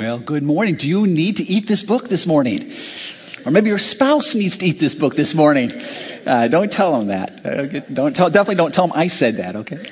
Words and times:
Well, 0.00 0.20
good 0.20 0.44
morning. 0.44 0.76
Do 0.76 0.88
you 0.88 1.08
need 1.08 1.38
to 1.38 1.42
eat 1.42 1.66
this 1.66 1.82
book 1.82 2.08
this 2.08 2.24
morning? 2.24 2.72
Or 3.44 3.50
maybe 3.50 3.68
your 3.68 3.78
spouse 3.78 4.36
needs 4.36 4.58
to 4.58 4.66
eat 4.66 4.78
this 4.78 4.94
book 4.94 5.16
this 5.16 5.34
morning. 5.34 5.72
Uh, 6.24 6.46
don't 6.46 6.70
tell 6.70 6.96
them 6.96 7.08
that. 7.08 7.44
Uh, 7.44 7.80
don't 7.92 8.14
tell, 8.14 8.30
definitely 8.30 8.54
don't 8.54 8.72
tell 8.72 8.86
them 8.86 8.96
I 8.96 9.08
said 9.08 9.38
that, 9.38 9.56
okay? 9.56 9.84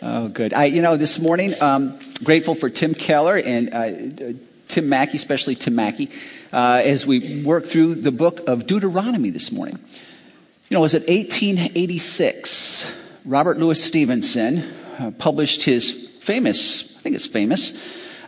Oh, 0.00 0.28
good. 0.28 0.54
I, 0.54 0.64
you 0.64 0.80
know, 0.80 0.96
this 0.96 1.18
morning, 1.18 1.52
um, 1.60 1.98
grateful 2.24 2.54
for 2.54 2.70
Tim 2.70 2.94
Keller 2.94 3.36
and 3.36 3.74
uh, 3.74 4.32
Tim 4.66 4.88
Mackie, 4.88 5.18
especially 5.18 5.56
Tim 5.56 5.74
Mackie, 5.74 6.10
uh, 6.50 6.80
as 6.82 7.06
we 7.06 7.42
work 7.42 7.66
through 7.66 7.96
the 7.96 8.12
book 8.12 8.48
of 8.48 8.66
Deuteronomy 8.66 9.28
this 9.28 9.52
morning. 9.52 9.78
You 10.70 10.74
know, 10.74 10.78
it 10.78 10.80
was 10.80 10.94
it 10.94 11.06
1886? 11.06 12.94
Robert 13.26 13.58
Louis 13.58 13.84
Stevenson 13.84 14.64
uh, 14.98 15.10
published 15.18 15.64
his 15.64 16.08
famous, 16.20 16.96
I 16.96 17.00
think 17.00 17.14
it's 17.14 17.26
famous, 17.26 17.78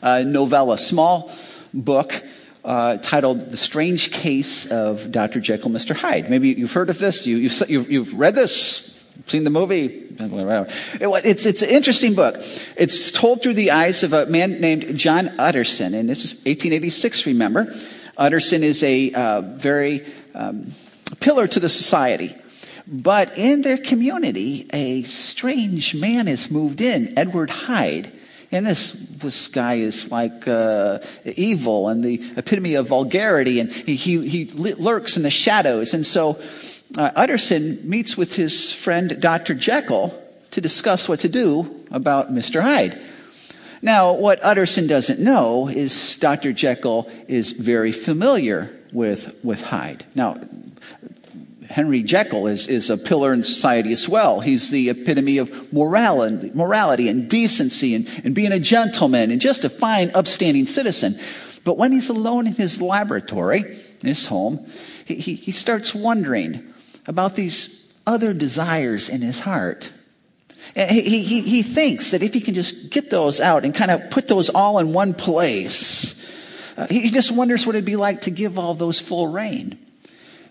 uh, 0.03 0.21
novella, 0.21 0.79
small 0.79 1.31
book 1.73 2.23
uh, 2.65 2.99
titled 2.99 3.51
The 3.51 3.57
Strange 3.57 4.11
Case 4.13 4.67
of 4.71 5.11
Dr. 5.11 5.41
Jekyll, 5.41 5.71
Mr. 5.71 5.95
Hyde. 5.95 6.31
Maybe 6.31 6.51
you've 6.51 6.73
heard 6.73 6.91
of 6.91 6.99
this, 6.99 7.27
you, 7.27 7.49
have 7.49 7.71
you've, 7.71 7.91
you've 7.91 8.15
read 8.15 8.35
this, 8.35 9.03
seen 9.27 9.45
the 9.45 9.51
movie. 9.51 10.07
It's, 10.19 11.47
it's 11.47 11.63
an 11.63 11.69
interesting 11.71 12.15
book. 12.15 12.37
It's 12.77 13.11
told 13.11 13.43
through 13.43 13.55
the 13.55 13.71
eyes 13.71 14.03
of 14.03 14.13
a 14.13 14.27
man 14.27 14.61
named 14.61 14.99
John 14.99 15.29
Utterson, 15.39 15.95
and 15.95 16.09
this 16.09 16.25
is 16.25 16.35
1886, 16.35 17.27
remember. 17.27 17.75
Utterson 18.17 18.63
is 18.63 18.83
a 18.83 19.13
uh, 19.13 19.41
very 19.41 20.07
um, 20.35 20.67
pillar 21.21 21.47
to 21.47 21.61
the 21.61 21.69
society. 21.69 22.37
But 22.87 23.39
in 23.39 23.63
their 23.63 23.79
community, 23.79 24.67
a 24.73 25.03
strange 25.03 25.95
man 25.95 26.27
has 26.27 26.51
moved 26.51 26.81
in, 26.81 27.17
Edward 27.17 27.51
Hyde. 27.51 28.13
And 28.51 28.67
this, 28.67 28.93
this 29.21 29.49
guy 29.49 29.75
is 29.75 30.11
like 30.11 30.49
uh, 30.49 30.99
evil 31.25 31.89
and 31.89 32.03
the 32.03 32.23
epitome 32.37 32.75
of 32.75 32.89
vulgarity, 32.89 33.61
and 33.61 33.71
he, 33.73 33.97
he, 33.97 34.27
he 34.27 34.45
lurks 34.47 35.17
in 35.17 35.23
the 35.23 35.31
shadows. 35.31 35.95
And 35.95 36.05
so 36.05 36.41
uh, 36.97 37.11
Utterson 37.15 37.89
meets 37.89 38.17
with 38.17 38.35
his 38.35 38.73
friend 38.73 39.21
Dr. 39.21 39.55
Jekyll 39.55 40.21
to 40.51 40.61
discuss 40.61 41.09
what 41.09 41.21
to 41.21 41.29
do 41.29 41.85
about 41.91 42.33
Mr. 42.33 42.61
Hyde. 42.61 43.01
Now, 43.83 44.13
what 44.13 44.45
Utterson 44.45 44.87
doesn't 44.87 45.21
know 45.21 45.69
is 45.69 46.19
Dr. 46.19 46.53
Jekyll 46.53 47.09
is 47.29 47.53
very 47.53 47.93
familiar 47.93 48.77
with, 48.93 49.35
with 49.43 49.63
Hyde. 49.63 50.05
Now, 50.15 50.39
Henry 51.71 52.03
Jekyll 52.03 52.49
is, 52.49 52.67
is 52.67 52.91
a 52.91 52.99
pillar 52.99 53.33
in 53.33 53.45
society 53.45 53.93
as 53.93 54.09
well. 54.09 54.41
He's 54.41 54.71
the 54.71 54.91
epitome 54.91 55.39
of 55.39 55.73
morality, 55.73 56.51
morality 56.53 57.09
and 57.09 57.31
decency 57.31 57.95
and, 57.95 58.09
and 58.25 58.35
being 58.35 58.51
a 58.51 58.59
gentleman 58.59 59.31
and 59.31 59.41
just 59.41 59.65
a 59.65 59.71
fine, 59.71 60.11
upstanding 60.13 60.67
citizen. 60.67 61.17
But 61.63 61.79
when 61.79 61.93
he's 61.93 62.09
alone 62.09 62.49
in 62.49 62.55
his 62.55 62.83
laboratory, 62.83 63.61
in 64.01 64.09
his 64.09 64.27
home, 64.27 64.67
he, 65.05 65.15
he, 65.15 65.35
he 65.35 65.53
starts 65.53 65.95
wondering 65.95 66.75
about 67.07 67.37
these 67.37 67.95
other 68.05 68.35
desires 68.35 69.09
in 69.09 69.21
his 69.21 69.39
heart. 69.39 69.93
He, 70.75 71.23
he, 71.23 71.41
he 71.41 71.63
thinks 71.63 72.11
that 72.11 72.23
if 72.23 72.35
he 72.35 72.41
can 72.41 72.55
just 72.55 72.91
get 72.91 73.11
those 73.11 73.41
out 73.41 73.65
and 73.65 73.73
kind 73.73 73.93
of 73.93 74.11
put 74.11 74.27
those 74.27 74.51
all 74.51 74.79
in 74.79 74.93
one 74.93 75.15
place, 75.15 76.21
uh, 76.77 76.89
he 76.89 77.11
just 77.11 77.31
wonders 77.31 77.65
what 77.65 77.77
it'd 77.77 77.85
be 77.85 77.97
like 77.97 78.23
to 78.23 78.31
give 78.31 78.59
all 78.59 78.75
those 78.75 78.99
full 78.99 79.29
rein. 79.29 79.79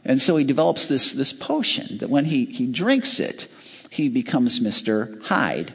And 0.10 0.20
so 0.20 0.38
he 0.38 0.44
develops 0.44 0.88
this, 0.88 1.14
this 1.14 1.32
potion 1.32 2.00
that 2.00 2.10
when 2.10 2.26
he, 2.26 2.46
he 2.46 2.66
drinks 2.66 3.20
it, 3.20 3.48
he 3.92 4.10
becomes 4.10 4.60
Mr. 4.60 5.22
Hyde. 5.22 5.72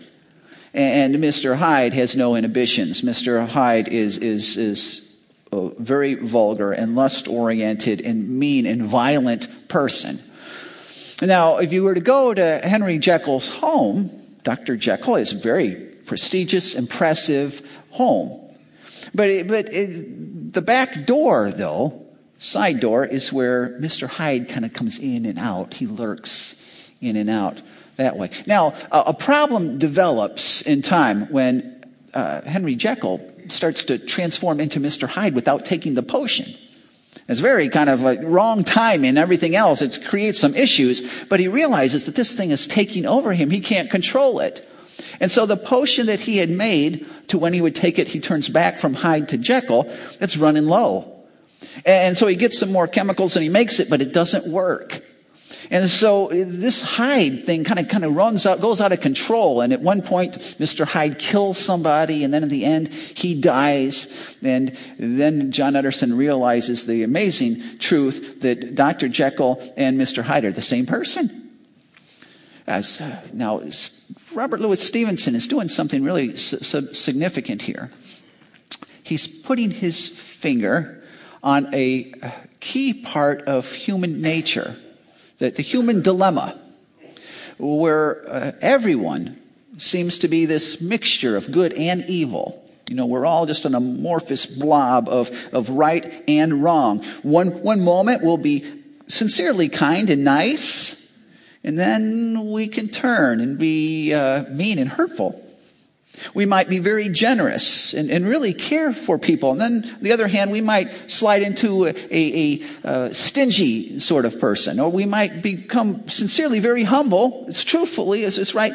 And 0.75 1.15
Mr. 1.15 1.55
Hyde 1.55 1.95
has 1.95 2.17
no 2.17 2.35
inhibitions. 2.35 3.03
Mr. 3.03 3.47
Hyde 3.47 3.87
is, 3.87 4.19
is, 4.19 4.57
is 4.57 5.23
a 5.53 5.71
very 5.79 6.15
vulgar 6.17 6.73
and 6.73 6.97
lust 6.97 7.29
oriented 7.29 8.01
and 8.01 8.29
mean 8.29 8.67
and 8.67 8.83
violent 8.83 9.69
person. 9.69 10.19
Now, 11.23 11.59
if 11.59 11.73
you 11.73 11.85
were 11.85 11.95
to 11.95 12.01
go 12.01 12.35
to 12.35 12.59
Henry 12.59 12.99
Jekyll's 12.99 13.49
home, 13.49 14.11
Dr. 14.43 14.77
Jekyll 14.77 15.15
is 15.15 15.33
a 15.33 15.39
very 15.39 15.77
prestigious, 16.07 16.75
impressive 16.75 17.63
home. 17.91 18.41
But, 19.15 19.47
but 19.47 19.73
it, 19.73 20.53
the 20.53 20.61
back 20.61 21.07
door, 21.07 21.53
though, 21.53 22.04
Side 22.45 22.79
door 22.79 23.07
is 23.07 23.33
where 23.33 23.71
Mr. 23.81 24.07
Hyde 24.07 24.51
kind 24.51 24.67
of 24.67 24.75
comes 24.75 24.99
in 24.99 25.25
and 25.25 25.39
out. 25.39 25.73
He 25.73 25.87
lurks 25.87 26.57
in 27.01 27.17
and 27.17 27.31
out 27.31 27.63
that 27.97 28.19
way. 28.19 28.29
Now, 28.47 28.75
a 28.93 29.15
problem 29.15 29.79
develops 29.79 30.61
in 30.61 30.83
time 30.83 31.33
when 31.33 31.83
uh, 32.13 32.43
Henry 32.43 32.75
Jekyll 32.75 33.27
starts 33.49 33.85
to 33.85 33.97
transform 33.97 34.61
into 34.61 34.79
Mr. 34.79 35.09
Hyde 35.09 35.35
without 35.35 35.65
taking 35.65 35.95
the 35.95 36.03
potion. 36.03 36.45
It's 37.31 37.41
very 37.41 37.71
kind 37.71 37.89
of 37.89 38.05
a 38.05 38.17
wrong 38.17 38.63
time 38.63 39.07
and 39.07 39.17
everything 39.17 39.57
else. 39.57 39.81
It 39.81 40.05
creates 40.05 40.39
some 40.39 40.55
issues, 40.55 41.25
but 41.25 41.41
he 41.41 41.49
realizes 41.49 42.05
that 42.05 42.15
this 42.15 42.37
thing 42.37 42.51
is 42.51 42.67
taking 42.67 43.07
over 43.07 43.33
him. 43.33 43.49
He 43.49 43.61
can't 43.61 43.91
control 43.91 44.41
it. 44.41 44.69
And 45.19 45.33
so 45.33 45.47
the 45.47 45.57
potion 45.57 46.09
that 46.09 46.21
he 46.21 46.37
had 46.37 46.51
made 46.51 47.07
to 47.29 47.39
when 47.39 47.55
he 47.55 47.63
would 47.63 47.75
take 47.75 47.99
it, 47.99 48.09
he 48.09 48.21
turns 48.21 48.51
back 48.51 48.81
from 48.81 48.93
Hyde 48.93 49.31
to 49.31 49.39
Jekyll, 49.39 49.91
it's 50.21 50.37
running 50.37 50.67
low. 50.67 51.14
And 51.85 52.17
so 52.17 52.27
he 52.27 52.37
gets 52.37 52.59
some 52.59 52.73
more 52.73 52.87
chemicals 52.87 53.37
and 53.37 53.43
he 53.43 53.49
makes 53.49 53.81
it, 53.81 53.91
but 53.91 54.01
it 54.01 54.13
doesn't 54.13 54.47
work. 54.47 55.03
And 55.71 55.89
so 55.89 56.29
this 56.29 56.83
Hyde 56.83 57.45
thing 57.45 57.65
kind 57.65 57.81
of 57.81 57.89
kind 57.89 58.05
of 58.05 58.15
runs 58.15 58.47
out, 58.47 58.61
goes 58.61 58.81
out 58.81 58.93
of 58.93 59.01
control. 59.01 59.61
And 59.61 59.73
at 59.73 59.81
one 59.81 60.03
point, 60.03 60.35
Mr. 60.35 60.85
Hyde 60.85 61.19
kills 61.19 61.59
somebody, 61.59 62.25
and 62.25 62.35
then 62.35 62.43
in 62.43 62.49
the 62.49 62.65
end, 62.65 62.93
he 62.93 63.35
dies. 63.35 64.37
And 64.43 64.77
then 64.99 65.53
John 65.53 65.77
Utterson 65.77 66.17
realizes 66.17 66.87
the 66.87 67.03
amazing 67.03 67.79
truth 67.79 68.41
that 68.41 68.75
Dr. 68.75 69.09
Jekyll 69.09 69.61
and 69.77 69.99
Mr. 69.99 70.23
Hyde 70.23 70.45
are 70.45 70.53
the 70.53 70.63
same 70.63 70.87
person. 70.87 71.41
As, 72.67 73.01
uh, 73.01 73.21
now, 73.33 73.61
Robert 74.35 74.61
Louis 74.61 74.81
Stevenson 74.81 75.35
is 75.35 75.47
doing 75.47 75.69
something 75.69 76.03
really 76.03 76.35
significant 76.37 77.63
here. 77.63 77.91
He's 79.03 79.27
putting 79.27 79.71
his 79.71 80.09
finger 80.09 81.04
on 81.45 81.73
a 81.75 82.11
key 82.59 82.95
part 82.95 83.43
of 83.43 83.71
human 83.71 84.23
nature, 84.23 84.75
the, 85.39 85.51
the 85.51 85.63
human 85.63 86.01
dilemma, 86.01 86.59
where 87.59 88.29
uh, 88.29 88.53
everyone 88.63 89.39
seems 89.77 90.21
to 90.21 90.29
be 90.29 90.47
this 90.47 90.81
mixture 90.81 91.37
of 91.37 91.53
good 91.53 91.75
and 91.75 92.05
evil. 92.07 92.61
You 92.89 92.97
know, 92.97 93.07
we're 93.07 93.27
all 93.27 93.45
just 93.45 93.67
an 93.67 93.75
amorphous 93.75 94.47
blob 94.47 95.09
of, 95.09 95.31
of 95.53 95.69
right 95.69 96.25
and 96.27 96.65
wrong. 96.65 97.05
One, 97.23 97.63
one 97.63 97.83
moment 97.83 98.23
we'll 98.23 98.39
be 98.39 98.65
sincerely 99.07 99.69
kind 99.69 100.09
and 100.09 100.25
nice, 100.25 101.15
and 101.63 101.79
then 101.79 102.51
we 102.51 102.69
can 102.69 102.89
turn 102.89 103.41
and 103.41 103.59
be 103.59 104.15
uh, 104.15 104.45
mean 104.45 104.79
and 104.79 104.89
hurtful. 104.89 105.44
We 106.33 106.47
might 106.47 106.69
be 106.69 106.79
very 106.79 107.09
generous 107.09 107.93
and, 107.93 108.11
and, 108.11 108.27
really 108.27 108.55
care 108.55 108.93
for 108.93 109.19
people. 109.19 109.51
And 109.53 109.61
then, 109.61 109.85
on 109.85 110.03
the 110.03 110.13
other 110.13 110.29
hand, 110.29 110.51
we 110.51 110.61
might 110.61 111.11
slide 111.11 111.43
into 111.43 111.87
a, 111.87 111.91
a, 112.11 112.63
a, 112.85 112.89
uh, 112.89 113.13
stingy 113.13 113.99
sort 113.99 114.25
of 114.25 114.39
person. 114.39 114.81
Or 114.81 114.91
we 114.91 115.07
might 115.07 115.43
become 115.43 116.09
sincerely 116.09 116.61
very 116.61 116.85
humble, 116.85 117.47
it's 117.49 117.65
truthfully, 117.65 118.25
as 118.25 118.39
it's 118.39 118.55
right, 118.55 118.75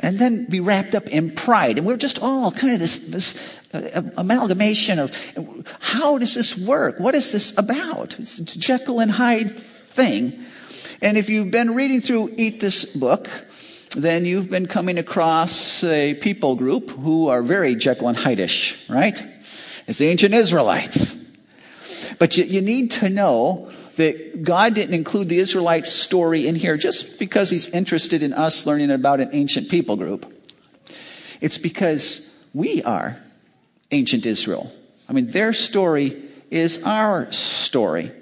and 0.00 0.18
then 0.18 0.46
be 0.46 0.60
wrapped 0.60 0.94
up 0.94 1.08
in 1.08 1.30
pride. 1.30 1.78
And 1.78 1.86
we're 1.86 1.96
just 1.96 2.18
all 2.20 2.50
kind 2.50 2.74
of 2.74 2.80
this, 2.80 2.98
this 2.98 3.60
uh, 3.72 4.02
amalgamation 4.16 4.98
of 4.98 5.16
how 5.80 6.18
does 6.18 6.34
this 6.34 6.56
work? 6.58 7.00
What 7.00 7.14
is 7.14 7.32
this 7.32 7.56
about? 7.56 8.18
It's, 8.18 8.38
it's 8.38 8.54
Jekyll 8.54 9.00
and 9.00 9.10
Hyde 9.10 9.50
thing. 9.50 10.44
And 11.00 11.16
if 11.16 11.28
you've 11.28 11.50
been 11.50 11.74
reading 11.74 12.00
through 12.00 12.34
Eat 12.36 12.60
This 12.60 12.84
Book, 12.84 13.28
then 13.96 14.24
you've 14.24 14.50
been 14.50 14.66
coming 14.66 14.98
across 14.98 15.82
a 15.82 16.14
people 16.14 16.54
group 16.54 16.90
who 16.90 17.28
are 17.28 17.42
very 17.42 17.74
Jekyll 17.74 18.08
and 18.08 18.16
Hyde-ish, 18.16 18.88
right? 18.88 19.20
It's 19.86 19.98
the 19.98 20.08
ancient 20.08 20.34
Israelites. 20.34 21.16
But 22.18 22.36
you, 22.36 22.44
you 22.44 22.60
need 22.60 22.90
to 22.92 23.08
know 23.08 23.70
that 23.96 24.42
God 24.42 24.74
didn't 24.74 24.94
include 24.94 25.28
the 25.28 25.38
Israelites' 25.38 25.90
story 25.90 26.46
in 26.46 26.54
here 26.54 26.76
just 26.76 27.18
because 27.18 27.50
He's 27.50 27.68
interested 27.70 28.22
in 28.22 28.34
us 28.34 28.66
learning 28.66 28.90
about 28.90 29.20
an 29.20 29.30
ancient 29.32 29.70
people 29.70 29.96
group. 29.96 30.32
It's 31.40 31.58
because 31.58 32.32
we 32.52 32.82
are 32.82 33.18
ancient 33.90 34.26
Israel. 34.26 34.72
I 35.08 35.12
mean, 35.12 35.30
their 35.30 35.52
story 35.52 36.22
is 36.50 36.82
our 36.82 37.30
story. 37.32 38.12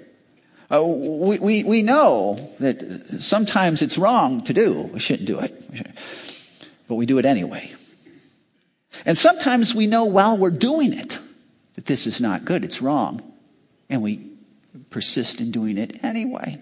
Uh, 0.75 0.83
we, 0.83 1.39
we, 1.39 1.63
we 1.63 1.81
know 1.83 2.53
that 2.59 3.21
sometimes 3.21 3.81
it's 3.81 3.97
wrong 3.97 4.41
to 4.41 4.53
do. 4.53 4.81
We 4.81 4.99
shouldn't 4.99 5.27
do 5.27 5.39
it. 5.39 5.63
But 6.87 6.95
we 6.95 7.05
do 7.05 7.17
it 7.17 7.25
anyway. 7.25 7.73
And 9.05 9.17
sometimes 9.17 9.73
we 9.73 9.87
know 9.87 10.05
while 10.05 10.37
we're 10.37 10.51
doing 10.51 10.93
it 10.93 11.19
that 11.75 11.85
this 11.85 12.07
is 12.07 12.21
not 12.21 12.45
good, 12.45 12.63
it's 12.63 12.81
wrong. 12.81 13.21
And 13.89 14.01
we 14.01 14.31
persist 14.89 15.41
in 15.41 15.51
doing 15.51 15.77
it 15.77 16.03
anyway. 16.03 16.61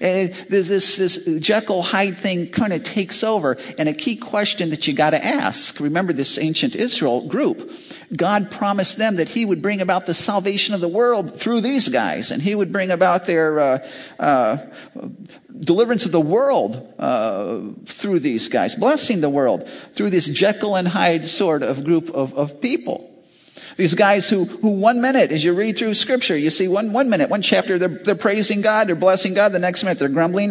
And 0.00 0.32
there's 0.48 0.68
this, 0.68 0.96
this 0.96 1.24
Jekyll 1.40 1.82
Hyde 1.82 2.18
thing 2.18 2.50
kind 2.50 2.72
of 2.72 2.82
takes 2.82 3.22
over. 3.24 3.56
And 3.78 3.88
a 3.88 3.94
key 3.94 4.16
question 4.16 4.70
that 4.70 4.86
you 4.86 4.94
got 4.94 5.10
to 5.10 5.24
ask 5.24 5.80
remember 5.80 6.12
this 6.12 6.38
ancient 6.38 6.74
Israel 6.74 7.26
group. 7.26 7.72
God 8.14 8.50
promised 8.50 8.98
them 8.98 9.16
that 9.16 9.28
He 9.28 9.44
would 9.44 9.62
bring 9.62 9.80
about 9.80 10.06
the 10.06 10.14
salvation 10.14 10.74
of 10.74 10.80
the 10.80 10.88
world 10.88 11.38
through 11.38 11.60
these 11.60 11.88
guys, 11.88 12.30
and 12.30 12.42
He 12.42 12.54
would 12.54 12.72
bring 12.72 12.90
about 12.90 13.26
their 13.26 13.60
uh, 13.60 13.88
uh, 14.18 14.58
deliverance 15.58 16.06
of 16.06 16.12
the 16.12 16.20
world 16.20 16.94
uh, 16.98 17.60
through 17.86 18.20
these 18.20 18.48
guys, 18.48 18.74
blessing 18.74 19.20
the 19.20 19.30
world 19.30 19.68
through 19.94 20.10
this 20.10 20.26
Jekyll 20.26 20.76
and 20.76 20.88
Hyde 20.88 21.28
sort 21.28 21.62
of 21.62 21.84
group 21.84 22.10
of, 22.10 22.34
of 22.34 22.60
people. 22.60 23.09
These 23.76 23.94
guys 23.94 24.28
who, 24.28 24.44
who 24.44 24.70
one 24.70 25.00
minute, 25.00 25.32
as 25.32 25.44
you 25.44 25.52
read 25.52 25.78
through 25.78 25.94
scripture, 25.94 26.36
you 26.36 26.50
see 26.50 26.68
one, 26.68 26.92
one 26.92 27.10
minute, 27.10 27.30
one 27.30 27.42
chapter, 27.42 27.78
they're, 27.78 27.88
they're 27.88 28.14
praising 28.14 28.60
God, 28.60 28.88
they're 28.88 28.94
blessing 28.94 29.34
God. 29.34 29.52
The 29.52 29.58
next 29.58 29.82
minute, 29.82 29.98
they're 29.98 30.08
grumbling. 30.08 30.50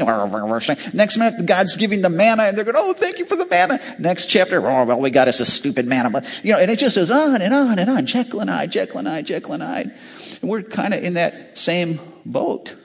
Next 0.94 1.18
minute, 1.18 1.46
God's 1.46 1.78
giving 1.78 2.02
the 2.02 2.10
manna 2.10 2.44
and 2.44 2.58
they're 2.58 2.66
going, 2.66 2.78
oh, 2.78 2.94
thank 2.94 3.20
you 3.20 3.26
for 3.26 3.36
the 3.36 3.46
manna. 3.46 3.80
Next 4.00 4.28
chapter, 4.28 4.66
oh, 4.66 4.86
well, 4.86 5.00
we 5.00 5.10
got 5.10 5.28
us 5.28 5.40
a 5.40 5.46
stupid 5.46 5.86
manna. 5.86 6.10
But, 6.10 6.26
you 6.44 6.54
know, 6.54 6.60
and 6.60 6.70
it 6.72 6.80
just 6.80 6.96
goes 6.96 7.12
on 7.12 7.42
and 7.42 7.54
on 7.54 7.80
and 7.80 7.90
on. 7.90 8.06
Jekyll 8.06 8.42
and 8.42 8.50
Hyde, 8.50 8.72
Jekyll 8.72 9.00
and 9.00 9.08
Hyde, 9.08 9.26
Jekyll 9.26 9.54
and 9.54 9.64
Hyde. 9.64 9.94
And 10.42 10.50
we're 10.50 10.64
kind 10.64 10.94
of 10.94 11.04
in 11.04 11.16
that 11.16 11.58
same 11.58 12.00
boat. 12.26 12.76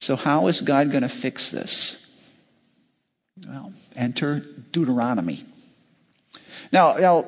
So 0.00 0.14
how 0.14 0.46
is 0.46 0.60
God 0.60 0.90
going 0.90 1.02
to 1.02 1.08
fix 1.08 1.50
this? 1.50 2.02
Well, 3.46 3.72
enter 3.96 4.40
Deuteronomy. 4.72 5.44
Now, 6.72 6.94
now, 6.94 7.22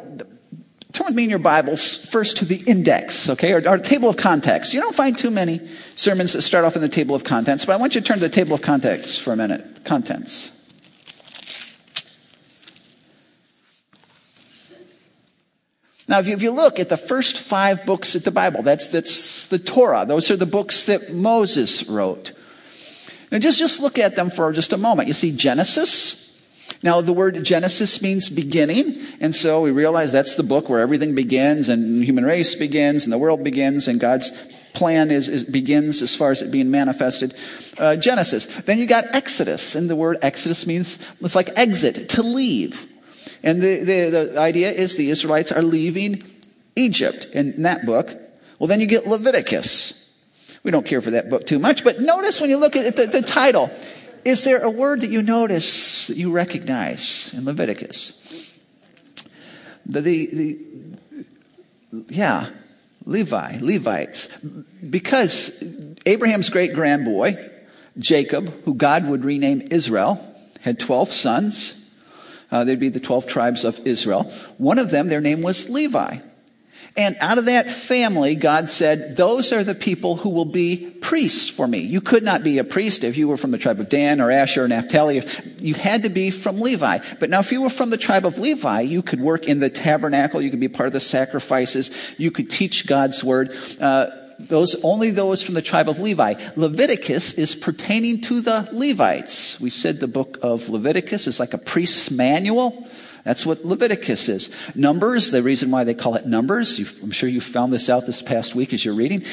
turn 0.93 1.07
with 1.07 1.15
me 1.15 1.25
in 1.25 1.31
your 1.31 1.39
Bibles 1.39 1.95
first 1.95 2.39
to 2.39 2.45
the 2.45 2.57
index, 2.67 3.29
okay, 3.31 3.53
or 3.53 3.69
our 3.69 3.79
table 3.79 4.09
of 4.09 4.17
contents. 4.17 4.75
You 4.75 4.81
don't 4.81 4.95
find 4.95 5.17
too 5.17 5.31
many 5.31 5.61
sermons 5.95 6.33
that 6.33 6.43
start 6.43 6.65
off 6.65 6.77
in 6.77 6.83
the 6.83 6.89
table 6.89 7.15
of 7.15 7.25
contents, 7.25 7.65
but 7.65 7.75
I 7.75 7.77
want 7.77 7.95
you 7.95 8.01
to 8.01 8.07
turn 8.07 8.17
to 8.17 8.23
the 8.23 8.29
table 8.29 8.55
of 8.55 8.63
contents 8.63 9.19
for 9.19 9.33
a 9.33 9.37
minute. 9.37 9.85
Contents. 9.85 10.53
Now, 16.09 16.21
if 16.21 16.27
you, 16.27 16.33
if 16.33 16.43
you, 16.43 16.53
look 16.53 16.81
at 16.81 16.89
the 16.89 16.97
first 16.97 17.39
five 17.39 17.85
books 17.85 18.15
of 18.15 18.25
the 18.25 18.31
Bible, 18.31 18.63
that's, 18.63 18.87
that's 18.87 19.47
the 19.49 19.59
Torah. 19.59 20.07
Those 20.07 20.31
are 20.31 20.37
the 20.37 20.47
books 20.47 20.87
that 20.87 21.13
Moses 21.13 21.87
wrote. 21.87 22.33
Now, 23.31 23.39
just, 23.39 23.59
just 23.59 23.83
look 23.83 23.99
at 23.99 24.17
them 24.17 24.31
for 24.31 24.51
just 24.53 24.73
a 24.73 24.79
moment. 24.79 25.09
You 25.09 25.15
see 25.15 25.37
Genesis, 25.37 26.28
now, 26.83 27.01
the 27.01 27.13
word 27.13 27.43
Genesis 27.43 28.01
means 28.01 28.29
beginning, 28.29 29.01
and 29.21 29.35
so 29.35 29.63
we 29.63 29.73
realize 29.73 30.13
that's 30.13 30.37
the 30.37 30.45
book 30.45 30.69
where 30.69 30.79
everything 30.79 31.15
begins, 31.15 31.69
and 31.69 32.05
human 32.05 32.25
race 32.25 32.55
begins, 32.55 33.03
and 33.03 33.13
the 33.13 33.19
world 33.19 33.43
begins, 33.43 33.89
and 33.89 33.99
God's 33.99 34.31
plan 34.75 35.11
is, 35.11 35.29
is 35.29 35.43
begins 35.43 36.03
as 36.03 36.15
far 36.15 36.31
as 36.31 36.41
it 36.41 36.53
being 36.53 36.71
manifested. 36.71 37.35
Uh, 37.79 37.97
Genesis. 37.97 38.45
Then 38.45 38.79
you 38.79 38.87
got 38.87 39.07
Exodus, 39.13 39.75
and 39.75 39.91
the 39.91 39.97
word 39.97 40.19
Exodus 40.23 40.69
means 40.69 41.01
it's 41.21 41.35
like 41.35 41.51
exit, 41.57 42.11
to 42.11 42.23
leave. 42.23 42.87
And 43.43 43.61
the, 43.61 43.79
the, 43.79 44.11
the 44.11 44.39
idea 44.39 44.71
is 44.71 44.97
the 44.97 45.11
Israelites 45.11 45.51
are 45.51 45.63
leaving 45.63 46.23
Egypt 46.77 47.27
in 47.33 47.63
that 47.63 47.87
book. 47.87 48.17
Well, 48.61 48.69
then 48.69 48.81
you 48.81 48.87
get 48.87 49.07
Leviticus. 49.07 50.15
We 50.63 50.71
don't 50.71 50.87
care 50.87 51.01
for 51.01 51.13
that 51.13 51.29
book 51.29 51.45
too 51.47 51.59
much, 51.59 51.83
but 51.83 52.01
notice 52.01 52.41
when 52.41 52.51
you 52.51 52.57
look 52.57 52.77
at 52.77 52.95
the, 52.95 53.07
the 53.07 53.23
title, 53.23 53.71
is 54.29 54.45
there 54.45 54.63
a 54.63 54.71
word 54.71 55.01
that 55.01 55.11
you 55.11 55.23
notice 55.23 56.09
that 56.09 56.19
you 56.19 56.31
recognize 56.31 57.33
in 57.33 57.47
Leviticus? 57.47 58.57
The, 59.87 60.01
the, 60.03 60.27
the 60.27 60.59
yeah, 62.09 62.51
Levi, 63.07 63.59
Levites. 63.63 64.29
Because 64.89 65.65
Abraham's 66.05 66.51
great 66.51 66.75
grandboy, 66.75 67.51
Jacob, 67.99 68.53
who 68.65 68.75
God 68.75 69.09
would 69.09 69.25
rename 69.25 69.67
Israel, 69.71 70.23
had 70.61 70.79
12 70.79 71.11
sons. 71.11 71.87
Uh, 72.51 72.65
they'd 72.65 72.79
be 72.79 72.91
the 72.91 73.01
12 73.01 73.27
tribes 73.27 73.65
of 73.65 73.81
Israel. 73.87 74.25
One 74.59 74.79
of 74.79 74.91
them, 74.91 75.09
their 75.09 75.23
name 75.23 75.41
was 75.41 75.71
Levi. 75.71 76.19
And 76.99 77.17
out 77.21 77.39
of 77.39 77.45
that 77.45 77.71
family, 77.71 78.35
God 78.35 78.69
said, 78.69 79.17
those 79.17 79.53
are 79.53 79.63
the 79.63 79.77
people 79.77 80.17
who 80.17 80.31
will 80.31 80.45
be 80.45 80.91
priests 81.01 81.49
for 81.49 81.65
me. 81.65 81.79
You 81.79 82.01
could 82.01 82.25
not 82.25 82.43
be 82.43 82.59
a 82.59 82.65
priest 82.65 83.05
if 83.05 83.17
you 83.17 83.29
were 83.29 83.37
from 83.37 83.53
the 83.53 83.57
tribe 83.57 83.79
of 83.79 83.89
Dan 83.89 84.21
or 84.21 84.33
Asher 84.33 84.65
or 84.65 84.69
Naphtali. 84.69 85.23
You 85.61 85.75
had 85.75 86.03
to 86.03 86.09
be 86.09 86.33
from 86.33 86.61
Levi. 86.61 86.99
But 87.21 87.31
now 87.31 87.39
if 87.39 87.53
you 87.53 87.63
were 87.63 87.71
from 87.71 87.91
the 87.91 87.97
tribe 87.97 88.27
of 88.27 88.41
Levi, 88.41 88.81
you 88.81 89.03
could 89.03 89.21
work 89.21 89.45
in 89.45 89.61
the 89.61 89.71
tabernacle. 89.71 90.43
You 90.43 90.51
could 90.51 90.59
be 90.59 90.67
part 90.67 90.89
of 90.89 90.93
the 90.93 90.99
sacrifices. 90.99 91.93
You 92.19 92.33
could 92.33 92.51
teach 92.51 92.85
God's 92.89 93.23
word. 93.23 93.53
Uh, 93.81 94.11
those 94.41 94.75
only 94.83 95.13
those 95.13 95.41
from 95.41 95.55
the 95.55 95.63
tribe 95.63 95.89
of 95.89 96.01
Levi. 96.01 96.35
Leviticus 96.57 97.35
is 97.35 97.55
pertaining 97.55 98.23
to 98.23 98.41
the 98.41 98.69
Levites. 98.73 99.61
We 99.61 99.71
said 99.71 100.01
the 100.01 100.09
book 100.09 100.39
of 100.43 100.69
Leviticus 100.69 101.29
is 101.29 101.39
like 101.39 101.55
a 101.55 101.59
priest's 101.59 102.11
manual. 102.11 102.89
That's 103.25 103.45
what 103.45 103.65
Leviticus 103.65 104.29
is. 104.29 104.51
Numbers, 104.75 105.31
the 105.31 105.43
reason 105.43 105.71
why 105.71 105.85
they 105.85 105.95
call 105.95 106.15
it 106.15 106.27
Numbers, 106.27 106.79
I'm 107.03 107.11
sure 107.11 107.29
you 107.29 107.41
found 107.41 107.73
this 107.73 107.91
out 107.91 108.07
this 108.07 108.23
past 108.23 108.55
week 108.55 108.73
as 108.73 108.85
you're 108.85 108.95
reading, 108.95 109.25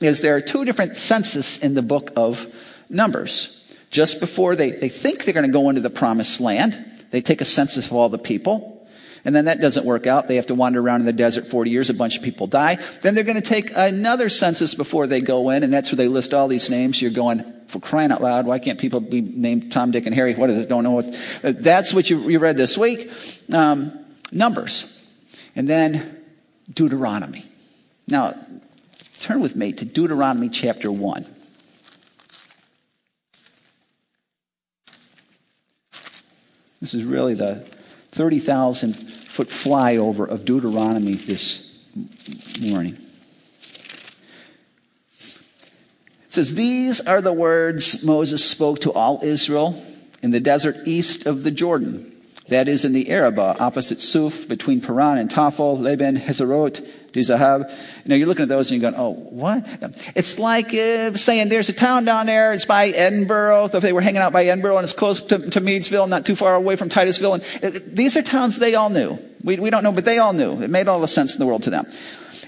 is 0.00 0.20
there 0.20 0.36
are 0.36 0.40
two 0.40 0.64
different 0.64 0.96
census 0.96 1.58
in 1.58 1.74
the 1.74 1.82
book 1.82 2.12
of 2.16 2.46
Numbers. 2.88 3.62
Just 3.90 4.20
before 4.20 4.54
they, 4.54 4.72
they 4.72 4.88
think 4.88 5.24
they're 5.24 5.34
going 5.34 5.46
to 5.46 5.52
go 5.52 5.68
into 5.68 5.80
the 5.80 5.90
promised 5.90 6.40
land, 6.40 6.76
they 7.10 7.20
take 7.20 7.40
a 7.40 7.46
census 7.46 7.86
of 7.86 7.94
all 7.94 8.08
the 8.08 8.18
people. 8.18 8.77
And 9.28 9.36
then 9.36 9.44
that 9.44 9.60
doesn't 9.60 9.84
work 9.84 10.06
out. 10.06 10.26
They 10.26 10.36
have 10.36 10.46
to 10.46 10.54
wander 10.54 10.80
around 10.80 11.00
in 11.00 11.06
the 11.06 11.12
desert 11.12 11.46
40 11.46 11.70
years. 11.70 11.90
A 11.90 11.94
bunch 11.94 12.16
of 12.16 12.22
people 12.22 12.46
die. 12.46 12.78
Then 13.02 13.14
they're 13.14 13.24
going 13.24 13.36
to 13.36 13.42
take 13.42 13.70
another 13.76 14.30
census 14.30 14.74
before 14.74 15.06
they 15.06 15.20
go 15.20 15.50
in, 15.50 15.62
and 15.62 15.70
that's 15.70 15.92
where 15.92 15.98
they 15.98 16.08
list 16.08 16.32
all 16.32 16.48
these 16.48 16.70
names. 16.70 17.02
You're 17.02 17.10
going, 17.10 17.44
for 17.66 17.78
crying 17.78 18.10
out 18.10 18.22
loud, 18.22 18.46
why 18.46 18.58
can't 18.58 18.80
people 18.80 19.00
be 19.00 19.20
named 19.20 19.70
Tom, 19.70 19.90
Dick, 19.90 20.06
and 20.06 20.14
Harry? 20.14 20.34
What 20.34 20.48
is 20.48 20.64
it? 20.64 20.70
Don't 20.70 20.82
know 20.82 20.92
what. 20.92 21.14
Uh, 21.44 21.52
that's 21.54 21.92
what 21.92 22.08
you, 22.08 22.26
you 22.30 22.38
read 22.38 22.56
this 22.56 22.78
week. 22.78 23.12
Um, 23.52 24.02
numbers. 24.32 24.98
And 25.54 25.68
then 25.68 26.24
Deuteronomy. 26.72 27.44
Now, 28.06 28.34
turn 29.20 29.42
with 29.42 29.54
me 29.54 29.74
to 29.74 29.84
Deuteronomy 29.84 30.48
chapter 30.48 30.90
1. 30.90 31.26
This 36.80 36.94
is 36.94 37.04
really 37.04 37.34
the 37.34 37.68
30,000 38.12 39.17
foot 39.38 39.50
flyover 39.50 40.28
of 40.28 40.44
Deuteronomy 40.44 41.14
this 41.14 41.80
morning. 42.60 42.98
It 46.26 46.32
says, 46.32 46.56
These 46.56 47.00
are 47.00 47.20
the 47.20 47.32
words 47.32 48.02
Moses 48.02 48.44
spoke 48.44 48.80
to 48.80 48.92
all 48.92 49.20
Israel 49.22 49.80
in 50.22 50.32
the 50.32 50.40
desert 50.40 50.88
east 50.88 51.24
of 51.24 51.44
the 51.44 51.52
Jordan. 51.52 52.07
That 52.48 52.66
is 52.66 52.84
in 52.86 52.92
the 52.92 53.10
Arabah, 53.10 53.56
opposite 53.60 53.98
Suph, 53.98 54.48
between 54.48 54.80
Paran 54.80 55.18
and 55.18 55.30
Tophel, 55.30 55.78
Laban, 55.78 56.16
Hazeroth, 56.16 56.86
Dizahab. 57.12 57.68
You 57.70 58.08
know, 58.08 58.16
you're 58.16 58.26
looking 58.26 58.44
at 58.44 58.48
those 58.48 58.70
and 58.70 58.80
you're 58.80 58.90
going, 58.90 59.00
oh, 59.00 59.12
what? 59.12 59.66
It's 60.14 60.38
like 60.38 60.72
uh, 60.72 61.14
saying 61.14 61.50
there's 61.50 61.68
a 61.68 61.74
town 61.74 62.06
down 62.06 62.26
there, 62.26 62.54
it's 62.54 62.64
by 62.64 62.90
Edinboro. 62.92 63.72
If 63.74 63.82
they 63.82 63.92
were 63.92 64.00
hanging 64.00 64.22
out 64.22 64.32
by 64.32 64.46
Edinboro 64.46 64.76
and 64.76 64.84
it's 64.84 64.94
close 64.94 65.20
to, 65.24 65.50
to 65.50 65.60
Meadsville, 65.60 66.08
not 66.08 66.24
too 66.24 66.34
far 66.34 66.54
away 66.54 66.76
from 66.76 66.88
Titusville. 66.88 67.34
And 67.34 67.44
uh, 67.62 67.78
these 67.86 68.16
are 68.16 68.22
towns 68.22 68.58
they 68.58 68.74
all 68.74 68.88
knew. 68.88 69.18
We, 69.44 69.56
we 69.56 69.68
don't 69.68 69.82
know, 69.82 69.92
but 69.92 70.06
they 70.06 70.18
all 70.18 70.32
knew. 70.32 70.62
It 70.62 70.70
made 70.70 70.88
all 70.88 71.00
the 71.00 71.08
sense 71.08 71.34
in 71.34 71.40
the 71.40 71.46
world 71.46 71.64
to 71.64 71.70
them. 71.70 71.86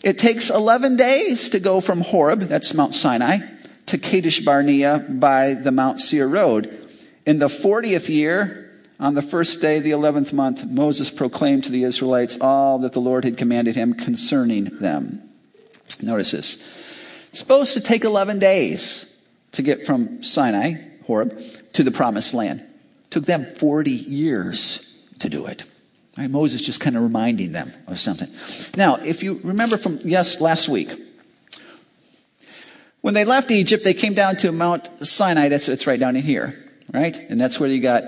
It 0.02 0.18
takes 0.18 0.48
11 0.48 0.96
days 0.96 1.50
to 1.50 1.60
go 1.60 1.82
from 1.82 2.00
Horeb, 2.00 2.40
that's 2.40 2.72
Mount 2.72 2.94
Sinai, 2.94 3.38
to 3.86 3.98
Kadesh 3.98 4.40
Barnea 4.40 5.04
by 5.08 5.54
the 5.54 5.70
Mount 5.70 6.00
Seir 6.00 6.26
Road. 6.26 6.88
In 7.26 7.38
the 7.38 7.48
40th 7.48 8.08
year, 8.08 8.69
on 9.00 9.14
the 9.14 9.22
first 9.22 9.62
day, 9.62 9.78
of 9.78 9.84
the 9.84 9.92
11th 9.92 10.32
month, 10.32 10.66
Moses 10.66 11.10
proclaimed 11.10 11.64
to 11.64 11.72
the 11.72 11.84
Israelites 11.84 12.36
all 12.38 12.78
that 12.80 12.92
the 12.92 13.00
Lord 13.00 13.24
had 13.24 13.38
commanded 13.38 13.74
him 13.74 13.94
concerning 13.94 14.64
them. 14.78 15.22
Notice 16.02 16.32
this. 16.32 16.58
It's 17.30 17.38
supposed 17.38 17.74
to 17.74 17.80
take 17.80 18.04
11 18.04 18.38
days 18.38 19.16
to 19.52 19.62
get 19.62 19.86
from 19.86 20.22
Sinai, 20.22 20.74
Horeb, 21.06 21.40
to 21.72 21.82
the 21.82 21.90
promised 21.90 22.34
land. 22.34 22.60
It 22.60 23.10
took 23.10 23.24
them 23.24 23.46
40 23.46 23.90
years 23.90 25.02
to 25.20 25.30
do 25.30 25.46
it. 25.46 25.64
Right? 26.18 26.30
Moses 26.30 26.60
just 26.60 26.80
kind 26.80 26.96
of 26.96 27.02
reminding 27.02 27.52
them 27.52 27.72
of 27.86 27.98
something. 27.98 28.28
Now, 28.76 28.96
if 28.96 29.22
you 29.22 29.40
remember 29.42 29.78
from 29.78 29.98
yes 30.04 30.40
last 30.42 30.68
week, 30.68 30.90
when 33.00 33.14
they 33.14 33.24
left 33.24 33.50
Egypt, 33.50 33.82
they 33.82 33.94
came 33.94 34.12
down 34.12 34.36
to 34.36 34.52
Mount 34.52 35.06
Sinai. 35.06 35.48
That's 35.48 35.68
it's 35.68 35.86
right 35.86 35.98
down 35.98 36.16
in 36.16 36.22
here, 36.22 36.62
right? 36.92 37.16
And 37.16 37.40
that's 37.40 37.58
where 37.58 37.70
you 37.70 37.80
got 37.80 38.04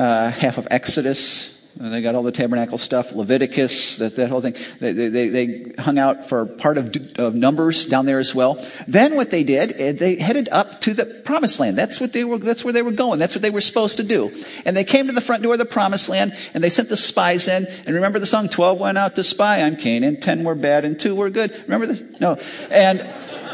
uh, 0.00 0.30
half 0.30 0.56
of 0.56 0.66
Exodus. 0.70 1.58
They 1.76 2.02
got 2.02 2.14
all 2.14 2.22
the 2.22 2.32
tabernacle 2.32 2.78
stuff, 2.78 3.12
Leviticus, 3.12 3.96
that, 3.98 4.16
that 4.16 4.28
whole 4.28 4.40
thing. 4.40 4.56
They, 4.80 4.92
they, 4.92 5.28
they 5.28 5.72
hung 5.78 5.98
out 5.98 6.28
for 6.28 6.44
part 6.46 6.78
of, 6.78 6.96
of 7.18 7.34
Numbers 7.34 7.84
down 7.84 8.06
there 8.06 8.18
as 8.18 8.34
well. 8.34 8.66
Then 8.88 9.14
what 9.14 9.30
they 9.30 9.44
did, 9.44 9.72
eh, 9.78 9.92
they 9.92 10.16
headed 10.16 10.48
up 10.50 10.80
to 10.82 10.94
the 10.94 11.04
promised 11.04 11.60
land. 11.60 11.78
That's 11.78 12.00
what 12.00 12.12
they 12.12 12.24
were, 12.24 12.38
that's 12.38 12.64
where 12.64 12.72
they 12.72 12.82
were 12.82 12.90
going. 12.90 13.18
That's 13.18 13.34
what 13.34 13.42
they 13.42 13.50
were 13.50 13.60
supposed 13.60 13.98
to 13.98 14.02
do. 14.02 14.32
And 14.64 14.76
they 14.76 14.84
came 14.84 15.06
to 15.06 15.12
the 15.12 15.20
front 15.20 15.42
door 15.42 15.52
of 15.52 15.58
the 15.58 15.64
promised 15.64 16.08
land 16.08 16.36
and 16.54 16.64
they 16.64 16.70
sent 16.70 16.88
the 16.88 16.96
spies 16.96 17.46
in. 17.46 17.66
And 17.86 17.94
remember 17.94 18.18
the 18.18 18.26
song, 18.26 18.48
12 18.48 18.80
went 18.80 18.98
out 18.98 19.14
to 19.14 19.22
spy 19.22 19.62
on 19.62 19.76
Canaan, 19.76 20.20
10 20.20 20.44
were 20.44 20.54
bad 20.56 20.84
and 20.84 20.98
2 20.98 21.14
were 21.14 21.30
good. 21.30 21.52
Remember 21.66 21.86
this? 21.86 22.02
No. 22.20 22.36
And, 22.70 23.00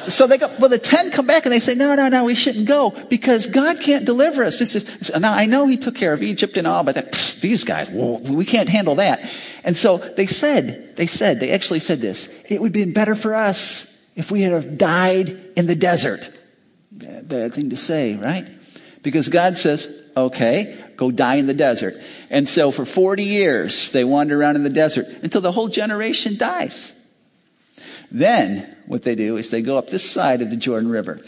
so 0.09 0.27
they 0.27 0.39
go, 0.39 0.55
well, 0.59 0.69
the 0.69 0.79
10 0.79 1.11
come 1.11 1.27
back 1.27 1.45
and 1.47 1.53
they 1.53 1.61
say, 1.61 1.75
no, 1.75 1.95
no, 1.95 2.09
no, 2.09 2.25
we 2.25 2.35
shouldn't 2.35 2.67
go 2.67 2.91
because 3.09 3.47
God 3.47 3.81
can't 3.81 4.05
deliver 4.05 4.45
us. 4.45 4.59
This 4.59 4.75
is, 4.75 5.11
now 5.19 5.33
I 5.33 5.47
know 5.47 5.67
he 5.67 5.77
took 5.77 5.95
care 5.95 6.13
of 6.13 6.23
Egypt 6.23 6.57
and 6.57 6.67
all, 6.67 6.83
but 6.83 6.95
that, 6.95 7.13
these 7.41 7.65
guys, 7.65 7.91
well, 7.91 8.19
we 8.19 8.45
can't 8.45 8.69
handle 8.69 8.97
that. 8.97 9.29
And 9.65 9.77
so 9.77 9.99
they 9.99 10.27
said, 10.27 10.97
they 10.97 11.07
said, 11.07 11.41
they 11.41 11.51
actually 11.51 11.81
said 11.81 12.01
this, 12.01 12.29
it 12.49 12.61
would 12.61 12.69
have 12.69 12.73
been 12.73 12.93
better 12.93 13.15
for 13.15 13.35
us 13.35 13.93
if 14.15 14.31
we 14.31 14.43
had 14.43 14.79
died 14.79 15.39
in 15.57 15.67
the 15.67 15.77
desert. 15.77 16.31
Bad, 16.91 17.29
bad 17.29 17.55
thing 17.55 17.71
to 17.71 17.77
say, 17.77 18.15
right? 18.15 18.49
Because 19.03 19.29
God 19.29 19.57
says, 19.57 20.03
okay, 20.17 20.83
go 20.97 21.11
die 21.11 21.37
in 21.37 21.47
the 21.47 21.55
desert. 21.55 21.95
And 22.31 22.49
so 22.49 22.71
for 22.71 22.85
40 22.85 23.23
years, 23.25 23.93
they 23.93 24.05
wander 24.05 24.41
around 24.41 24.57
in 24.57 24.63
the 24.63 24.71
desert 24.71 25.07
until 25.23 25.41
the 25.41 25.53
whole 25.53 25.69
generation 25.69 26.37
dies. 26.37 26.93
Then 28.11 28.77
what 28.87 29.03
they 29.03 29.15
do 29.15 29.37
is 29.37 29.51
they 29.51 29.63
go 29.63 29.79
up 29.79 29.89
this 29.89 30.09
side 30.09 30.43
of 30.43 30.51
the 30.51 30.57
Jordan 30.57 30.91
River. 30.91 31.21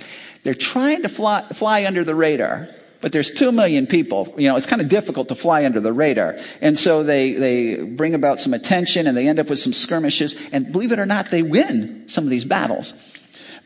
They're 0.42 0.54
trying 0.54 1.02
to 1.02 1.08
fly, 1.08 1.42
fly 1.52 1.84
under 1.84 2.04
the 2.04 2.14
radar, 2.14 2.68
but 3.00 3.12
there's 3.12 3.30
two 3.30 3.52
million 3.52 3.86
people. 3.86 4.34
You 4.36 4.48
know, 4.48 4.56
it's 4.56 4.66
kind 4.66 4.82
of 4.82 4.88
difficult 4.88 5.28
to 5.28 5.34
fly 5.34 5.64
under 5.64 5.80
the 5.80 5.92
radar. 5.92 6.38
And 6.60 6.78
so 6.78 7.02
they, 7.02 7.32
they 7.32 7.76
bring 7.76 8.14
about 8.14 8.40
some 8.40 8.54
attention 8.54 9.06
and 9.06 9.16
they 9.16 9.28
end 9.28 9.38
up 9.38 9.48
with 9.48 9.58
some 9.58 9.72
skirmishes. 9.72 10.34
And 10.52 10.72
believe 10.72 10.92
it 10.92 10.98
or 10.98 11.06
not, 11.06 11.30
they 11.30 11.42
win 11.42 12.08
some 12.08 12.24
of 12.24 12.30
these 12.30 12.44
battles. 12.44 12.94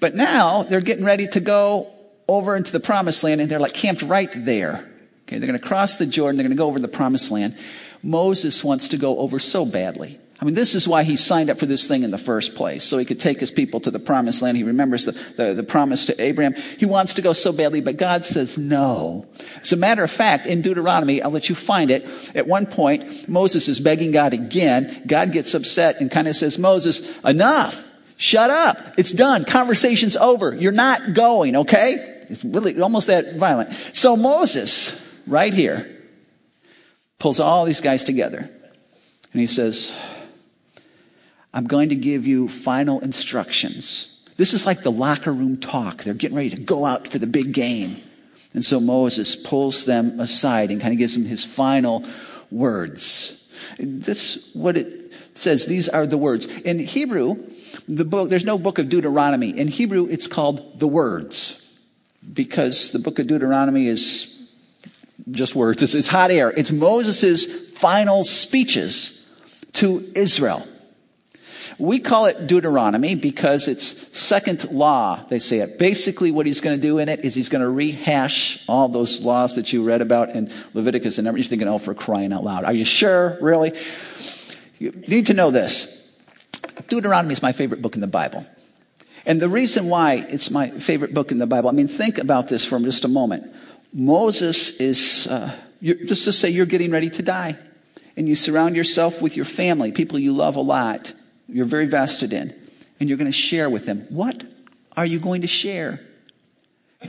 But 0.00 0.14
now 0.14 0.64
they're 0.64 0.80
getting 0.80 1.04
ready 1.04 1.28
to 1.28 1.40
go 1.40 1.92
over 2.28 2.56
into 2.56 2.72
the 2.72 2.80
promised 2.80 3.22
land 3.24 3.40
and 3.40 3.50
they're 3.50 3.60
like 3.60 3.74
camped 3.74 4.02
right 4.02 4.30
there. 4.34 4.88
Okay, 5.22 5.38
they're 5.38 5.46
going 5.46 5.60
to 5.60 5.66
cross 5.66 5.98
the 5.98 6.06
Jordan. 6.06 6.36
They're 6.36 6.44
going 6.44 6.56
to 6.56 6.60
go 6.60 6.66
over 6.66 6.78
the 6.78 6.88
promised 6.88 7.30
land. 7.30 7.56
Moses 8.02 8.64
wants 8.64 8.88
to 8.88 8.96
go 8.96 9.18
over 9.18 9.38
so 9.38 9.64
badly. 9.64 10.18
I 10.42 10.44
mean, 10.44 10.54
this 10.54 10.74
is 10.74 10.88
why 10.88 11.04
he 11.04 11.14
signed 11.14 11.50
up 11.50 11.58
for 11.60 11.66
this 11.66 11.86
thing 11.86 12.02
in 12.02 12.10
the 12.10 12.18
first 12.18 12.56
place, 12.56 12.82
so 12.82 12.98
he 12.98 13.04
could 13.04 13.20
take 13.20 13.38
his 13.38 13.52
people 13.52 13.78
to 13.78 13.92
the 13.92 14.00
promised 14.00 14.42
land. 14.42 14.56
He 14.56 14.64
remembers 14.64 15.04
the, 15.04 15.12
the, 15.36 15.54
the, 15.54 15.62
promise 15.62 16.06
to 16.06 16.20
Abraham. 16.20 16.54
He 16.78 16.84
wants 16.84 17.14
to 17.14 17.22
go 17.22 17.32
so 17.32 17.52
badly, 17.52 17.80
but 17.80 17.96
God 17.96 18.24
says 18.24 18.58
no. 18.58 19.24
As 19.60 19.72
a 19.72 19.76
matter 19.76 20.02
of 20.02 20.10
fact, 20.10 20.46
in 20.46 20.60
Deuteronomy, 20.60 21.22
I'll 21.22 21.30
let 21.30 21.48
you 21.48 21.54
find 21.54 21.92
it. 21.92 22.04
At 22.34 22.48
one 22.48 22.66
point, 22.66 23.28
Moses 23.28 23.68
is 23.68 23.78
begging 23.78 24.10
God 24.10 24.32
again. 24.34 25.04
God 25.06 25.30
gets 25.30 25.54
upset 25.54 26.00
and 26.00 26.10
kind 26.10 26.26
of 26.26 26.34
says, 26.34 26.58
Moses, 26.58 27.08
enough. 27.24 27.88
Shut 28.16 28.50
up. 28.50 28.94
It's 28.98 29.12
done. 29.12 29.44
Conversation's 29.44 30.16
over. 30.16 30.52
You're 30.56 30.72
not 30.72 31.14
going, 31.14 31.54
okay? 31.54 32.24
It's 32.28 32.44
really 32.44 32.80
almost 32.80 33.06
that 33.06 33.36
violent. 33.36 33.72
So 33.92 34.16
Moses, 34.16 35.20
right 35.28 35.54
here, 35.54 36.02
pulls 37.20 37.38
all 37.38 37.64
these 37.64 37.80
guys 37.80 38.02
together. 38.02 38.38
And 39.32 39.40
he 39.40 39.46
says, 39.46 39.96
I'm 41.54 41.66
going 41.66 41.90
to 41.90 41.96
give 41.96 42.26
you 42.26 42.48
final 42.48 43.00
instructions. 43.00 44.08
This 44.36 44.54
is 44.54 44.64
like 44.64 44.82
the 44.82 44.90
locker 44.90 45.32
room 45.32 45.58
talk. 45.58 46.02
They're 46.02 46.14
getting 46.14 46.36
ready 46.36 46.50
to 46.50 46.62
go 46.62 46.84
out 46.84 47.08
for 47.08 47.18
the 47.18 47.26
big 47.26 47.52
game. 47.52 47.96
And 48.54 48.64
so 48.64 48.80
Moses 48.80 49.36
pulls 49.36 49.84
them 49.84 50.20
aside 50.20 50.70
and 50.70 50.80
kind 50.80 50.92
of 50.92 50.98
gives 50.98 51.14
them 51.14 51.24
his 51.24 51.44
final 51.44 52.04
words. 52.50 53.42
This 53.78 54.50
what 54.52 54.76
it 54.76 55.12
says. 55.34 55.66
These 55.66 55.88
are 55.88 56.06
the 56.06 56.18
words. 56.18 56.46
In 56.46 56.78
Hebrew, 56.78 57.36
the 57.88 58.04
book, 58.04 58.28
there's 58.28 58.44
no 58.44 58.58
book 58.58 58.78
of 58.78 58.88
Deuteronomy. 58.88 59.56
In 59.58 59.68
Hebrew, 59.68 60.06
it's 60.10 60.26
called 60.26 60.78
the 60.78 60.86
words. 60.86 61.58
Because 62.32 62.92
the 62.92 62.98
book 62.98 63.18
of 63.18 63.26
Deuteronomy 63.26 63.88
is 63.88 64.48
just 65.30 65.54
words. 65.54 65.82
It's, 65.82 65.94
it's 65.94 66.08
hot 66.08 66.30
air. 66.30 66.50
It's 66.50 66.70
Moses' 66.70 67.44
final 67.72 68.24
speeches 68.24 69.18
to 69.74 70.10
Israel. 70.14 70.66
We 71.78 71.98
call 71.98 72.26
it 72.26 72.46
Deuteronomy 72.46 73.14
because 73.14 73.68
it's 73.68 74.16
second 74.16 74.70
law, 74.70 75.24
they 75.28 75.38
say 75.38 75.60
it. 75.60 75.78
Basically, 75.78 76.30
what 76.30 76.46
he's 76.46 76.60
going 76.60 76.78
to 76.78 76.82
do 76.82 76.98
in 76.98 77.08
it 77.08 77.24
is 77.24 77.34
he's 77.34 77.48
going 77.48 77.62
to 77.62 77.70
rehash 77.70 78.64
all 78.68 78.88
those 78.88 79.20
laws 79.20 79.56
that 79.56 79.72
you 79.72 79.82
read 79.82 80.02
about 80.02 80.30
in 80.30 80.52
Leviticus 80.74 81.18
and 81.18 81.26
everything. 81.26 81.42
You're 81.42 81.48
thinking, 81.48 81.68
oh, 81.68 81.78
for 81.78 81.94
crying 81.94 82.32
out 82.32 82.44
loud. 82.44 82.64
Are 82.64 82.72
you 82.72 82.84
sure? 82.84 83.38
Really? 83.40 83.72
You 84.78 84.92
need 85.08 85.26
to 85.26 85.34
know 85.34 85.50
this. 85.50 85.98
Deuteronomy 86.88 87.32
is 87.32 87.42
my 87.42 87.52
favorite 87.52 87.80
book 87.80 87.94
in 87.94 88.00
the 88.00 88.06
Bible. 88.06 88.44
And 89.24 89.40
the 89.40 89.48
reason 89.48 89.88
why 89.88 90.14
it's 90.14 90.50
my 90.50 90.70
favorite 90.70 91.14
book 91.14 91.30
in 91.30 91.38
the 91.38 91.46
Bible, 91.46 91.68
I 91.68 91.72
mean, 91.72 91.88
think 91.88 92.18
about 92.18 92.48
this 92.48 92.64
for 92.64 92.78
just 92.80 93.04
a 93.04 93.08
moment. 93.08 93.54
Moses 93.92 94.80
is, 94.80 95.26
uh, 95.26 95.54
just 95.82 96.24
to 96.24 96.32
say 96.32 96.50
you're 96.50 96.66
getting 96.66 96.90
ready 96.90 97.10
to 97.10 97.22
die. 97.22 97.56
And 98.16 98.28
you 98.28 98.34
surround 98.34 98.76
yourself 98.76 99.22
with 99.22 99.36
your 99.36 99.46
family, 99.46 99.90
people 99.90 100.18
you 100.18 100.34
love 100.34 100.56
a 100.56 100.60
lot 100.60 101.14
you're 101.52 101.66
very 101.66 101.86
vested 101.86 102.32
in, 102.32 102.54
and 102.98 103.08
you're 103.08 103.18
going 103.18 103.30
to 103.30 103.36
share 103.36 103.68
with 103.68 103.86
them. 103.86 104.06
What 104.08 104.44
are 104.96 105.06
you 105.06 105.18
going 105.18 105.42
to 105.42 105.46
share? 105.46 106.00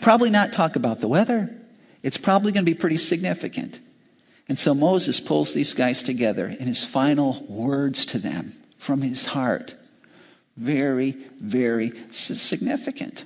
Probably 0.02 0.30
not 0.30 0.54
talk 0.54 0.76
about 0.76 1.00
the 1.00 1.08
weather. 1.08 1.56
It's 2.02 2.18
probably 2.18 2.52
going 2.52 2.66
to 2.66 2.72
be 2.72 2.78
pretty 2.78 2.98
significant. 2.98 3.80
And 4.50 4.60
so 4.60 4.74
Moses 4.74 5.20
pulls 5.20 5.54
these 5.54 5.74
guys 5.74 6.04
together 6.04 6.48
in 6.48 6.68
his 6.68 6.84
final 6.84 7.46
words 7.48 8.06
to 8.08 8.20
them 8.20 8.54
from 8.78 9.02
his 9.02 9.28
heart. 9.28 9.76
Very, 10.58 11.12
very 11.40 11.94
significant. 12.12 13.26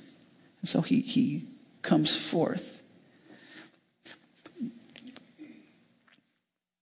And 0.60 0.68
so 0.68 0.80
he, 0.80 1.00
he 1.00 1.44
comes 1.82 2.16
forth. 2.16 2.77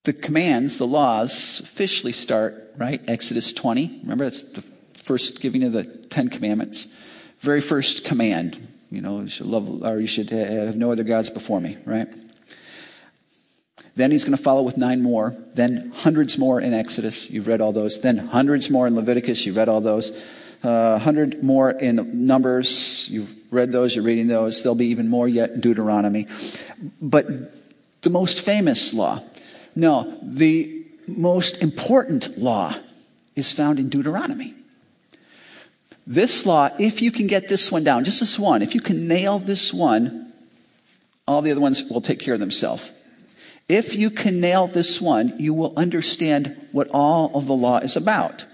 The 0.07 0.13
commands, 0.13 0.79
the 0.79 0.87
laws, 0.87 1.61
officially 1.61 2.13
start 2.13 2.67
right? 2.77 3.01
Exodus 3.09 3.53
20. 3.53 4.01
Remember, 4.03 4.25
that's 4.25 4.43
the 4.43 4.63
first 5.03 5.41
giving 5.41 5.63
of 5.63 5.73
the 5.73 5.85
Ten 5.85 6.29
Commandments. 6.29 6.87
Very 7.41 7.61
first 7.61 8.05
command. 8.05 8.69
You 8.91 9.01
know, 9.01 9.23
you 9.23 9.29
should 9.29 9.47
love, 9.47 9.83
or 9.83 10.01
you 10.01 10.07
should 10.07 10.31
have 10.31 10.77
no 10.77 10.93
other 10.93 11.05
gods 11.05 11.31
before 11.31 11.61
me, 11.61 11.77
right? 11.85 12.09
Then 13.97 14.11
he's 14.11 14.25
going 14.25 14.37
to 14.37 14.43
follow 14.43 14.63
with 14.63 14.77
nine 14.77 15.03
more. 15.03 15.35
Then 15.55 15.91
hundreds 15.95 16.39
more 16.39 16.61
in 16.61 16.75
Exodus. 16.75 17.29
You've 17.31 17.47
read 17.47 17.61
all 17.61 17.73
those. 17.73 18.01
Then 18.01 18.19
hundreds 18.19 18.71
more 18.71 18.87
in 18.87 18.95
Leviticus. 18.95 19.47
You've 19.47 19.57
read 19.57 19.69
all 19.69 19.81
those. 19.81 20.13
Uh, 20.63 20.99
hundred 20.99 21.43
more 21.43 21.71
in 21.71 22.27
Numbers. 22.27 23.09
You've 23.09 23.35
read 23.51 23.73
those. 23.73 23.97
You're 23.97 24.05
reading 24.05 24.29
those. 24.29 24.63
There'll 24.63 24.77
be 24.77 24.87
even 24.87 25.09
more 25.09 25.27
yet 25.27 25.51
in 25.51 25.61
Deuteronomy. 25.61 26.27
But 27.01 27.27
the 28.03 28.11
most 28.11 28.43
famous 28.43 28.93
law. 28.93 29.23
No, 29.77 30.19
the 30.23 30.85
most 31.07 31.63
important 31.63 32.39
law 32.39 32.75
is 33.37 33.53
found 33.53 33.79
in 33.79 33.91
Deuteronomy. 33.91 34.55
This 36.07 36.47
law, 36.47 36.71
if 36.79 37.03
you 37.03 37.13
can 37.13 37.27
get 37.27 37.49
this 37.49 37.71
one 37.71 37.85
down, 37.85 38.05
just 38.05 38.21
this 38.21 38.39
one, 38.39 38.63
if 38.63 38.75
you 38.75 38.81
can 38.81 39.07
nail 39.07 39.39
this 39.39 39.75
one, 39.75 40.33
all 41.29 41.43
the 41.43 41.51
other 41.51 41.61
ones 41.61 41.85
will 41.85 42.01
take 42.01 42.21
care 42.21 42.35
of 42.35 42.41
themselves. 42.41 42.91
If 43.69 43.97
you 43.97 44.11
can 44.11 44.41
nail 44.41 44.69
this 44.69 45.01
one, 45.01 45.35
you 45.39 45.53
will 45.53 45.75
understand 45.77 46.69
what 46.73 46.89
all 46.93 47.33
of 47.35 47.47
the 47.47 47.55
law 47.55 47.79
is 47.79 47.97
about. 47.97 48.47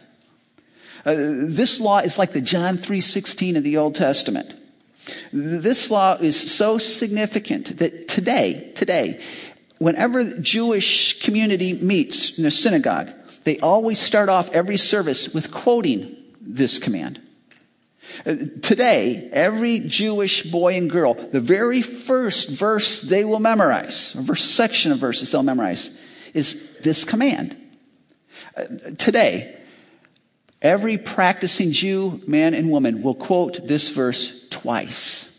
Uh, 1.05 1.15
this 1.15 1.81
law 1.81 1.99
is 1.99 2.19
like 2.19 2.33
the 2.33 2.41
John 2.41 2.79
3:16 2.79 3.57
of 3.57 3.65
the 3.65 3.77
Old 3.77 3.95
Testament. 3.95 4.55
This 5.33 5.91
law 5.91 6.15
is 6.15 6.41
so 6.41 6.79
significant 6.79 7.79
that 7.79 8.09
today, 8.09 8.71
today, 8.75 9.21
whenever 9.83 10.25
the 10.25 10.39
Jewish 10.41 11.21
community 11.23 11.75
meets 11.75 12.39
in 12.39 12.47
a 12.47 12.51
synagogue, 12.51 13.11
they 13.45 13.59
always 13.59 13.99
start 13.99 14.29
off 14.29 14.51
every 14.51 14.77
service 14.77 15.35
with 15.35 15.51
quoting 15.51 16.17
this 16.41 16.79
command. 16.79 17.21
Uh, 18.27 18.35
today, 18.61 19.29
every 19.33 19.81
Jewish 19.81 20.43
boy 20.43 20.77
and 20.77 20.91
girl, 20.91 21.15
the 21.15 21.41
very 21.41 21.83
first 21.83 22.51
verse 22.51 23.01
they 23.01 23.25
will 23.25 23.41
memorize, 23.41 24.15
or 24.15 24.23
verse 24.23 24.45
section 24.45 24.93
of 24.93 24.99
verses 24.99 25.33
they'll 25.33 25.43
memorize, 25.43 25.91
is 26.35 26.71
this 26.81 27.05
command. 27.05 27.57
Uh, 28.57 28.65
today, 28.99 29.57
every 30.61 30.99
practicing 30.99 31.73
Jew, 31.73 32.21
man 32.27 32.55
and 32.55 32.71
woman, 32.71 33.03
will 33.03 33.15
quote 33.15 33.67
this 33.67 33.89
verse 33.89 34.47
twice. 34.51 35.32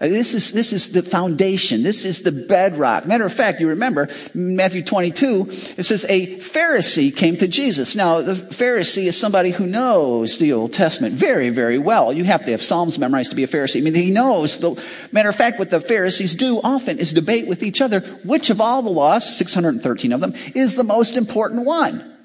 Uh, 0.00 0.08
this 0.08 0.34
is, 0.34 0.52
this 0.52 0.72
is 0.72 0.92
the 0.92 1.02
foundation. 1.02 1.82
This 1.82 2.04
is 2.04 2.22
the 2.22 2.32
bedrock. 2.32 3.06
Matter 3.06 3.24
of 3.24 3.32
fact, 3.32 3.60
you 3.60 3.68
remember 3.68 4.08
Matthew 4.34 4.82
22, 4.82 5.46
it 5.76 5.84
says 5.84 6.04
a 6.08 6.36
Pharisee 6.38 7.14
came 7.14 7.36
to 7.38 7.48
Jesus. 7.48 7.96
Now, 7.96 8.20
the 8.20 8.34
Pharisee 8.34 9.06
is 9.06 9.18
somebody 9.18 9.50
who 9.50 9.66
knows 9.66 10.38
the 10.38 10.52
Old 10.52 10.72
Testament 10.72 11.14
very, 11.14 11.50
very 11.50 11.78
well. 11.78 12.12
You 12.12 12.24
have 12.24 12.44
to 12.44 12.50
have 12.52 12.62
Psalms 12.62 12.98
memorized 12.98 13.30
to 13.30 13.36
be 13.36 13.44
a 13.44 13.48
Pharisee. 13.48 13.80
I 13.80 13.82
mean, 13.82 13.94
he 13.94 14.10
knows 14.10 14.58
the, 14.58 14.82
matter 15.12 15.28
of 15.28 15.36
fact, 15.36 15.58
what 15.58 15.70
the 15.70 15.80
Pharisees 15.80 16.34
do 16.34 16.60
often 16.62 16.98
is 16.98 17.12
debate 17.12 17.46
with 17.46 17.62
each 17.62 17.80
other 17.80 18.00
which 18.24 18.50
of 18.50 18.60
all 18.60 18.82
the 18.82 18.90
laws, 18.90 19.36
613 19.36 20.12
of 20.12 20.20
them, 20.20 20.34
is 20.54 20.74
the 20.74 20.84
most 20.84 21.16
important 21.16 21.64
one. 21.64 22.15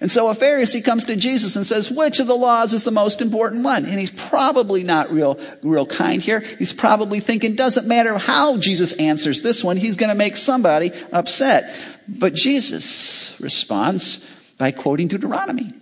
And 0.00 0.10
so 0.10 0.28
a 0.28 0.34
Pharisee 0.34 0.84
comes 0.84 1.04
to 1.04 1.16
Jesus 1.16 1.56
and 1.56 1.64
says, 1.64 1.90
which 1.90 2.20
of 2.20 2.26
the 2.26 2.36
laws 2.36 2.72
is 2.72 2.84
the 2.84 2.90
most 2.90 3.20
important 3.20 3.64
one? 3.64 3.86
And 3.86 3.98
he's 3.98 4.10
probably 4.10 4.82
not 4.82 5.10
real, 5.10 5.38
real 5.62 5.86
kind 5.86 6.20
here. 6.20 6.40
He's 6.40 6.72
probably 6.72 7.20
thinking, 7.20 7.54
doesn't 7.54 7.86
matter 7.86 8.18
how 8.18 8.56
Jesus 8.58 8.92
answers 8.94 9.42
this 9.42 9.62
one, 9.64 9.76
he's 9.76 9.96
going 9.96 10.08
to 10.08 10.14
make 10.14 10.36
somebody 10.36 10.92
upset. 11.12 11.74
But 12.08 12.34
Jesus 12.34 13.38
responds 13.40 14.30
by 14.58 14.72
quoting 14.72 15.08
Deuteronomy. 15.08 15.72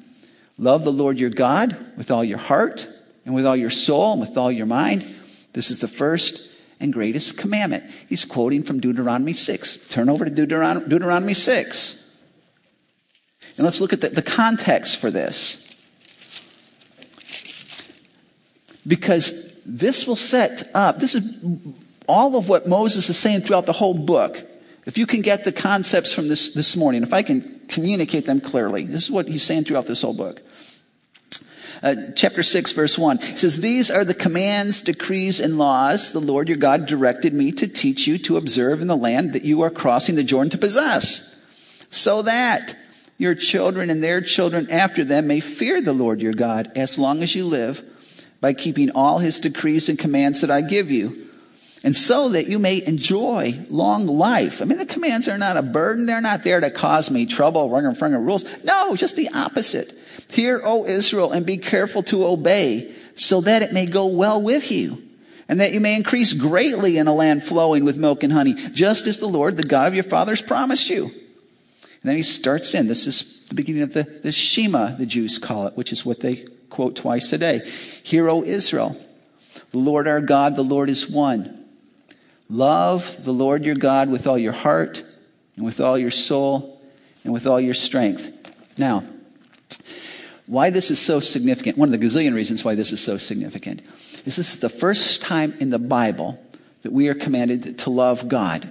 Love 0.59 0.85
the 0.85 0.93
Lord 0.93 1.19
your 1.19 1.31
God 1.31 1.77
with 1.97 2.11
all 2.11 2.23
your 2.23 2.39
heart, 2.39 2.89
and 3.25 3.35
with 3.35 3.47
all 3.47 3.57
your 3.57 3.71
soul 3.71 4.13
and 4.13 4.21
with 4.21 4.37
all 4.37 4.51
your 4.51 4.67
mind. 4.67 5.07
This 5.53 5.71
is 5.71 5.81
the 5.81 5.89
first 5.89 6.49
and 6.81 6.93
greatest 6.93 7.37
commandment. 7.37 7.85
He's 8.09 8.25
quoting 8.25 8.63
from 8.63 8.81
Deuteronomy 8.81 9.33
6. 9.33 9.89
Turn 9.89 10.09
over 10.09 10.25
to 10.25 10.31
Deuteron- 10.31 10.89
Deuteronomy 10.89 11.35
6. 11.35 12.02
And 13.57 13.65
let's 13.65 13.81
look 13.81 13.93
at 13.93 14.01
the, 14.01 14.09
the 14.09 14.23
context 14.23 14.99
for 14.99 15.11
this. 15.11 15.59
Because 18.87 19.53
this 19.65 20.07
will 20.07 20.17
set 20.17 20.71
up, 20.75 20.99
this 20.99 21.15
is 21.15 21.45
all 22.09 22.37
of 22.37 22.49
what 22.49 22.67
Moses 22.67 23.09
is 23.09 23.19
saying 23.19 23.43
throughout 23.43 23.67
the 23.67 23.73
whole 23.73 23.95
book. 23.95 24.45
If 24.87 24.99
you 24.99 25.07
can 25.07 25.23
get 25.23 25.45
the 25.45 25.53
concepts 25.53 26.13
from 26.13 26.29
this 26.29 26.55
this 26.55 26.75
morning, 26.75 27.03
if 27.03 27.13
I 27.13 27.23
can 27.23 27.61
communicate 27.69 28.27
them 28.27 28.41
clearly, 28.41 28.85
this 28.85 29.05
is 29.05 29.11
what 29.11 29.29
he's 29.29 29.45
saying 29.45 29.65
throughout 29.65 29.87
this 29.87 30.03
whole 30.03 30.15
book. 30.15 30.43
Uh, 31.83 31.97
chapter 32.15 32.45
6 32.45 32.71
verse 32.73 32.97
1 32.97 33.19
he 33.19 33.37
says 33.37 33.61
these 33.61 33.91
are 33.91 34.05
the 34.05 34.15
commands 34.15 34.83
decrees 34.83 35.41
and 35.41 35.59
laws 35.59 36.13
the 36.13 36.21
lord 36.21 36.49
your 36.49 36.57
god 36.57 36.87
directed 36.87 37.35
me 37.35 37.51
to 37.51 37.67
teach 37.67 38.07
you 38.07 38.19
to 38.19 38.37
observe 38.37 38.81
in 38.81 38.87
the 38.87 38.97
land 38.97 39.33
that 39.33 39.43
you 39.43 39.63
are 39.63 39.71
crossing 39.71 40.15
the 40.15 40.23
jordan 40.23 40.49
to 40.49 40.59
possess 40.59 41.45
so 41.91 42.23
that 42.23 42.77
your 43.19 43.35
children 43.35 43.91
and 43.91 44.03
their 44.03 44.21
children 44.21 44.71
after 44.71 45.05
them 45.05 45.27
may 45.27 45.41
fear 45.41 45.81
the 45.81 45.93
lord 45.93 46.21
your 46.21 46.33
god 46.33 46.71
as 46.77 46.99
long 46.99 47.23
as 47.23 47.35
you 47.35 47.45
live 47.45 47.85
by 48.41 48.53
keeping 48.53 48.91
all 48.91 49.19
his 49.19 49.39
decrees 49.41 49.89
and 49.89 49.99
commands 49.99 50.41
that 50.41 50.51
i 50.51 50.61
give 50.61 50.91
you 50.91 51.29
and 51.85 51.97
so 51.97 52.29
that 52.31 52.47
you 52.47 52.59
may 52.59 52.85
enjoy 52.85 53.65
long 53.69 54.07
life. 54.07 54.63
I 54.63 54.67
mean, 54.67 54.79
the 54.79 54.87
commands 54.87 55.27
are 55.29 55.39
not 55.39 55.57
a 55.57 55.63
burden. 55.63 56.07
They're 56.07 56.21
not 56.21 56.45
there 56.45 56.61
to 56.61 56.71
cause 56.71 57.11
me 57.11 57.27
trouble, 57.27 57.69
running 57.69 57.95
from 57.95 58.15
rules. 58.15 58.45
No, 58.63 58.95
just 58.95 59.17
the 59.17 59.29
opposite. 59.35 59.93
Hear, 60.31 60.63
O 60.65 60.87
Israel, 60.87 61.33
and 61.33 61.45
be 61.45 61.57
careful 61.57 62.03
to 62.05 62.25
obey, 62.25 62.95
so 63.17 63.41
that 63.43 63.63
it 63.63 63.73
may 63.73 63.87
go 63.87 64.07
well 64.07 64.41
with 64.41 64.71
you, 64.71 65.03
and 65.49 65.61
that 65.61 65.73
you 65.73 65.81
may 65.81 65.97
increase 65.97 66.33
greatly 66.33 66.99
in 66.99 67.09
a 67.09 67.15
land 67.15 67.43
flowing 67.43 67.85
with 67.85 67.99
milk 67.99 68.23
and 68.23 68.33
honey, 68.33 68.55
just 68.55 69.07
as 69.07 69.19
the 69.19 69.27
Lord, 69.27 69.57
the 69.57 69.65
God 69.65 69.89
of 69.89 69.95
your 69.95 70.05
fathers, 70.05 70.41
promised 70.41 70.89
you. 70.89 71.11
And 72.03 72.09
then 72.09 72.17
he 72.17 72.23
starts 72.25 72.75
in. 72.75 72.89
This 72.89 73.07
is 73.07 73.45
the 73.49 73.55
beginning 73.55 73.83
of 73.83 73.93
the, 73.93 74.03
the 74.03 74.33
Shema, 74.33 74.97
the 74.97 75.07
Jews 75.07 75.39
call 75.39 75.69
it, 75.69 75.77
which 75.77 75.93
is 75.93 76.05
what 76.05 76.21
they 76.21 76.47
quote 76.69 76.97
twice 76.97 77.33
a 77.33 77.39
day. 77.39 77.71
Hear, 78.03 78.29
O 78.29 78.43
Israel, 78.43 78.97
the 79.71 79.79
Lord 79.79 80.09
our 80.09 80.21
God, 80.21 80.57
the 80.57 80.65
Lord 80.65 80.91
is 80.91 81.09
one. 81.09 81.65
Love 82.49 83.25
the 83.25 83.33
Lord 83.33 83.65
your 83.65 83.77
God 83.77 84.11
with 84.11 84.27
all 84.27 84.37
your 84.37 84.53
heart 84.53 85.05
and 85.57 85.65
with 85.65 85.81
all 85.81 85.97
your 85.97 86.11
soul 86.11 86.83
and 87.23 87.33
with 87.33 87.47
all 87.47 87.61
your 87.61 87.75
strength. 87.75 88.33
Now, 88.79 89.05
why 90.47 90.71
this 90.71 90.91
is 90.91 90.99
so 90.99 91.21
significant, 91.21 91.79
one 91.79 91.93
of 91.93 91.99
the 91.99 92.05
gazillion 92.05 92.35
reasons 92.35 92.65
why 92.65 92.75
this 92.75 92.93
is 92.93 93.03
so 93.03 93.17
significant, 93.17 93.83
is 94.27 94.37
this 94.37 94.55
is 94.55 94.61
the 94.61 94.69
first 94.69 95.23
time 95.23 95.55
in 95.61 95.71
the 95.71 95.79
Bible 95.79 96.43
that 96.83 96.93
we 96.93 97.09
are 97.09 97.15
commanded 97.15 97.79
to 97.79 97.91
love 97.91 98.29
God. 98.29 98.71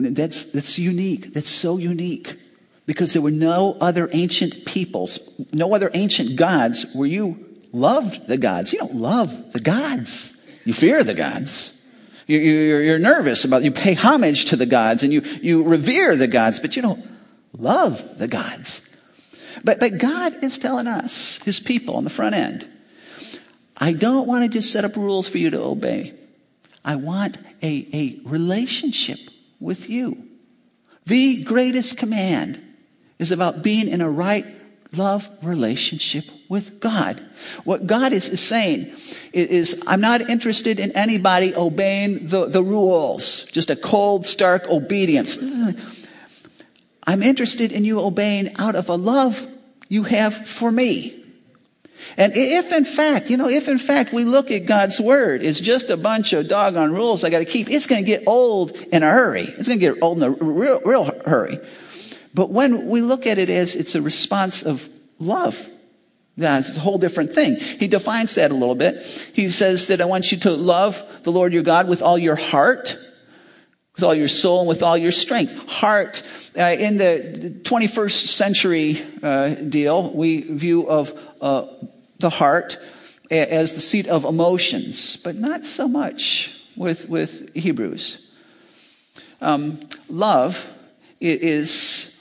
That's, 0.00 0.46
that's 0.46 0.78
unique. 0.78 1.34
That's 1.34 1.50
so 1.50 1.76
unique. 1.76 2.38
Because 2.86 3.12
there 3.12 3.22
were 3.22 3.30
no 3.30 3.76
other 3.80 4.08
ancient 4.12 4.64
peoples, 4.64 5.18
no 5.52 5.74
other 5.74 5.90
ancient 5.94 6.36
gods 6.36 6.86
where 6.94 7.06
you 7.06 7.46
loved 7.72 8.26
the 8.26 8.36
gods. 8.36 8.72
You 8.72 8.80
don't 8.80 8.96
love 8.96 9.52
the 9.52 9.60
gods. 9.60 10.36
You 10.64 10.72
fear 10.72 11.04
the 11.04 11.14
gods. 11.14 11.76
You're 12.26 12.98
nervous 12.98 13.44
about, 13.44 13.64
you 13.64 13.72
pay 13.72 13.94
homage 13.94 14.46
to 14.46 14.56
the 14.56 14.66
gods 14.66 15.02
and 15.02 15.12
you, 15.12 15.22
you 15.42 15.64
revere 15.64 16.14
the 16.14 16.28
gods, 16.28 16.60
but 16.60 16.76
you 16.76 16.82
don't 16.82 17.04
love 17.52 18.18
the 18.18 18.28
gods. 18.28 18.82
But, 19.64 19.80
but 19.80 19.98
God 19.98 20.42
is 20.42 20.56
telling 20.58 20.86
us, 20.86 21.38
his 21.38 21.58
people 21.58 21.96
on 21.96 22.04
the 22.04 22.10
front 22.10 22.34
end, 22.34 22.68
I 23.76 23.92
don't 23.92 24.28
want 24.28 24.44
to 24.44 24.48
just 24.48 24.72
set 24.72 24.84
up 24.84 24.96
rules 24.96 25.26
for 25.28 25.38
you 25.38 25.50
to 25.50 25.60
obey. 25.60 26.14
I 26.84 26.96
want 26.96 27.36
a, 27.62 27.88
a 27.92 28.20
relationship 28.24 29.18
with 29.60 29.88
you. 29.88 30.26
The 31.06 31.42
greatest 31.42 31.96
command 31.96 32.60
is 33.18 33.30
about 33.30 33.62
being 33.62 33.88
in 33.88 34.00
a 34.00 34.10
right 34.10 34.46
love 34.92 35.28
relationship 35.42 36.24
with 36.48 36.80
God. 36.80 37.24
What 37.64 37.86
God 37.86 38.12
is, 38.12 38.28
is 38.28 38.40
saying 38.40 38.92
is, 39.32 39.80
I'm 39.86 40.00
not 40.00 40.28
interested 40.28 40.80
in 40.80 40.90
anybody 40.92 41.54
obeying 41.54 42.26
the, 42.26 42.46
the 42.46 42.62
rules, 42.62 43.44
just 43.46 43.70
a 43.70 43.76
cold, 43.76 44.26
stark 44.26 44.68
obedience. 44.68 45.38
I'm 47.06 47.22
interested 47.22 47.72
in 47.72 47.84
you 47.84 48.00
obeying 48.00 48.56
out 48.58 48.74
of 48.74 48.88
a 48.88 48.96
love 48.96 49.46
you 49.88 50.02
have 50.04 50.46
for 50.46 50.70
me. 50.70 51.19
And 52.16 52.32
if 52.34 52.72
in 52.72 52.84
fact, 52.84 53.30
you 53.30 53.36
know, 53.36 53.48
if 53.48 53.68
in 53.68 53.78
fact 53.78 54.12
we 54.12 54.24
look 54.24 54.50
at 54.50 54.66
God's 54.66 55.00
word, 55.00 55.42
it's 55.42 55.60
just 55.60 55.90
a 55.90 55.96
bunch 55.96 56.32
of 56.32 56.48
doggone 56.48 56.92
rules 56.92 57.24
I 57.24 57.30
got 57.30 57.38
to 57.38 57.44
keep, 57.44 57.70
it's 57.70 57.86
going 57.86 58.04
to 58.04 58.06
get 58.06 58.24
old 58.26 58.72
in 58.72 59.02
a 59.02 59.10
hurry. 59.10 59.42
It's 59.42 59.68
going 59.68 59.78
to 59.78 59.86
get 59.86 60.02
old 60.02 60.18
in 60.18 60.24
a 60.24 60.30
real, 60.30 60.80
real 60.80 61.04
hurry. 61.24 61.58
But 62.34 62.50
when 62.50 62.88
we 62.88 63.00
look 63.00 63.26
at 63.26 63.38
it 63.38 63.50
as 63.50 63.76
it's 63.76 63.94
a 63.94 64.02
response 64.02 64.62
of 64.62 64.88
love, 65.18 65.68
that's 66.36 66.76
a 66.76 66.80
whole 66.80 66.98
different 66.98 67.32
thing. 67.32 67.56
He 67.56 67.88
defines 67.88 68.34
that 68.36 68.50
a 68.50 68.54
little 68.54 68.74
bit. 68.74 69.04
He 69.34 69.50
says 69.50 69.88
that 69.88 70.00
I 70.00 70.06
want 70.06 70.32
you 70.32 70.38
to 70.38 70.50
love 70.50 71.02
the 71.22 71.32
Lord 71.32 71.52
your 71.52 71.62
God 71.62 71.88
with 71.88 72.02
all 72.02 72.16
your 72.16 72.36
heart, 72.36 72.96
with 73.94 74.04
all 74.04 74.14
your 74.14 74.28
soul, 74.28 74.60
and 74.60 74.68
with 74.68 74.82
all 74.82 74.96
your 74.96 75.12
strength. 75.12 75.68
Heart, 75.68 76.22
uh, 76.56 76.62
in 76.62 76.96
the 76.96 77.60
21st 77.62 78.26
century 78.26 79.04
uh, 79.22 79.48
deal, 79.50 80.10
we 80.12 80.42
view 80.42 80.88
of 80.88 81.18
uh, 81.40 81.66
the 82.18 82.30
heart 82.30 82.78
as 83.30 83.74
the 83.74 83.80
seat 83.80 84.08
of 84.08 84.24
emotions, 84.24 85.16
but 85.16 85.36
not 85.36 85.64
so 85.64 85.86
much 85.86 86.56
with, 86.76 87.08
with 87.08 87.54
Hebrews. 87.54 88.28
Um, 89.40 89.80
love 90.08 90.72
is 91.20 92.18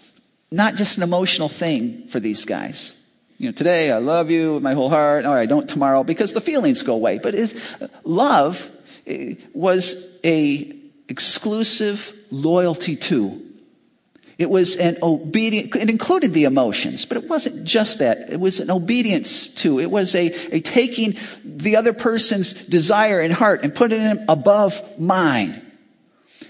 not 0.52 0.76
just 0.76 0.98
an 0.98 1.04
emotional 1.04 1.50
thing 1.50 2.08
for 2.08 2.20
these 2.20 2.46
guys. 2.46 2.96
You 3.38 3.48
know, 3.48 3.54
today 3.54 3.92
I 3.92 4.00
love 4.00 4.30
you 4.30 4.56
with 4.56 4.64
my 4.64 4.74
whole 4.74 4.90
heart. 4.90 5.26
All 5.26 5.34
right, 5.34 5.44
I 5.44 5.46
don't 5.46 5.68
tomorrow 5.68 6.04
because 6.04 6.34
the 6.34 6.42
feelings 6.42 6.84
go 6.84 6.94
away. 6.94 7.20
But 7.20 7.36
love 8.04 8.70
was 9.54 10.20
a 10.24 10.79
exclusive 11.10 12.14
loyalty 12.32 12.96
to. 12.96 13.46
It 14.38 14.50
was 14.50 14.78
an 14.78 14.98
obedience, 15.04 15.76
it 15.76 15.90
included 15.90 16.34
the 16.34 16.46
emotions, 16.46 17.06
but 17.06 17.18
it 17.18 17.28
wasn't 17.28 17.66
just 17.66 18.00
that. 18.00 18.32
It 18.32 18.40
was 18.40 18.62
an 18.62 18.72
obedience 18.72 19.54
to. 19.56 19.82
It 19.82 19.92
was 19.92 20.16
a, 20.16 20.28
a 20.56 20.62
taking 20.62 21.18
the 21.44 21.76
other 21.76 21.92
person's 21.92 22.54
desire 22.54 23.20
and 23.20 23.34
heart 23.34 23.66
and 23.66 23.76
putting 23.76 24.02
it 24.02 24.20
above 24.30 24.82
mine. 24.98 25.66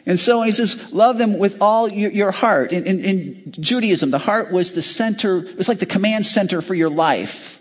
And 0.06 0.20
so 0.20 0.44
he 0.44 0.52
says, 0.52 0.94
love 0.94 1.18
them 1.18 1.40
with 1.40 1.62
all 1.62 1.90
your, 1.90 2.12
your 2.12 2.32
heart. 2.32 2.72
In, 2.72 2.86
in, 2.86 3.00
in, 3.04 3.52
Judaism, 3.54 4.12
the 4.12 4.20
heart 4.20 4.52
was 4.52 4.74
the 4.74 4.82
center, 4.84 5.46
it 5.46 5.58
was 5.58 5.68
like 5.68 5.80
the 5.80 5.86
command 5.86 6.28
center 6.28 6.62
for 6.62 6.76
your 6.76 6.90
life. 6.90 7.59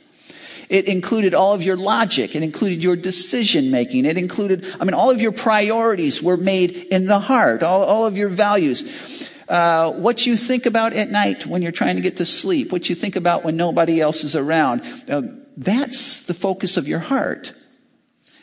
It 0.69 0.85
included 0.87 1.35
all 1.35 1.55
of 1.55 1.63
your 1.63 1.77
logic. 1.77 2.35
It 2.35 2.43
included 2.43 2.83
your 2.83 2.97
decision 2.97 3.71
making. 3.71 4.05
It 4.05 4.19
included, 4.19 4.67
I 4.79 4.85
mean, 4.85 4.95
all 4.95 5.11
of 5.11 5.21
your 5.21 5.33
priorities 5.33 6.23
were 6.23 6.37
made 6.37 6.73
in 6.73 7.07
the 7.07 7.19
heart, 7.19 7.63
all, 7.63 7.85
all 7.85 8.07
of 8.07 8.17
your 8.17 8.29
values. 8.29 9.31
Uh, 9.49 9.93
what 9.93 10.27
you 10.27 10.37
think 10.37 10.67
about 10.67 10.93
at 10.93 11.11
night 11.11 11.47
when 11.47 11.63
you're 11.63 11.73
trying 11.73 11.97
to 11.97 12.03
get 12.03 12.19
to 12.19 12.27
sleep, 12.27 12.71
what 12.71 12.91
you 12.91 12.95
think 12.95 13.17
about 13.17 13.45
when 13.45 13.57
nobody 13.57 13.99
else 13.99 14.25
is 14.25 14.37
around. 14.37 14.83
Uh, 15.09 15.23
that's 15.57 16.27
the 16.27 16.35
focus 16.35 16.77
of 16.77 16.87
your 16.87 16.99
heart. 16.99 17.55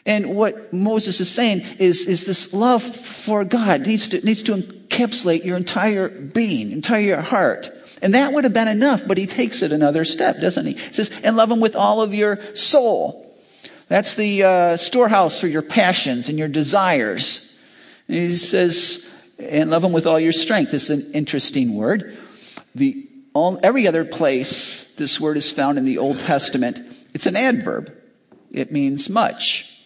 And 0.05 0.35
what 0.35 0.73
Moses 0.73 1.19
is 1.19 1.29
saying 1.29 1.61
is, 1.79 2.07
is 2.07 2.25
this 2.25 2.53
love 2.53 2.83
for 2.83 3.43
God 3.43 3.85
needs 3.85 4.09
to, 4.09 4.23
needs 4.25 4.43
to 4.43 4.55
encapsulate 4.55 5.45
your 5.45 5.57
entire 5.57 6.09
being, 6.09 6.71
entire 6.71 7.21
heart. 7.21 7.71
And 8.05 8.13
that 8.13 8.33
would 8.33 8.43
have 8.43 8.53
been 8.53 8.67
enough, 8.67 9.01
but 9.07 9.17
he 9.17 9.25
takes 9.25 9.63
it 9.63 9.71
another 9.71 10.05
step, 10.05 10.39
doesn't 10.39 10.63
he? 10.63 10.73
He 10.73 10.93
says, 10.93 11.09
and 11.23 11.35
love 11.35 11.49
him 11.49 11.59
with 11.59 11.75
all 11.75 12.03
of 12.03 12.13
your 12.13 12.39
soul. 12.55 13.35
That's 13.87 14.13
the 14.13 14.43
uh, 14.43 14.77
storehouse 14.77 15.39
for 15.41 15.47
your 15.47 15.63
passions 15.63 16.29
and 16.29 16.37
your 16.37 16.47
desires. 16.47 17.57
And 18.07 18.17
he 18.17 18.35
says, 18.35 19.11
and 19.39 19.71
love 19.71 19.83
him 19.83 19.91
with 19.91 20.05
all 20.05 20.19
your 20.19 20.33
strength. 20.33 20.69
This 20.69 20.91
is 20.91 21.03
an 21.03 21.13
interesting 21.13 21.73
word. 21.73 22.15
The, 22.75 23.09
all, 23.33 23.59
every 23.63 23.87
other 23.87 24.05
place 24.05 24.85
this 24.97 25.19
word 25.19 25.35
is 25.35 25.51
found 25.51 25.79
in 25.79 25.85
the 25.85 25.97
Old 25.97 26.19
Testament, 26.19 26.77
it's 27.15 27.25
an 27.25 27.35
adverb. 27.35 27.91
It 28.51 28.71
means 28.71 29.09
much. 29.09 29.81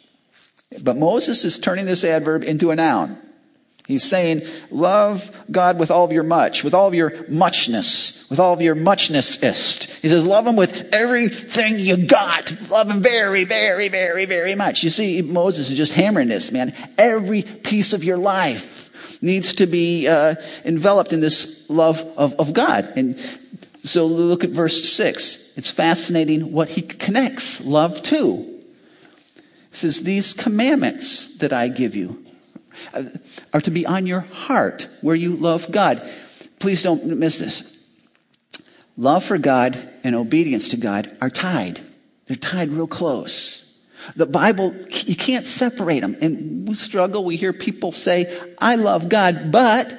But 0.81 0.97
Moses 0.97 1.45
is 1.45 1.57
turning 1.57 1.85
this 1.85 2.03
adverb 2.03 2.43
into 2.43 2.71
a 2.71 2.75
noun. 2.75 3.17
He's 3.89 4.03
saying, 4.03 4.43
love 4.69 5.35
God 5.49 5.79
with 5.79 5.89
all 5.89 6.05
of 6.05 6.11
your 6.11 6.21
much, 6.21 6.63
with 6.63 6.75
all 6.75 6.87
of 6.87 6.93
your 6.93 7.25
muchness, 7.27 8.29
with 8.29 8.39
all 8.39 8.53
of 8.53 8.61
your 8.61 8.75
muchnessist. 8.75 9.89
He 10.01 10.09
says, 10.09 10.27
love 10.27 10.45
him 10.45 10.55
with 10.55 10.93
everything 10.93 11.79
you 11.79 11.97
got. 11.97 12.53
Love 12.69 12.91
him 12.91 13.01
very, 13.01 13.45
very, 13.45 13.87
very, 13.87 14.25
very 14.25 14.53
much. 14.53 14.83
You 14.83 14.91
see, 14.91 15.23
Moses 15.23 15.71
is 15.71 15.75
just 15.75 15.93
hammering 15.93 16.27
this, 16.27 16.51
man. 16.51 16.71
Every 16.99 17.41
piece 17.41 17.93
of 17.93 18.03
your 18.03 18.17
life 18.17 18.91
needs 19.23 19.55
to 19.55 19.65
be 19.65 20.07
uh, 20.07 20.35
enveloped 20.63 21.11
in 21.11 21.19
this 21.19 21.67
love 21.67 21.99
of, 22.15 22.35
of 22.35 22.53
God. 22.53 22.93
And 22.95 23.19
So 23.83 24.05
look 24.05 24.43
at 24.43 24.51
verse 24.51 24.87
6. 24.87 25.57
It's 25.57 25.71
fascinating 25.71 26.51
what 26.51 26.69
he 26.69 26.83
connects 26.83 27.65
love 27.65 28.03
to. 28.03 28.35
He 28.35 29.41
says, 29.71 30.03
These 30.03 30.33
commandments 30.35 31.37
that 31.37 31.51
I 31.51 31.69
give 31.69 31.95
you 31.95 32.23
are 33.53 33.61
to 33.61 33.71
be 33.71 33.85
on 33.85 34.07
your 34.07 34.21
heart 34.21 34.87
where 35.01 35.15
you 35.15 35.35
love 35.35 35.71
God. 35.71 36.09
Please 36.59 36.83
don't 36.83 37.05
miss 37.05 37.39
this. 37.39 37.77
Love 38.97 39.23
for 39.23 39.37
God 39.37 39.89
and 40.03 40.13
obedience 40.15 40.69
to 40.69 40.77
God 40.77 41.15
are 41.21 41.29
tied. 41.29 41.79
They're 42.25 42.35
tied 42.35 42.69
real 42.69 42.87
close. 42.87 43.65
The 44.15 44.25
Bible, 44.25 44.75
you 45.05 45.15
can't 45.15 45.47
separate 45.47 46.01
them. 46.01 46.17
And 46.21 46.67
we 46.67 46.73
struggle. 46.73 47.23
We 47.23 47.37
hear 47.37 47.53
people 47.53 47.91
say, 47.91 48.37
I 48.57 48.75
love 48.75 49.09
God, 49.09 49.51
but 49.51 49.91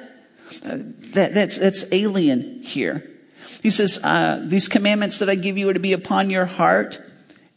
uh, 0.63 0.77
that, 1.13 1.33
that's, 1.33 1.57
that's 1.57 1.91
alien 1.91 2.61
here. 2.61 3.09
He 3.63 3.69
says, 3.69 3.99
uh, 4.03 4.43
these 4.45 4.67
commandments 4.67 5.19
that 5.19 5.29
I 5.29 5.35
give 5.35 5.57
you 5.57 5.69
are 5.69 5.73
to 5.73 5.79
be 5.79 5.93
upon 5.93 6.29
your 6.29 6.45
heart. 6.45 7.01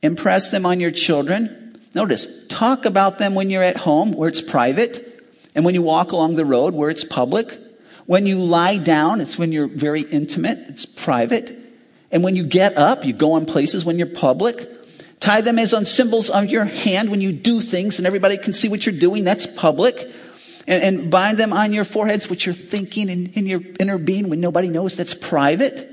Impress 0.03 0.51
them 0.51 0.67
on 0.67 0.81
your 0.81 0.91
children. 0.91 1.79
Notice, 1.95 2.27
talk 2.49 2.85
about 2.85 3.19
them 3.19 3.35
when 3.35 3.51
you're 3.51 3.63
at 3.63 3.77
home 3.77 4.13
where 4.13 4.29
it's 4.29 4.41
private 4.41 5.14
and 5.55 5.65
when 5.65 5.75
you 5.75 5.83
walk 5.83 6.13
along 6.13 6.35
the 6.35 6.45
road 6.45 6.75
where 6.75 6.91
it's 6.91 7.05
public. 7.05 7.61
When 8.07 8.27
you 8.27 8.39
lie 8.39 8.77
down, 8.77 9.21
it's 9.21 9.39
when 9.39 9.53
you're 9.53 9.69
very 9.69 10.03
intimate. 10.03 10.59
It's 10.69 10.85
private. 10.85 11.57
And 12.11 12.23
when 12.23 12.37
you 12.37 12.45
get 12.45 12.77
up, 12.77 13.05
you 13.05 13.13
go 13.13 13.33
on 13.33 13.47
places 13.47 13.85
when 13.85 13.97
you're 13.97 14.07
public. 14.07 14.71
Tie 15.21 15.41
them 15.41 15.59
as 15.59 15.73
on 15.73 15.87
symbols 15.87 16.29
on 16.29 16.49
your 16.49 16.65
hand 16.65 17.09
when 17.09 17.21
you 17.21 17.33
do 17.33 17.61
things 17.61 17.99
and 17.99 18.07
everybody 18.07 18.37
can 18.37 18.53
see 18.53 18.69
what 18.69 18.85
you're 18.85 18.99
doing. 18.99 19.25
That's 19.25 19.47
public. 19.47 20.11
And, 20.67 20.83
and 20.83 21.11
bind 21.11 21.39
them 21.39 21.53
on 21.53 21.73
your 21.73 21.85
foreheads, 21.85 22.29
what 22.29 22.45
you're 22.45 22.55
thinking 22.55 23.09
in, 23.09 23.33
in 23.33 23.47
your 23.47 23.61
inner 23.79 23.99
being 23.99 24.29
when 24.29 24.41
nobody 24.41 24.69
knows. 24.69 24.97
That's 24.97 25.15
private. 25.15 25.91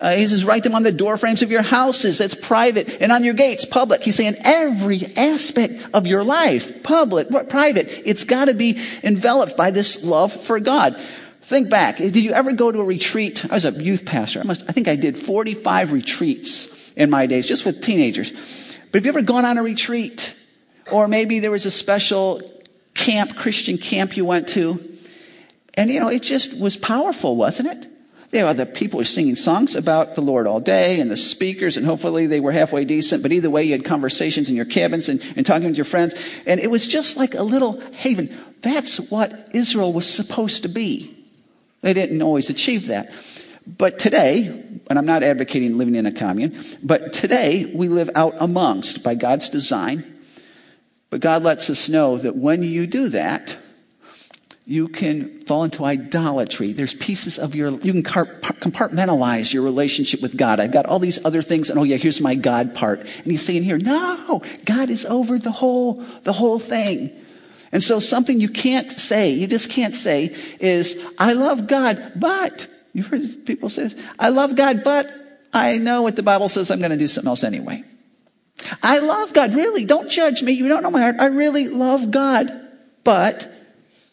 Uh, 0.00 0.12
he 0.12 0.26
says, 0.26 0.44
write 0.44 0.62
them 0.62 0.74
on 0.74 0.84
the 0.84 0.92
door 0.92 1.16
frames 1.16 1.42
of 1.42 1.50
your 1.50 1.62
houses. 1.62 2.18
That's 2.18 2.34
private. 2.34 2.98
And 3.00 3.10
on 3.10 3.24
your 3.24 3.34
gates, 3.34 3.64
public. 3.64 4.04
He's 4.04 4.14
saying 4.14 4.36
every 4.40 5.12
aspect 5.16 5.86
of 5.92 6.06
your 6.06 6.22
life, 6.22 6.82
public, 6.82 7.30
what 7.30 7.48
private, 7.48 8.02
it's 8.04 8.24
got 8.24 8.44
to 8.44 8.54
be 8.54 8.80
enveloped 9.02 9.56
by 9.56 9.70
this 9.70 10.04
love 10.04 10.32
for 10.32 10.60
God. 10.60 10.96
Think 11.42 11.70
back. 11.70 11.96
Did 11.96 12.16
you 12.16 12.32
ever 12.32 12.52
go 12.52 12.70
to 12.70 12.78
a 12.78 12.84
retreat? 12.84 13.44
I 13.50 13.54
was 13.54 13.64
a 13.64 13.72
youth 13.72 14.04
pastor. 14.04 14.40
I 14.40 14.42
must, 14.44 14.62
I 14.68 14.72
think 14.72 14.86
I 14.86 14.96
did 14.96 15.16
45 15.16 15.92
retreats 15.92 16.92
in 16.94 17.10
my 17.10 17.26
days, 17.26 17.46
just 17.46 17.64
with 17.64 17.80
teenagers. 17.80 18.32
But 18.92 19.00
have 19.00 19.06
you 19.06 19.12
ever 19.12 19.22
gone 19.22 19.44
on 19.44 19.58
a 19.58 19.62
retreat? 19.62 20.36
Or 20.92 21.08
maybe 21.08 21.38
there 21.38 21.50
was 21.50 21.66
a 21.66 21.70
special 21.70 22.42
camp, 22.94 23.36
Christian 23.36 23.78
camp 23.78 24.16
you 24.16 24.24
went 24.24 24.48
to. 24.48 24.96
And 25.74 25.90
you 25.90 26.00
know, 26.00 26.08
it 26.08 26.22
just 26.22 26.60
was 26.60 26.76
powerful, 26.76 27.36
wasn't 27.36 27.68
it? 27.68 27.87
You 28.30 28.40
know, 28.40 28.52
the 28.52 28.66
people 28.66 28.98
were 28.98 29.04
singing 29.04 29.36
songs 29.36 29.74
about 29.74 30.14
the 30.14 30.20
Lord 30.20 30.46
all 30.46 30.60
day 30.60 31.00
and 31.00 31.10
the 31.10 31.16
speakers 31.16 31.78
and 31.78 31.86
hopefully 31.86 32.26
they 32.26 32.40
were 32.40 32.52
halfway 32.52 32.84
decent. 32.84 33.22
But 33.22 33.32
either 33.32 33.48
way, 33.48 33.64
you 33.64 33.72
had 33.72 33.86
conversations 33.86 34.50
in 34.50 34.56
your 34.56 34.66
cabins 34.66 35.08
and, 35.08 35.22
and 35.34 35.46
talking 35.46 35.68
with 35.68 35.76
your 35.76 35.86
friends. 35.86 36.14
And 36.46 36.60
it 36.60 36.70
was 36.70 36.86
just 36.86 37.16
like 37.16 37.34
a 37.34 37.42
little 37.42 37.80
haven. 37.96 38.36
That's 38.60 39.10
what 39.10 39.48
Israel 39.54 39.94
was 39.94 40.12
supposed 40.12 40.62
to 40.62 40.68
be. 40.68 41.14
They 41.80 41.94
didn't 41.94 42.20
always 42.20 42.50
achieve 42.50 42.88
that. 42.88 43.12
But 43.66 43.98
today, 43.98 44.46
and 44.88 44.98
I'm 44.98 45.06
not 45.06 45.22
advocating 45.22 45.78
living 45.78 45.94
in 45.94 46.06
a 46.06 46.12
commune, 46.12 46.58
but 46.82 47.12
today 47.12 47.70
we 47.74 47.88
live 47.88 48.10
out 48.14 48.34
amongst 48.40 49.02
by 49.02 49.14
God's 49.14 49.48
design. 49.48 50.18
But 51.10 51.20
God 51.20 51.42
lets 51.42 51.70
us 51.70 51.88
know 51.88 52.16
that 52.18 52.36
when 52.36 52.62
you 52.62 52.86
do 52.86 53.08
that, 53.10 53.56
you 54.68 54.86
can 54.86 55.40
fall 55.40 55.64
into 55.64 55.82
idolatry. 55.82 56.74
There's 56.74 56.92
pieces 56.92 57.38
of 57.38 57.54
your, 57.54 57.70
you 57.70 57.90
can 57.90 58.02
compartmentalize 58.02 59.50
your 59.50 59.62
relationship 59.62 60.20
with 60.20 60.36
God. 60.36 60.60
I've 60.60 60.72
got 60.72 60.84
all 60.84 60.98
these 60.98 61.24
other 61.24 61.40
things, 61.40 61.70
and 61.70 61.78
oh 61.78 61.84
yeah, 61.84 61.96
here's 61.96 62.20
my 62.20 62.34
God 62.34 62.74
part. 62.74 63.00
And 63.00 63.32
he's 63.32 63.42
saying 63.42 63.62
here, 63.62 63.78
no, 63.78 64.42
God 64.66 64.90
is 64.90 65.06
over 65.06 65.38
the 65.38 65.50
whole, 65.50 66.04
the 66.24 66.34
whole 66.34 66.58
thing. 66.58 67.10
And 67.72 67.82
so 67.82 67.98
something 67.98 68.38
you 68.38 68.50
can't 68.50 68.92
say, 68.92 69.30
you 69.30 69.46
just 69.46 69.70
can't 69.70 69.94
say 69.94 70.36
is, 70.60 71.02
I 71.18 71.32
love 71.32 71.66
God, 71.66 72.12
but, 72.16 72.66
you've 72.92 73.06
heard 73.06 73.46
people 73.46 73.70
say 73.70 73.84
this, 73.84 73.96
I 74.18 74.28
love 74.28 74.54
God, 74.54 74.84
but 74.84 75.10
I 75.50 75.78
know 75.78 76.02
what 76.02 76.14
the 76.14 76.22
Bible 76.22 76.50
says 76.50 76.70
I'm 76.70 76.80
going 76.80 76.90
to 76.90 76.98
do 76.98 77.08
something 77.08 77.30
else 77.30 77.42
anyway. 77.42 77.84
I 78.82 78.98
love 78.98 79.32
God, 79.32 79.54
really, 79.54 79.86
don't 79.86 80.10
judge 80.10 80.42
me, 80.42 80.52
you 80.52 80.68
don't 80.68 80.82
know 80.82 80.90
my 80.90 81.00
heart. 81.00 81.16
I 81.20 81.26
really 81.26 81.68
love 81.68 82.10
God, 82.10 82.50
but 83.02 83.54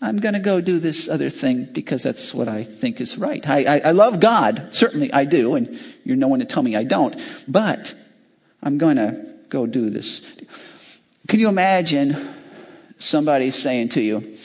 I'm 0.02 0.18
going 0.18 0.34
to 0.34 0.40
go 0.40 0.62
do 0.62 0.80
this 0.80 1.08
other 1.08 1.30
thing 1.30 1.66
because 1.66 2.04
that's 2.04 2.34
what 2.34 2.48
I 2.48 2.64
think 2.64 3.00
is 3.00 3.18
right. 3.18 3.48
I, 3.48 3.64
I, 3.64 3.80
I, 3.86 3.92
love 3.92 4.20
God. 4.20 4.70
Certainly 4.72 5.14
I 5.14 5.26
do. 5.26 5.56
And 5.56 5.80
you're 6.04 6.18
no 6.18 6.28
one 6.28 6.40
to 6.40 6.46
tell 6.46 6.62
me 6.62 6.76
I 6.76 6.84
don't. 6.84 7.16
But 7.48 7.96
I'm 8.62 8.78
going 8.78 8.98
to 8.98 9.26
go 9.50 9.66
do 9.66 9.90
this. 9.90 10.22
Can 11.28 11.40
you 11.40 11.48
imagine 11.48 12.28
somebody 12.98 13.52
saying 13.52 13.90
to 13.90 14.02
you, 14.02 14.36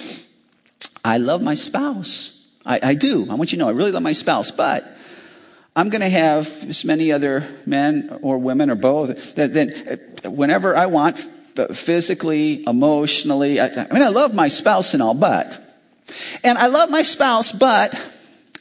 I 1.04 1.18
love 1.18 1.42
my 1.42 1.54
spouse. 1.54 2.40
I, 2.64 2.80
I 2.82 2.94
do. 2.94 3.26
I 3.28 3.34
want 3.34 3.52
you 3.52 3.58
to 3.58 3.64
know 3.64 3.68
I 3.68 3.72
really 3.72 3.92
love 3.92 4.02
my 4.02 4.12
spouse. 4.12 4.50
But 4.50 4.96
I'm 5.74 5.88
going 5.88 6.02
to 6.02 6.10
have 6.10 6.46
as 6.68 6.84
many 6.84 7.12
other 7.12 7.44
men 7.66 8.18
or 8.22 8.38
women 8.38 8.70
or 8.70 8.76
both 8.76 9.34
that, 9.34 9.54
that 9.54 10.32
whenever 10.32 10.76
I 10.76 10.86
want, 10.86 11.28
physically, 11.68 12.64
emotionally. 12.66 13.60
I, 13.60 13.66
I 13.66 13.92
mean, 13.92 14.02
I 14.02 14.08
love 14.08 14.34
my 14.34 14.48
spouse 14.48 14.94
and 14.94 15.02
all, 15.02 15.14
but, 15.14 15.60
and 16.42 16.58
I 16.58 16.66
love 16.66 16.90
my 16.90 17.02
spouse, 17.02 17.52
but 17.52 18.00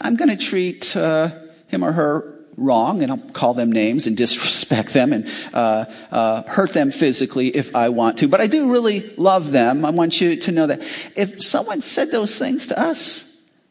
I'm 0.01 0.15
going 0.15 0.29
to 0.29 0.37
treat 0.37 0.95
uh, 0.95 1.31
him 1.67 1.83
or 1.83 1.91
her 1.91 2.35
wrong, 2.57 3.01
and 3.01 3.11
I'll 3.11 3.17
call 3.17 3.53
them 3.53 3.71
names 3.71 4.07
and 4.07 4.17
disrespect 4.25 4.93
them 4.93 5.13
and 5.13 5.27
uh, 5.53 5.85
uh, 6.11 6.43
hurt 6.43 6.73
them 6.73 6.91
physically 6.91 7.47
if 7.47 7.75
I 7.75 7.89
want 7.89 8.17
to. 8.19 8.27
But 8.27 8.41
I 8.41 8.47
do 8.47 8.71
really 8.71 9.09
love 9.15 9.51
them. 9.51 9.85
I 9.85 9.89
want 9.89 10.21
you 10.21 10.35
to 10.35 10.51
know 10.51 10.67
that 10.67 10.81
if 11.15 11.43
someone 11.43 11.81
said 11.81 12.11
those 12.11 12.37
things 12.37 12.67
to 12.67 12.79
us, 12.79 13.25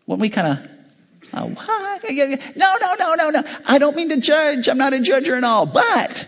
when 0.07 0.19
we 0.19 0.31
kind 0.31 0.59
of 0.59 0.71
Oh, 1.35 1.49
what? 1.49 2.05
No, 2.57 2.77
no, 2.81 2.95
no, 2.99 3.14
no, 3.14 3.31
no. 3.31 3.43
I 3.67 3.79
don't 3.79 3.95
mean 3.95 4.09
to 4.11 4.17
judge. 4.17 4.69
I'm 4.69 4.79
not 4.79 4.95
a 4.95 4.99
judger 4.99 5.37
at 5.37 5.45
all. 5.45 5.67
But 5.67 6.27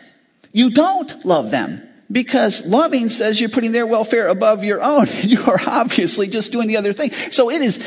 you 0.53 0.71
don't 0.71 1.25
love 1.25 1.51
them. 1.51 1.83
Because 2.11 2.67
loving 2.67 3.09
says 3.09 3.41
you're 3.41 3.51
putting 3.51 3.73
their 3.73 3.87
welfare 3.87 4.27
above 4.29 4.65
your 4.65 4.83
own. 4.83 5.07
You 5.23 5.43
are 5.45 5.61
obviously 5.67 6.27
just 6.27 6.51
doing 6.51 6.67
the 6.67 6.77
other 6.77 6.93
thing. 6.93 7.13
So 7.31 7.51
it 7.51 7.63
is, 7.63 7.85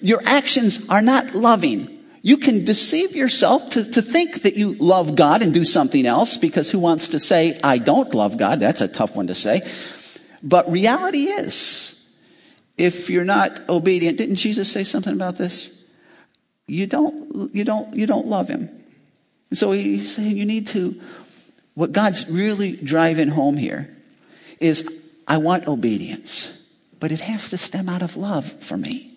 your 0.00 0.20
actions 0.24 0.88
are 0.88 1.02
not 1.02 1.34
loving. 1.34 2.00
You 2.22 2.38
can 2.38 2.64
deceive 2.64 3.14
yourself 3.14 3.70
to, 3.70 3.84
to 3.92 4.02
think 4.02 4.42
that 4.42 4.56
you 4.56 4.74
love 4.74 5.14
God 5.14 5.42
and 5.42 5.52
do 5.52 5.64
something 5.64 6.06
else 6.06 6.36
because 6.36 6.70
who 6.70 6.78
wants 6.78 7.08
to 7.08 7.20
say, 7.20 7.58
I 7.62 7.78
don't 7.78 8.14
love 8.14 8.36
God? 8.36 8.60
That's 8.60 8.80
a 8.80 8.88
tough 8.88 9.14
one 9.14 9.28
to 9.28 9.34
say. 9.34 9.68
But 10.42 10.70
reality 10.70 11.24
is, 11.24 12.08
if 12.76 13.10
you're 13.10 13.24
not 13.24 13.68
obedient, 13.68 14.18
didn't 14.18 14.36
Jesus 14.36 14.70
say 14.70 14.82
something 14.82 15.12
about 15.12 15.36
this? 15.36 15.82
You 16.66 16.86
don't, 16.86 17.54
you 17.54 17.64
don't, 17.64 17.94
you 17.94 18.06
don't 18.06 18.26
love 18.26 18.48
him. 18.48 18.68
And 19.50 19.58
so 19.58 19.72
he's 19.72 20.14
saying 20.14 20.36
you 20.36 20.46
need 20.46 20.66
to 20.68 21.00
what 21.74 21.92
God's 21.92 22.28
really 22.28 22.76
driving 22.76 23.28
home 23.28 23.56
here 23.56 23.96
is 24.60 24.88
I 25.26 25.38
want 25.38 25.66
obedience, 25.66 26.60
but 27.00 27.12
it 27.12 27.20
has 27.20 27.50
to 27.50 27.58
stem 27.58 27.88
out 27.88 28.02
of 28.02 28.16
love 28.16 28.52
for 28.62 28.76
me. 28.76 29.12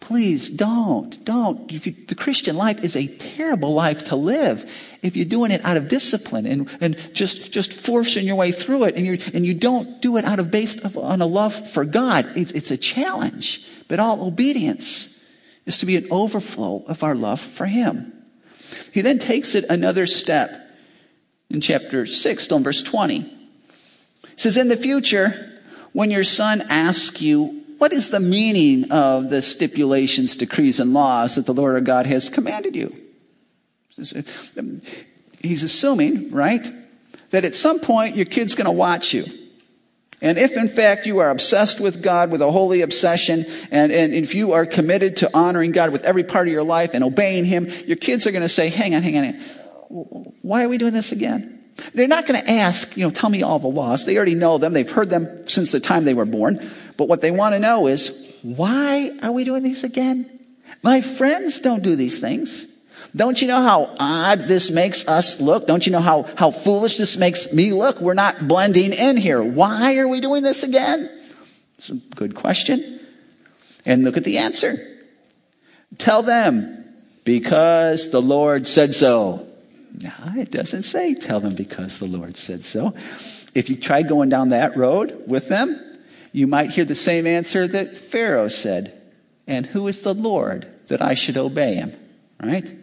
Please 0.00 0.50
don't, 0.50 1.24
don't. 1.24 1.72
You, 1.72 1.78
the 1.78 2.14
Christian 2.14 2.56
life 2.56 2.84
is 2.84 2.94
a 2.94 3.06
terrible 3.06 3.72
life 3.72 4.04
to 4.06 4.16
live 4.16 4.70
if 5.00 5.16
you're 5.16 5.24
doing 5.24 5.50
it 5.50 5.64
out 5.64 5.78
of 5.78 5.88
discipline 5.88 6.44
and, 6.44 6.68
and 6.80 6.96
just, 7.14 7.50
just 7.52 7.72
forcing 7.72 8.26
your 8.26 8.36
way 8.36 8.52
through 8.52 8.84
it 8.84 8.96
and 8.96 9.06
you 9.06 9.18
and 9.32 9.46
you 9.46 9.54
don't 9.54 10.02
do 10.02 10.18
it 10.18 10.26
out 10.26 10.38
of 10.38 10.50
based 10.50 10.84
on 10.94 11.22
a 11.22 11.26
love 11.26 11.70
for 11.70 11.86
God. 11.86 12.30
It's, 12.36 12.52
it's 12.52 12.70
a 12.70 12.76
challenge, 12.76 13.66
but 13.88 13.98
all 13.98 14.26
obedience 14.26 15.24
is 15.64 15.78
to 15.78 15.86
be 15.86 15.96
an 15.96 16.08
overflow 16.10 16.84
of 16.86 17.02
our 17.02 17.14
love 17.14 17.40
for 17.40 17.64
Him. 17.64 18.12
He 18.92 19.00
then 19.00 19.18
takes 19.18 19.54
it 19.54 19.64
another 19.70 20.04
step 20.06 20.63
in 21.54 21.60
chapter 21.60 22.04
6, 22.04 22.44
still 22.44 22.58
in 22.58 22.64
verse 22.64 22.82
20. 22.82 23.20
It 23.20 24.40
says, 24.40 24.56
In 24.56 24.68
the 24.68 24.76
future, 24.76 25.60
when 25.92 26.10
your 26.10 26.24
son 26.24 26.62
asks 26.68 27.22
you, 27.22 27.62
What 27.78 27.92
is 27.92 28.10
the 28.10 28.20
meaning 28.20 28.90
of 28.90 29.30
the 29.30 29.40
stipulations, 29.40 30.36
decrees, 30.36 30.80
and 30.80 30.92
laws 30.92 31.36
that 31.36 31.46
the 31.46 31.54
Lord 31.54 31.74
our 31.74 31.80
God 31.80 32.06
has 32.06 32.28
commanded 32.28 32.74
you? 32.74 32.94
Um, 34.58 34.82
he's 35.40 35.62
assuming, 35.62 36.32
right, 36.32 36.66
that 37.30 37.44
at 37.44 37.54
some 37.54 37.78
point 37.78 38.16
your 38.16 38.26
kid's 38.26 38.56
going 38.56 38.64
to 38.66 38.72
watch 38.72 39.14
you. 39.14 39.24
And 40.20 40.38
if 40.38 40.56
in 40.56 40.68
fact 40.68 41.06
you 41.06 41.18
are 41.18 41.30
obsessed 41.30 41.80
with 41.80 42.02
God 42.02 42.30
with 42.30 42.40
a 42.40 42.50
holy 42.50 42.80
obsession, 42.80 43.46
and, 43.70 43.92
and 43.92 44.14
if 44.14 44.34
you 44.34 44.52
are 44.52 44.66
committed 44.66 45.18
to 45.18 45.30
honoring 45.36 45.70
God 45.70 45.90
with 45.90 46.04
every 46.04 46.24
part 46.24 46.48
of 46.48 46.52
your 46.52 46.64
life 46.64 46.90
and 46.94 47.04
obeying 47.04 47.44
Him, 47.44 47.68
your 47.86 47.96
kids 47.96 48.26
are 48.26 48.32
going 48.32 48.42
to 48.42 48.48
say, 48.48 48.70
hang 48.70 48.94
on, 48.94 49.02
hang 49.02 49.16
on, 49.16 49.24
hang 49.24 49.34
on 49.34 49.63
why 50.42 50.64
are 50.64 50.68
we 50.68 50.78
doing 50.78 50.92
this 50.92 51.12
again? 51.12 51.62
They're 51.92 52.08
not 52.08 52.26
going 52.26 52.40
to 52.40 52.50
ask, 52.50 52.96
you 52.96 53.04
know, 53.04 53.10
tell 53.10 53.30
me 53.30 53.42
all 53.42 53.58
the 53.58 53.68
laws. 53.68 54.04
They 54.04 54.16
already 54.16 54.34
know 54.34 54.58
them. 54.58 54.72
They've 54.72 54.90
heard 54.90 55.10
them 55.10 55.46
since 55.48 55.72
the 55.72 55.80
time 55.80 56.04
they 56.04 56.14
were 56.14 56.24
born. 56.24 56.70
But 56.96 57.08
what 57.08 57.20
they 57.20 57.30
want 57.30 57.54
to 57.54 57.58
know 57.58 57.86
is, 57.86 58.24
why 58.42 59.16
are 59.22 59.32
we 59.32 59.44
doing 59.44 59.62
these 59.62 59.84
again? 59.84 60.40
My 60.82 61.00
friends 61.00 61.60
don't 61.60 61.82
do 61.82 61.96
these 61.96 62.18
things. 62.18 62.66
Don't 63.16 63.40
you 63.40 63.48
know 63.48 63.62
how 63.62 63.94
odd 63.98 64.40
this 64.40 64.70
makes 64.70 65.06
us 65.06 65.40
look? 65.40 65.66
Don't 65.66 65.86
you 65.86 65.92
know 65.92 66.00
how, 66.00 66.24
how 66.36 66.50
foolish 66.50 66.96
this 66.96 67.16
makes 67.16 67.52
me 67.52 67.72
look? 67.72 68.00
We're 68.00 68.14
not 68.14 68.48
blending 68.48 68.92
in 68.92 69.16
here. 69.16 69.42
Why 69.42 69.96
are 69.98 70.08
we 70.08 70.20
doing 70.20 70.42
this 70.42 70.64
again? 70.64 71.08
It's 71.78 71.90
a 71.90 71.94
good 71.94 72.34
question. 72.34 73.00
And 73.86 74.02
look 74.02 74.16
at 74.16 74.24
the 74.24 74.38
answer. 74.38 74.76
Tell 75.98 76.22
them, 76.22 76.84
because 77.24 78.10
the 78.10 78.22
Lord 78.22 78.66
said 78.66 78.94
so. 78.94 79.43
No, 80.02 80.12
it 80.36 80.50
doesn't 80.50 80.82
say 80.82 81.14
tell 81.14 81.40
them 81.40 81.54
because 81.54 81.98
the 81.98 82.06
Lord 82.06 82.36
said 82.36 82.64
so. 82.64 82.94
If 83.54 83.70
you 83.70 83.76
try 83.76 84.02
going 84.02 84.28
down 84.28 84.48
that 84.48 84.76
road 84.76 85.22
with 85.26 85.48
them, 85.48 85.80
you 86.32 86.48
might 86.48 86.72
hear 86.72 86.84
the 86.84 86.96
same 86.96 87.26
answer 87.26 87.68
that 87.68 87.96
Pharaoh 87.96 88.48
said. 88.48 89.00
And 89.46 89.66
who 89.66 89.86
is 89.86 90.00
the 90.00 90.14
Lord 90.14 90.66
that 90.88 91.00
I 91.00 91.14
should 91.14 91.36
obey 91.36 91.76
him? 91.76 91.96
Right? 92.42 92.76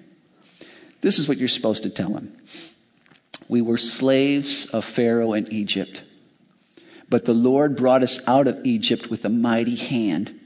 This 1.01 1.19
is 1.19 1.27
what 1.27 1.37
you're 1.37 1.47
supposed 1.47 1.83
to 1.83 1.89
tell 1.89 2.13
him. 2.13 2.35
We 3.49 3.61
were 3.61 3.77
slaves 3.77 4.67
of 4.67 4.85
Pharaoh 4.85 5.33
in 5.33 5.51
Egypt, 5.51 6.03
but 7.09 7.25
the 7.25 7.33
Lord 7.33 7.75
brought 7.75 8.03
us 8.03 8.25
out 8.27 8.47
of 8.47 8.65
Egypt 8.65 9.09
with 9.09 9.25
a 9.25 9.29
mighty 9.29 9.75
hand. 9.75 10.39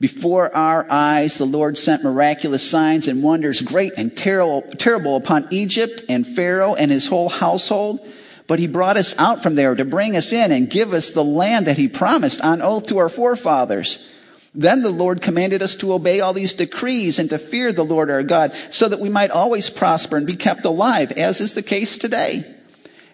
Before 0.00 0.54
our 0.56 0.86
eyes, 0.88 1.36
the 1.36 1.44
Lord 1.44 1.76
sent 1.76 2.02
miraculous 2.02 2.68
signs 2.68 3.06
and 3.06 3.22
wonders, 3.22 3.60
great 3.60 3.92
and 3.98 4.16
terrible, 4.16 4.62
terrible 4.62 5.16
upon 5.16 5.46
Egypt 5.50 6.02
and 6.08 6.26
Pharaoh 6.26 6.74
and 6.74 6.90
his 6.90 7.06
whole 7.06 7.28
household. 7.28 8.00
But 8.46 8.58
he 8.58 8.66
brought 8.66 8.96
us 8.96 9.16
out 9.18 9.42
from 9.42 9.56
there 9.56 9.74
to 9.74 9.84
bring 9.84 10.16
us 10.16 10.32
in 10.32 10.52
and 10.52 10.70
give 10.70 10.94
us 10.94 11.10
the 11.10 11.22
land 11.22 11.66
that 11.66 11.76
he 11.76 11.86
promised 11.86 12.40
on 12.40 12.62
oath 12.62 12.86
to 12.86 12.96
our 12.96 13.10
forefathers. 13.10 14.08
Then 14.54 14.82
the 14.82 14.90
Lord 14.90 15.20
commanded 15.20 15.62
us 15.62 15.76
to 15.76 15.92
obey 15.92 16.20
all 16.20 16.32
these 16.32 16.54
decrees 16.54 17.18
and 17.18 17.28
to 17.30 17.38
fear 17.38 17.70
the 17.70 17.84
Lord 17.84 18.10
our 18.10 18.22
God 18.22 18.54
so 18.70 18.88
that 18.88 19.00
we 19.00 19.10
might 19.10 19.30
always 19.30 19.68
prosper 19.68 20.16
and 20.16 20.26
be 20.26 20.34
kept 20.34 20.64
alive, 20.64 21.12
as 21.12 21.42
is 21.42 21.54
the 21.54 21.62
case 21.62 21.98
today. 21.98 22.44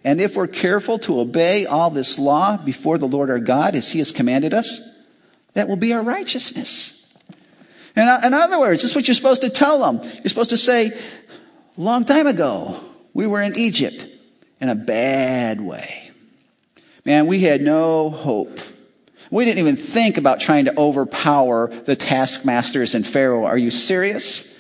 And 0.05 0.21
if 0.21 0.37
we're 0.37 0.47
careful 0.47 0.99
to 1.01 1.19
obey 1.19 1.67
all 1.67 1.91
this 1.91 2.17
law 2.17 2.57
before 2.57 2.97
the 2.97 3.09
Lord 3.09 3.29
our 3.29 3.41
God 3.41 3.75
as 3.75 3.91
he 3.91 3.99
has 3.99 4.13
commanded 4.13 4.55
us, 4.55 4.81
that 5.57 5.69
will 5.69 5.77
be 5.77 5.95
our 5.95 6.03
righteousness. 6.03 7.03
In, 7.97 8.03
in 8.03 8.35
other 8.35 8.61
words, 8.61 8.83
this 8.83 8.91
is 8.91 8.95
what 8.95 9.09
you're 9.09 9.15
supposed 9.15 9.41
to 9.41 9.49
tell 9.49 9.81
them. 9.81 10.03
You're 10.03 10.29
supposed 10.29 10.51
to 10.51 10.59
say, 10.59 10.93
long 11.79 12.05
time 12.05 12.27
ago, 12.27 12.79
we 13.15 13.27
were 13.27 13.41
in 13.41 13.59
Egypt 13.59 14.07
in 14.61 14.69
a 14.69 14.75
bad 14.75 15.63
way. 15.63 16.11
Man, 17.07 17.27
we 17.27 17.41
had 17.41 17.63
no 17.63 18.11
hope. 18.11 18.61
We 19.31 19.47
didn't 19.47 19.61
even 19.61 19.77
think 19.77 20.19
about 20.19 20.41
trying 20.41 20.67
to 20.67 20.79
overpower 20.79 21.69
the 21.69 21.97
taskmasters 21.97 22.95
and 22.95 23.07
Pharaoh. 23.07 23.47
Are 23.47 23.57
you 23.57 23.71
serious? 23.71 24.55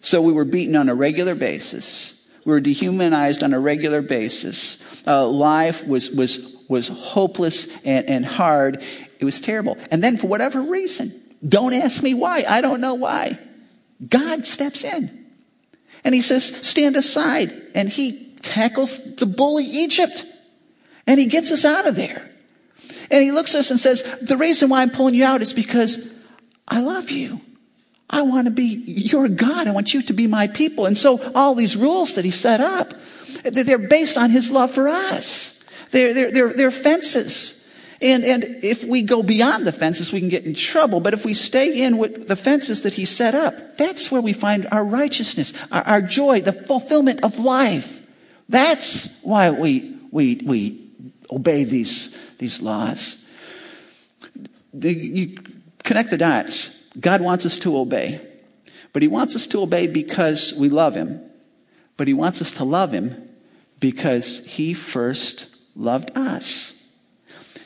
So 0.00 0.20
we 0.20 0.32
were 0.32 0.44
beaten 0.44 0.74
on 0.74 0.88
a 0.88 0.96
regular 0.96 1.36
basis. 1.36 2.20
We 2.44 2.50
were 2.50 2.60
dehumanized 2.60 3.44
on 3.44 3.54
a 3.54 3.60
regular 3.60 4.02
basis. 4.02 4.82
Uh, 5.06 5.28
life 5.28 5.86
was, 5.86 6.10
was, 6.10 6.56
was 6.70 6.88
hopeless 6.88 7.84
and, 7.84 8.08
and 8.08 8.24
hard. 8.24 8.82
It 9.18 9.24
was 9.24 9.40
terrible. 9.40 9.76
And 9.90 10.02
then 10.02 10.16
for 10.16 10.28
whatever 10.28 10.62
reason, 10.62 11.12
don't 11.46 11.74
ask 11.74 12.02
me 12.02 12.14
why. 12.14 12.44
I 12.48 12.60
don't 12.60 12.80
know 12.80 12.94
why. 12.94 13.38
God 14.08 14.46
steps 14.46 14.84
in. 14.84 15.26
And 16.04 16.14
he 16.14 16.22
says, 16.22 16.44
stand 16.44 16.96
aside. 16.96 17.52
And 17.74 17.88
he 17.88 18.32
tackles 18.40 19.16
the 19.16 19.26
bully 19.26 19.64
Egypt. 19.64 20.24
And 21.06 21.18
he 21.18 21.26
gets 21.26 21.50
us 21.50 21.64
out 21.64 21.86
of 21.86 21.96
there. 21.96 22.30
And 23.10 23.22
he 23.22 23.32
looks 23.32 23.54
at 23.54 23.60
us 23.60 23.70
and 23.70 23.80
says, 23.80 24.20
the 24.20 24.36
reason 24.36 24.70
why 24.70 24.82
I'm 24.82 24.90
pulling 24.90 25.16
you 25.16 25.24
out 25.24 25.42
is 25.42 25.52
because 25.52 26.14
I 26.68 26.80
love 26.80 27.10
you. 27.10 27.40
I 28.08 28.22
want 28.22 28.46
to 28.46 28.50
be 28.52 28.64
your 28.86 29.28
God. 29.28 29.66
I 29.66 29.72
want 29.72 29.92
you 29.92 30.02
to 30.02 30.12
be 30.12 30.28
my 30.28 30.46
people. 30.46 30.86
And 30.86 30.96
so 30.96 31.32
all 31.34 31.54
these 31.56 31.76
rules 31.76 32.14
that 32.14 32.24
he 32.24 32.30
set 32.30 32.60
up, 32.60 32.94
they're 33.42 33.78
based 33.78 34.16
on 34.16 34.30
his 34.30 34.50
love 34.50 34.70
for 34.70 34.88
us. 34.88 35.59
They're, 35.90 36.14
they're, 36.14 36.30
they're, 36.30 36.52
they're 36.52 36.70
fences. 36.70 37.56
And, 38.02 38.24
and 38.24 38.44
if 38.62 38.82
we 38.82 39.02
go 39.02 39.22
beyond 39.22 39.66
the 39.66 39.72
fences, 39.72 40.10
we 40.12 40.20
can 40.20 40.30
get 40.30 40.46
in 40.46 40.54
trouble. 40.54 41.00
But 41.00 41.12
if 41.12 41.24
we 41.24 41.34
stay 41.34 41.82
in 41.82 41.98
with 41.98 42.28
the 42.28 42.36
fences 42.36 42.82
that 42.84 42.94
he 42.94 43.04
set 43.04 43.34
up, 43.34 43.76
that's 43.76 44.10
where 44.10 44.22
we 44.22 44.32
find 44.32 44.66
our 44.72 44.84
righteousness, 44.84 45.52
our, 45.70 45.82
our 45.82 46.02
joy, 46.02 46.40
the 46.40 46.52
fulfillment 46.52 47.22
of 47.22 47.38
life. 47.38 48.00
That's 48.48 49.14
why 49.22 49.50
we, 49.50 49.96
we, 50.10 50.40
we 50.44 50.90
obey 51.30 51.64
these, 51.64 52.18
these 52.38 52.62
laws. 52.62 53.28
You 54.72 55.36
connect 55.82 56.10
the 56.10 56.18
dots. 56.18 56.70
God 56.98 57.20
wants 57.20 57.44
us 57.44 57.58
to 57.58 57.76
obey. 57.76 58.20
But 58.92 59.02
he 59.02 59.08
wants 59.08 59.36
us 59.36 59.46
to 59.48 59.60
obey 59.62 59.86
because 59.86 60.54
we 60.54 60.68
love 60.68 60.94
him. 60.94 61.20
But 61.96 62.08
he 62.08 62.14
wants 62.14 62.40
us 62.40 62.52
to 62.52 62.64
love 62.64 62.92
him 62.92 63.28
because 63.78 64.44
he 64.46 64.72
first 64.74 65.54
loved 65.74 66.16
us. 66.16 66.88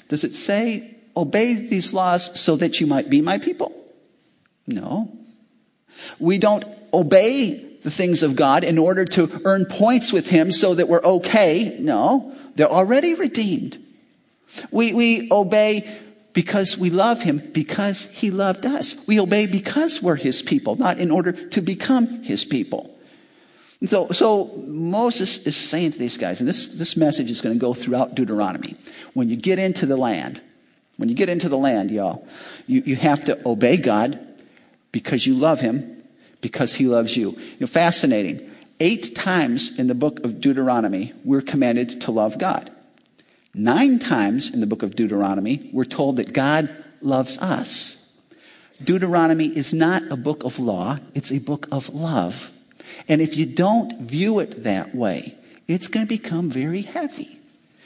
Does 0.08 0.24
it 0.24 0.34
say, 0.34 0.96
obey 1.16 1.54
these 1.54 1.92
laws 1.94 2.38
so 2.38 2.56
that 2.56 2.80
you 2.80 2.86
might 2.86 3.08
be 3.08 3.20
my 3.20 3.38
people? 3.38 3.72
No. 4.66 5.16
We 6.18 6.38
don't 6.38 6.64
obey 6.92 7.78
the 7.82 7.90
things 7.90 8.22
of 8.22 8.36
God 8.36 8.64
in 8.64 8.78
order 8.78 9.04
to 9.04 9.42
earn 9.44 9.66
points 9.66 10.12
with 10.12 10.28
Him 10.28 10.52
so 10.52 10.74
that 10.74 10.88
we're 10.88 11.02
okay. 11.02 11.76
No. 11.80 12.34
They're 12.54 12.70
already 12.70 13.14
redeemed. 13.14 13.78
We, 14.70 14.92
we 14.92 15.28
obey 15.30 15.88
because 16.32 16.78
we 16.78 16.90
love 16.90 17.22
Him, 17.22 17.50
because 17.52 18.04
He 18.06 18.30
loved 18.30 18.66
us. 18.66 19.06
We 19.06 19.20
obey 19.20 19.46
because 19.46 20.02
we're 20.02 20.16
His 20.16 20.42
people, 20.42 20.76
not 20.76 20.98
in 20.98 21.10
order 21.10 21.32
to 21.32 21.60
become 21.60 22.22
His 22.22 22.44
people. 22.44 22.93
So, 23.84 24.10
so 24.10 24.46
Moses 24.66 25.38
is 25.46 25.56
saying 25.56 25.92
to 25.92 25.98
these 25.98 26.16
guys, 26.16 26.40
and 26.40 26.48
this, 26.48 26.66
this 26.78 26.96
message 26.96 27.30
is 27.30 27.42
going 27.42 27.54
to 27.54 27.60
go 27.60 27.74
throughout 27.74 28.14
Deuteronomy. 28.14 28.76
When 29.12 29.28
you 29.28 29.36
get 29.36 29.58
into 29.58 29.84
the 29.86 29.96
land, 29.96 30.40
when 30.96 31.08
you 31.08 31.14
get 31.14 31.28
into 31.28 31.48
the 31.48 31.58
land, 31.58 31.90
y'all, 31.90 32.26
you, 32.66 32.82
you 32.86 32.96
have 32.96 33.24
to 33.26 33.48
obey 33.48 33.76
God 33.76 34.18
because 34.92 35.26
you 35.26 35.34
love 35.34 35.60
him, 35.60 36.02
because 36.40 36.74
he 36.74 36.86
loves 36.86 37.16
you. 37.16 37.30
You 37.30 37.56
know, 37.60 37.66
fascinating. 37.66 38.50
Eight 38.80 39.14
times 39.14 39.78
in 39.78 39.86
the 39.86 39.94
book 39.94 40.24
of 40.24 40.40
Deuteronomy, 40.40 41.12
we're 41.24 41.40
commanded 41.40 42.00
to 42.02 42.10
love 42.10 42.38
God. 42.38 42.70
Nine 43.54 43.98
times 43.98 44.52
in 44.52 44.60
the 44.60 44.66
book 44.66 44.82
of 44.82 44.96
Deuteronomy, 44.96 45.68
we're 45.72 45.84
told 45.84 46.16
that 46.16 46.32
God 46.32 46.74
loves 47.00 47.38
us. 47.38 48.00
Deuteronomy 48.82 49.46
is 49.46 49.72
not 49.72 50.02
a 50.10 50.16
book 50.16 50.42
of 50.44 50.58
law, 50.58 50.98
it's 51.14 51.30
a 51.30 51.38
book 51.38 51.68
of 51.70 51.88
love. 51.90 52.50
And 53.08 53.20
if 53.20 53.36
you 53.36 53.46
don't 53.46 54.00
view 54.00 54.38
it 54.38 54.64
that 54.64 54.94
way, 54.94 55.36
it's 55.66 55.86
going 55.86 56.06
to 56.06 56.08
become 56.08 56.50
very 56.50 56.82
heavy. 56.82 57.38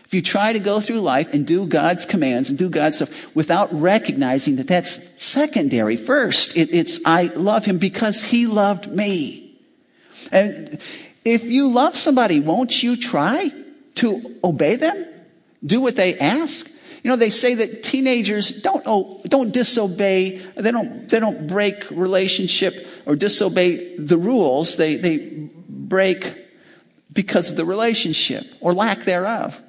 If 0.05 0.15
you 0.15 0.23
try 0.23 0.55
to 0.55 0.59
go 0.59 0.81
through 0.81 1.01
life 1.01 1.35
and 1.35 1.47
do 1.47 1.67
God's 1.67 2.07
commands 2.07 2.49
and 2.49 2.59
do 2.59 2.71
God's 2.71 2.97
stuff 2.97 3.35
without 3.35 3.69
recognizing 3.79 4.57
that 4.57 4.67
that's 4.67 5.23
secondary, 5.23 5.97
first, 5.97 6.57
it, 6.57 6.73
it's 6.73 6.99
I 7.05 7.25
love 7.25 7.67
him 7.67 7.77
because 7.77 8.23
he 8.23 8.47
loved 8.47 8.91
me. 8.91 9.55
And 10.33 10.81
if 11.27 11.45
you 11.45 11.69
love 11.69 11.95
somebody, 11.95 12.41
won't 12.41 12.83
you 12.83 12.97
try 12.97 13.53
to 13.97 14.37
obey 14.43 14.77
them? 14.77 15.07
Do 15.65 15.83
what 15.83 15.97
they 15.97 16.19
ask? 16.19 16.67
You 17.03 17.11
know, 17.11 17.17
they 17.17 17.31
say 17.31 17.55
that 17.57 17.83
teenagers 17.83 18.51
don't, 18.51 18.83
oh, 18.87 19.21
don't 19.27 19.53
disobey, 19.53 20.39
they 20.57 20.71
don't, 20.71 21.09
they 21.09 21.21
don't 21.21 21.47
break 21.47 21.91
relationship 21.91 22.87
or 23.09 23.17
disobey 23.17 23.97
the 23.97 24.19
rules. 24.19 24.77
They, 24.77 24.95
they 24.97 25.17
break 25.69 26.37
because 27.13 27.51
of 27.51 27.57
the 27.57 27.65
relationship 27.65 28.45
or 28.61 28.75
lack 28.75 29.05
thereof. 29.05 29.61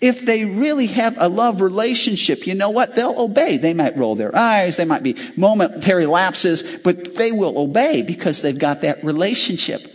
If 0.00 0.22
they 0.22 0.44
really 0.44 0.86
have 0.88 1.16
a 1.18 1.28
love 1.28 1.60
relationship, 1.60 2.46
you 2.46 2.54
know 2.54 2.70
what? 2.70 2.94
They'll 2.94 3.18
obey. 3.18 3.58
They 3.58 3.74
might 3.74 3.96
roll 3.96 4.16
their 4.16 4.34
eyes. 4.34 4.76
They 4.76 4.84
might 4.84 5.02
be 5.02 5.16
momentary 5.36 6.06
lapses, 6.06 6.78
but 6.78 7.14
they 7.14 7.30
will 7.30 7.58
obey 7.58 8.02
because 8.02 8.42
they've 8.42 8.58
got 8.58 8.80
that 8.80 9.04
relationship. 9.04 9.94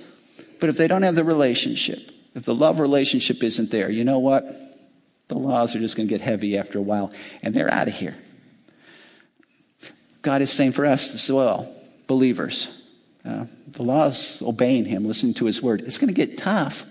But 0.59 0.69
if 0.69 0.77
they 0.77 0.87
don't 0.87 1.01
have 1.01 1.15
the 1.15 1.23
relationship, 1.23 2.11
if 2.35 2.45
the 2.45 2.55
love 2.55 2.79
relationship 2.79 3.43
isn't 3.43 3.71
there, 3.71 3.89
you 3.89 4.03
know 4.03 4.19
what? 4.19 4.45
The 5.27 5.37
laws 5.37 5.75
are 5.75 5.79
just 5.79 5.97
going 5.97 6.07
to 6.07 6.13
get 6.13 6.21
heavy 6.21 6.57
after 6.57 6.79
a 6.79 6.81
while, 6.81 7.11
and 7.41 7.53
they're 7.53 7.73
out 7.73 7.87
of 7.87 7.95
here. 7.95 8.15
God 10.21 10.41
is 10.41 10.51
saying 10.51 10.71
for 10.71 10.85
us 10.85 11.13
as 11.13 11.31
well, 11.31 11.69
believers, 12.07 12.82
the 13.23 14.07
is 14.07 14.41
obeying 14.41 14.85
Him, 14.85 15.05
listening 15.05 15.33
to 15.35 15.45
His 15.45 15.61
word, 15.61 15.81
it's 15.81 15.97
going 15.97 16.13
to 16.13 16.13
get 16.13 16.37
tough. 16.37 16.85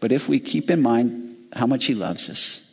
But 0.00 0.12
if 0.12 0.28
we 0.28 0.40
keep 0.40 0.70
in 0.70 0.80
mind 0.80 1.36
how 1.52 1.66
much 1.66 1.86
He 1.86 1.94
loves 1.94 2.30
us, 2.30 2.64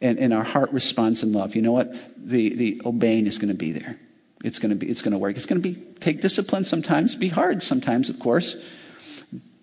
and, 0.00 0.18
and 0.18 0.34
our 0.34 0.44
heart 0.44 0.72
responds 0.72 1.22
in 1.22 1.32
love, 1.32 1.54
you 1.54 1.62
know 1.62 1.72
what? 1.72 1.94
The, 2.16 2.54
the 2.54 2.82
obeying 2.84 3.26
is 3.26 3.38
going 3.38 3.48
to 3.48 3.58
be 3.58 3.72
there. 3.72 3.98
It's 4.44 4.58
going 4.58 4.70
to 4.70 4.76
be, 4.76 4.88
it's 4.88 5.02
going 5.02 5.12
to 5.12 5.18
work. 5.18 5.36
It's 5.36 5.46
going 5.46 5.62
to 5.62 5.68
be, 5.68 5.80
take 6.00 6.20
discipline 6.20 6.64
sometimes, 6.64 7.14
be 7.14 7.28
hard 7.28 7.62
sometimes, 7.62 8.10
of 8.10 8.18
course. 8.18 8.56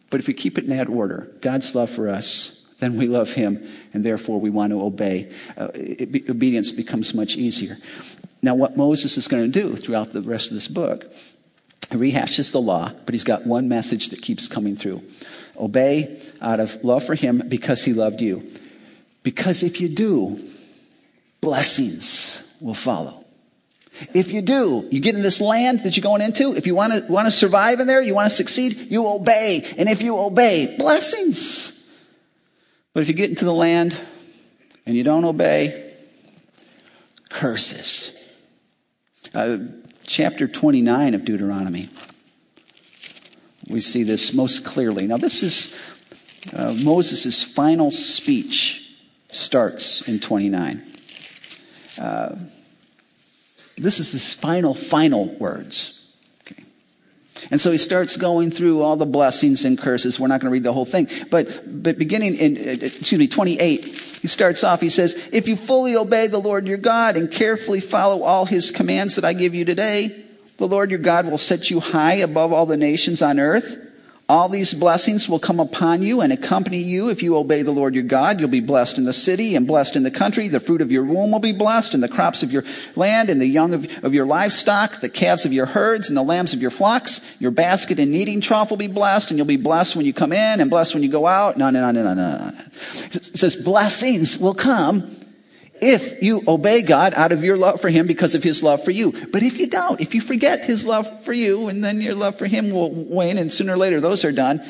But 0.10 0.20
if 0.20 0.28
we 0.28 0.34
keep 0.34 0.58
it 0.58 0.64
in 0.64 0.72
that 0.72 0.90
order, 0.90 1.32
God's 1.42 1.74
love 1.76 1.90
for 1.90 2.10
us, 2.10 2.66
then 2.80 2.98
we 2.98 3.08
love 3.08 3.34
him, 3.34 3.64
and 3.94 4.04
therefore 4.04 4.40
we 4.40 4.50
want 4.50 4.72
to 4.72 4.82
obey. 4.82 5.32
Uh, 5.56 5.70
it, 5.76 6.28
obedience 6.28 6.72
becomes 6.72 7.14
much 7.14 7.38
easier. 7.38 7.78
Now, 8.42 8.56
what 8.56 8.76
Moses 8.76 9.18
is 9.18 9.28
going 9.28 9.52
to 9.52 9.62
do 9.62 9.76
throughout 9.76 10.12
the 10.12 10.22
rest 10.22 10.50
of 10.50 10.56
this 10.56 10.68
book 10.68 11.14
rehashes 12.00 12.52
the 12.52 12.62
law, 12.62 12.92
but 13.06 13.14
he's 13.14 13.24
got 13.24 13.46
one 13.46 13.68
message 13.68 14.10
that 14.10 14.22
keeps 14.22 14.48
coming 14.48 14.76
through. 14.76 15.04
Obey 15.58 16.22
out 16.42 16.60
of 16.60 16.84
love 16.84 17.04
for 17.04 17.16
him 17.16 17.44
because 17.48 17.84
he 17.84 17.94
loved 17.94 18.22
you. 18.22 18.50
Because 19.24 19.64
if 19.64 19.80
you 19.80 19.90
do, 19.90 20.40
blessings 21.42 22.48
will 22.60 22.74
follow. 22.74 23.26
If 24.14 24.32
you 24.32 24.42
do, 24.42 24.88
you 24.90 25.00
get 25.00 25.16
in 25.16 25.22
this 25.22 25.42
land 25.42 25.82
that 25.84 25.96
you're 25.96 26.02
going 26.02 26.22
into, 26.22 26.56
if 26.56 26.66
you 26.66 26.74
want 26.74 26.94
to, 26.94 27.12
want 27.12 27.28
to 27.28 27.32
survive 27.32 27.80
in 27.80 27.88
there, 27.88 28.02
you 28.02 28.16
want 28.16 28.30
to 28.30 28.36
succeed, 28.36 28.88
you 28.90 29.08
obey. 29.08 29.64
And 29.78 29.90
if 29.90 30.02
you 30.02 30.18
obey, 30.18 30.76
blessings. 30.78 31.86
But 32.94 33.02
if 33.02 33.10
you 33.10 33.14
get 33.14 33.30
into 33.30 33.46
the 33.46 33.54
land 33.54 34.00
and 34.86 34.96
you 34.96 35.04
don't 35.04 35.26
obey, 35.26 35.92
curses. 37.30 38.18
Uh, 39.34 39.58
chapter 40.12 40.46
29 40.46 41.14
of 41.14 41.24
Deuteronomy. 41.24 41.90
We 43.70 43.80
see 43.80 44.04
this 44.04 44.34
most 44.34 44.66
clearly. 44.66 45.08
Now, 45.08 45.16
this 45.16 45.42
is 45.42 45.80
uh, 46.54 46.76
Moses' 46.84 47.44
final 47.44 47.92
speech, 47.92 48.94
starts 49.32 50.08
in 50.08 50.20
29. 50.20 50.84
Uh, 51.98 52.36
this 53.78 54.00
is 54.00 54.12
his 54.12 54.36
final, 54.36 54.74
final 54.74 55.30
words. 55.36 56.01
And 57.50 57.60
so 57.60 57.72
he 57.72 57.78
starts 57.78 58.18
going 58.18 58.52
through 58.52 58.82
all 58.82 58.96
the 58.96 59.06
blessings 59.06 59.66
and 59.66 59.78
curses. 59.78 60.20
We're 60.20 60.28
not 60.28 60.42
going 60.42 60.50
to 60.50 60.54
read 60.54 60.64
the 60.64 60.74
whole 60.74 60.86
thing. 60.86 61.08
But, 61.30 61.84
but 61.84 61.98
beginning 61.98 62.36
in, 62.36 62.58
uh, 62.58 62.86
excuse 62.86 63.18
me, 63.18 63.28
28, 63.28 63.86
he 63.86 64.28
starts 64.28 64.64
off, 64.64 64.82
he 64.82 64.90
says, 64.90 65.30
If 65.32 65.48
you 65.48 65.56
fully 65.56 65.96
obey 65.96 66.28
the 66.28 66.40
Lord 66.40 66.68
your 66.68 66.78
God 66.78 67.18
and 67.18 67.32
carefully 67.32 67.80
follow 67.80 68.24
all 68.24 68.46
his 68.46 68.70
commands 68.70 69.16
that 69.16 69.26
I 69.26 69.34
give 69.34 69.56
you 69.56 69.66
today, 69.66 70.26
the 70.58 70.68
Lord 70.68 70.92
your 70.92 71.00
God 71.00 71.26
will 71.26 71.40
set 71.40 71.72
you 71.72 71.80
high 71.80 72.16
above 72.16 72.54
all 72.54 72.68
the 72.68 72.78
nations 72.78 73.22
on 73.22 73.40
earth. 73.40 73.88
All 74.32 74.48
these 74.48 74.74
blessings 74.74 75.28
will 75.28 75.40
come 75.40 75.60
upon 75.60 76.02
you 76.02 76.22
and 76.22 76.32
accompany 76.32 76.78
you 76.78 77.10
if 77.10 77.22
you 77.22 77.36
obey 77.36 77.64
the 77.64 77.74
Lord 77.74 77.94
your 77.94 78.06
God. 78.06 78.40
You'll 78.40 78.48
be 78.48 78.62
blessed 78.62 78.98
in 78.98 79.04
the 79.04 79.12
city 79.12 79.58
and 79.58 79.68
blessed 79.68 79.98
in 79.98 80.04
the 80.04 80.10
country. 80.10 80.48
The 80.48 80.62
fruit 80.62 80.80
of 80.80 80.90
your 80.90 81.04
womb 81.04 81.32
will 81.32 81.40
be 81.40 81.52
blessed, 81.52 81.94
and 81.94 82.02
the 82.02 82.08
crops 82.08 82.42
of 82.42 82.50
your 82.50 82.64
land, 82.96 83.30
and 83.30 83.42
the 83.42 83.46
young 83.46 83.74
of, 83.74 83.86
of 84.06 84.14
your 84.14 84.26
livestock, 84.26 85.02
the 85.02 85.10
calves 85.10 85.46
of 85.46 85.52
your 85.52 85.66
herds, 85.66 86.08
and 86.08 86.16
the 86.16 86.24
lambs 86.24 86.54
of 86.54 86.62
your 86.62 86.72
flocks. 86.72 87.20
Your 87.42 87.52
basket 87.52 88.00
and 88.00 88.14
kneading 88.14 88.40
trough 88.40 88.70
will 88.70 88.78
be 88.78 88.88
blessed, 88.88 89.32
and 89.32 89.38
you'll 89.38 89.46
be 89.48 89.58
blessed 89.58 89.98
when 89.98 90.06
you 90.06 90.14
come 90.14 90.32
in 90.32 90.62
and 90.62 90.70
blessed 90.70 90.94
when 90.94 91.04
you 91.04 91.10
go 91.10 91.28
out. 91.28 91.58
No, 91.58 91.70
no, 91.70 91.82
no, 91.82 91.92
no, 91.92 92.14
no, 92.14 92.14
no. 92.14 92.52
It 93.12 93.38
says 93.38 93.58
blessings 93.58 94.38
will 94.38 94.56
come 94.56 95.21
if 95.82 96.22
you 96.22 96.44
obey 96.48 96.84
God 96.84 97.16
out 97.16 97.32
of 97.32 97.44
your 97.44 97.58
love 97.58 97.82
for 97.82 97.90
Him 97.90 98.06
because 98.06 98.36
of 98.36 98.44
His 98.44 98.62
love 98.62 98.84
for 98.84 98.92
you. 98.92 99.12
But 99.28 99.42
if 99.42 99.58
you 99.58 99.68
don't, 99.68 100.00
if 100.00 100.14
you 100.14 100.22
forget 100.22 100.64
His 100.64 100.86
love 100.86 101.26
for 101.26 101.34
you 101.34 101.68
and 101.68 101.84
then 101.84 102.00
your 102.00 102.16
love 102.16 102.38
for 102.38 102.46
Him 102.46 102.70
will 102.70 102.92
wane 102.92 103.40
and 103.40 103.52
sooner 103.52 103.74
or 103.74 103.78
later 103.78 104.00
those 104.00 104.24
are 104.24 104.32
done, 104.32 104.64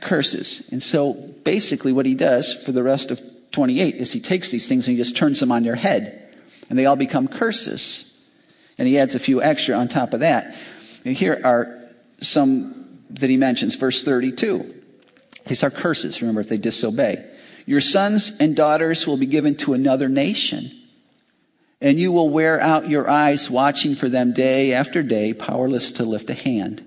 curses. 0.00 0.68
And 0.72 0.82
so 0.82 1.12
basically 1.12 1.92
what 1.92 2.06
He 2.06 2.14
does 2.14 2.54
for 2.54 2.72
the 2.72 2.82
rest 2.82 3.10
of 3.10 3.20
28 3.52 3.96
is 3.96 4.12
He 4.12 4.20
takes 4.20 4.50
these 4.50 4.66
things 4.66 4.88
and 4.88 4.96
He 4.96 5.02
just 5.02 5.16
turns 5.16 5.40
them 5.40 5.52
on 5.52 5.62
your 5.62 5.76
head 5.76 6.34
and 6.70 6.78
they 6.78 6.86
all 6.86 6.96
become 6.96 7.28
curses. 7.28 8.10
And 8.78 8.88
He 8.88 8.98
adds 8.98 9.14
a 9.14 9.20
few 9.20 9.42
extra 9.42 9.76
on 9.76 9.88
top 9.88 10.14
of 10.14 10.20
that. 10.20 10.56
And 11.04 11.14
here 11.14 11.38
are 11.44 11.84
some 12.20 12.98
that 13.10 13.28
He 13.28 13.36
mentions. 13.36 13.76
Verse 13.76 14.02
32. 14.02 14.82
These 15.46 15.62
are 15.62 15.70
curses, 15.70 16.22
remember, 16.22 16.40
if 16.40 16.48
they 16.48 16.56
disobey. 16.56 17.32
Your 17.66 17.80
sons 17.80 18.38
and 18.40 18.54
daughters 18.54 19.06
will 19.06 19.16
be 19.16 19.26
given 19.26 19.56
to 19.56 19.72
another 19.74 20.08
nation, 20.08 20.70
and 21.80 21.98
you 21.98 22.12
will 22.12 22.28
wear 22.28 22.60
out 22.60 22.90
your 22.90 23.08
eyes 23.08 23.50
watching 23.50 23.94
for 23.94 24.08
them 24.08 24.32
day 24.32 24.72
after 24.72 25.02
day, 25.02 25.32
powerless 25.32 25.90
to 25.92 26.04
lift 26.04 26.30
a 26.30 26.34
hand. 26.34 26.86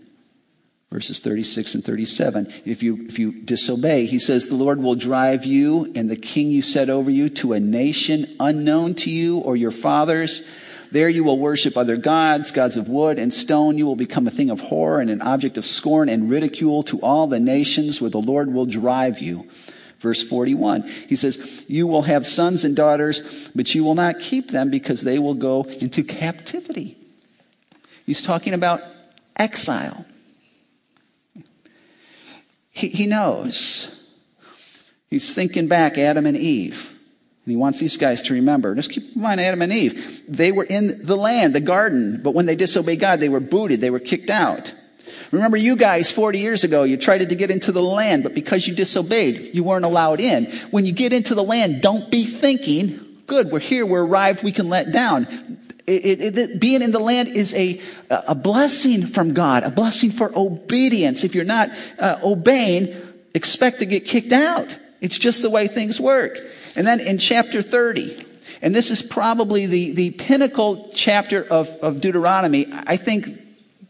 Verses 0.92 1.20
36 1.20 1.76
and 1.76 1.84
37. 1.84 2.48
If 2.64 2.82
you, 2.82 3.06
if 3.08 3.20
you 3.20 3.34
disobey, 3.34 4.06
he 4.06 4.20
says, 4.20 4.48
the 4.48 4.56
Lord 4.56 4.80
will 4.82 4.96
drive 4.96 5.44
you 5.44 5.92
and 5.96 6.10
the 6.10 6.16
king 6.16 6.50
you 6.50 6.62
set 6.62 6.90
over 6.90 7.12
you 7.12 7.28
to 7.30 7.52
a 7.52 7.60
nation 7.60 8.36
unknown 8.40 8.96
to 8.96 9.12
you 9.12 9.40
or 9.40 9.58
your 9.58 9.72
fathers. 9.72 10.44
There 10.90 11.10
you 11.10 11.26
will 11.26 11.40
worship 11.40 11.76
other 11.76 11.98
gods, 11.98 12.52
gods 12.52 12.78
of 12.78 12.88
wood 12.88 13.20
and 13.20 13.34
stone. 13.34 13.78
You 13.78 13.86
will 13.86 13.98
become 13.98 14.28
a 14.28 14.32
thing 14.32 14.50
of 14.50 14.62
horror 14.62 15.02
and 15.02 15.10
an 15.10 15.22
object 15.22 15.58
of 15.58 15.66
scorn 15.66 16.08
and 16.08 16.30
ridicule 16.30 16.84
to 16.84 17.02
all 17.02 17.28
the 17.28 17.40
nations 17.40 18.00
where 18.00 18.10
the 18.10 18.22
Lord 18.22 18.54
will 18.54 18.66
drive 18.66 19.20
you. 19.20 19.46
Verse 20.00 20.22
41, 20.22 20.84
he 21.08 21.16
says, 21.16 21.66
You 21.68 21.88
will 21.88 22.04
have 22.04 22.28
sons 22.28 22.64
and 22.64 22.76
daughters, 22.76 23.50
but 23.56 23.74
you 23.74 23.84
will 23.84 23.96
not 23.96 24.20
keep 24.20 24.52
them 24.52 24.70
because 24.70 25.02
they 25.02 25.18
will 25.18 25.34
go 25.34 25.64
into 25.64 26.04
captivity. 26.04 26.98
He's 28.06 28.22
talking 28.22 28.54
about 28.54 28.82
exile. 29.36 30.06
He, 32.70 32.90
he 32.90 33.08
knows. 33.08 33.94
He's 35.10 35.34
thinking 35.34 35.68
back 35.68 35.98
Adam 35.98 36.26
and 36.26 36.38
Eve. 36.38 36.94
And 37.46 37.52
he 37.52 37.56
wants 37.56 37.80
these 37.80 37.98
guys 37.98 38.22
to 38.24 38.34
remember. 38.34 38.76
Just 38.76 38.92
keep 38.92 39.16
in 39.16 39.22
mind 39.22 39.42
Adam 39.42 39.62
and 39.62 39.74
Eve. 39.74 40.22
They 40.28 40.52
were 40.52 40.66
in 40.66 41.04
the 41.06 41.18
land, 41.18 41.56
the 41.56 41.60
garden, 41.60 42.22
but 42.22 42.36
when 42.36 42.46
they 42.46 42.56
disobeyed 42.56 43.00
God, 43.00 43.20
they 43.20 43.30
were 43.30 43.40
booted, 43.40 43.82
they 43.82 43.90
were 43.90 44.00
kicked 44.00 44.30
out. 44.30 44.74
Remember 45.32 45.58
you 45.58 45.76
guys 45.76 46.12
40 46.12 46.40
years 46.40 46.64
ago, 46.64 46.84
you 46.84 46.98
tried 46.98 47.28
to 47.28 47.36
get 47.36 47.52
into 47.52 47.72
the 47.72 47.82
land, 47.82 48.24
but 48.24 48.34
because 48.34 48.68
you 48.68 48.76
disobeyed, 48.76 49.54
you 49.54 49.64
weren't 49.64 49.86
allowed 49.86 50.20
in. 50.20 50.46
When 50.72 50.86
you 50.86 50.92
get 50.92 51.14
into 51.14 51.36
the 51.36 51.44
land, 51.44 51.82
don't 51.82 52.10
be 52.10 52.26
thinking, 52.26 53.22
good, 53.28 53.52
we're 53.52 53.60
here, 53.60 53.86
we're 53.86 54.06
arrived, 54.06 54.44
we 54.44 54.52
can 54.52 54.70
let 54.70 54.92
down. 54.92 55.60
It, 55.86 56.06
it, 56.06 56.38
it, 56.38 56.60
being 56.60 56.82
in 56.82 56.92
the 56.92 57.00
land 57.00 57.30
is 57.30 57.54
a, 57.54 57.82
a 58.10 58.36
blessing 58.36 59.06
from 59.06 59.34
God, 59.34 59.64
a 59.64 59.70
blessing 59.70 60.12
for 60.12 60.32
obedience. 60.36 61.24
If 61.24 61.34
you're 61.34 61.46
not 61.46 61.70
uh, 61.98 62.20
obeying, 62.24 62.96
expect 63.34 63.80
to 63.80 63.86
get 63.86 64.06
kicked 64.06 64.34
out. 64.34 64.78
It's 65.00 65.18
just 65.18 65.42
the 65.42 65.50
way 65.50 65.68
things 65.68 66.00
work. 66.00 66.38
And 66.76 66.86
then 66.86 67.00
in 67.00 67.18
chapter 67.18 67.62
30, 67.62 68.26
and 68.62 68.76
this 68.76 68.92
is 68.92 69.02
probably 69.02 69.66
the, 69.66 69.92
the 69.92 70.10
pinnacle 70.12 70.92
chapter 70.94 71.44
of, 71.44 71.70
of 71.82 72.02
Deuteronomy, 72.02 72.68
I 72.72 72.98
think 72.98 73.47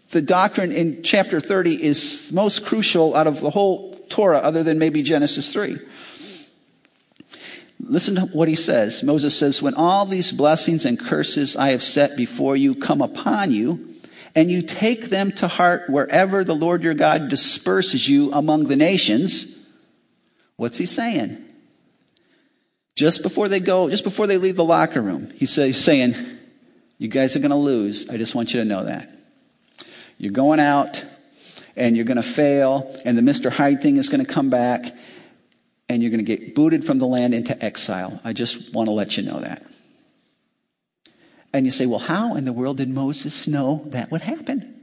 the 0.10 0.22
doctrine 0.22 0.72
in 0.72 1.04
chapter 1.04 1.40
30 1.40 1.84
is 1.84 2.32
most 2.32 2.66
crucial 2.66 3.16
out 3.16 3.28
of 3.28 3.42
the 3.42 3.50
whole 3.50 3.94
Torah, 4.10 4.40
other 4.40 4.64
than 4.64 4.80
maybe 4.80 5.02
Genesis 5.02 5.52
3. 5.52 5.78
Listen 7.80 8.16
to 8.16 8.22
what 8.22 8.48
he 8.48 8.56
says. 8.56 9.04
Moses 9.04 9.38
says, 9.38 9.62
When 9.62 9.76
all 9.76 10.06
these 10.06 10.32
blessings 10.32 10.86
and 10.86 11.00
curses 11.00 11.56
I 11.56 11.70
have 11.70 11.84
set 11.84 12.16
before 12.16 12.56
you 12.56 12.74
come 12.74 13.02
upon 13.02 13.52
you, 13.52 13.96
and 14.34 14.52
you 14.52 14.62
take 14.62 15.06
them 15.06 15.32
to 15.34 15.48
heart 15.48 15.90
wherever 15.90 16.44
the 16.44 16.56
Lord 16.56 16.84
your 16.84 16.94
God 16.94 17.28
disperses 17.28 18.08
you 18.08 18.32
among 18.34 18.66
the 18.66 18.76
nations, 18.76 19.58
what's 20.58 20.78
he 20.78 20.86
saying? 20.86 21.44
Just 22.96 23.24
before 23.24 23.48
they 23.48 23.60
go, 23.60 23.90
just 23.90 24.04
before 24.04 24.28
they 24.28 24.38
leave 24.38 24.56
the 24.56 24.64
locker 24.64 25.02
room, 25.02 25.32
he's 25.36 25.54
saying, 25.54 26.16
You 26.98 27.08
guys 27.08 27.36
are 27.36 27.40
going 27.40 27.52
to 27.52 27.58
lose. 27.58 28.10
I 28.10 28.18
just 28.18 28.36
want 28.36 28.54
you 28.54 28.60
to 28.60 28.66
know 28.66 28.86
that. 28.86 29.17
You're 30.18 30.32
going 30.32 30.60
out 30.60 31.04
and 31.76 31.96
you're 31.96 32.06
going 32.06 32.18
to 32.18 32.24
fail, 32.24 32.96
and 33.06 33.18
the 33.18 33.22
Mr. 33.22 33.52
Hyde 33.52 33.82
thing 33.82 33.98
is 33.98 34.10
going 34.10 34.26
to 34.26 34.32
come 34.32 34.50
back, 34.50 34.86
and 35.88 36.02
you're 36.02 36.10
going 36.10 36.26
to 36.26 36.38
get 36.38 36.56
booted 36.56 36.84
from 36.84 36.98
the 36.98 37.06
land 37.06 37.36
into 37.36 37.64
exile. 37.64 38.20
I 38.24 38.34
just 38.34 38.74
want 38.74 38.88
to 38.88 38.92
let 38.94 39.16
you 39.16 39.24
know 39.24 39.40
that. 39.40 39.64
And 41.54 41.66
you 41.66 41.72
say, 41.72 41.86
well, 41.86 42.00
how 42.00 42.36
in 42.36 42.46
the 42.46 42.54
world 42.54 42.78
did 42.78 42.90
Moses 42.90 43.48
know 43.48 43.84
that 43.88 44.12
would 44.12 44.22
happen? 44.22 44.77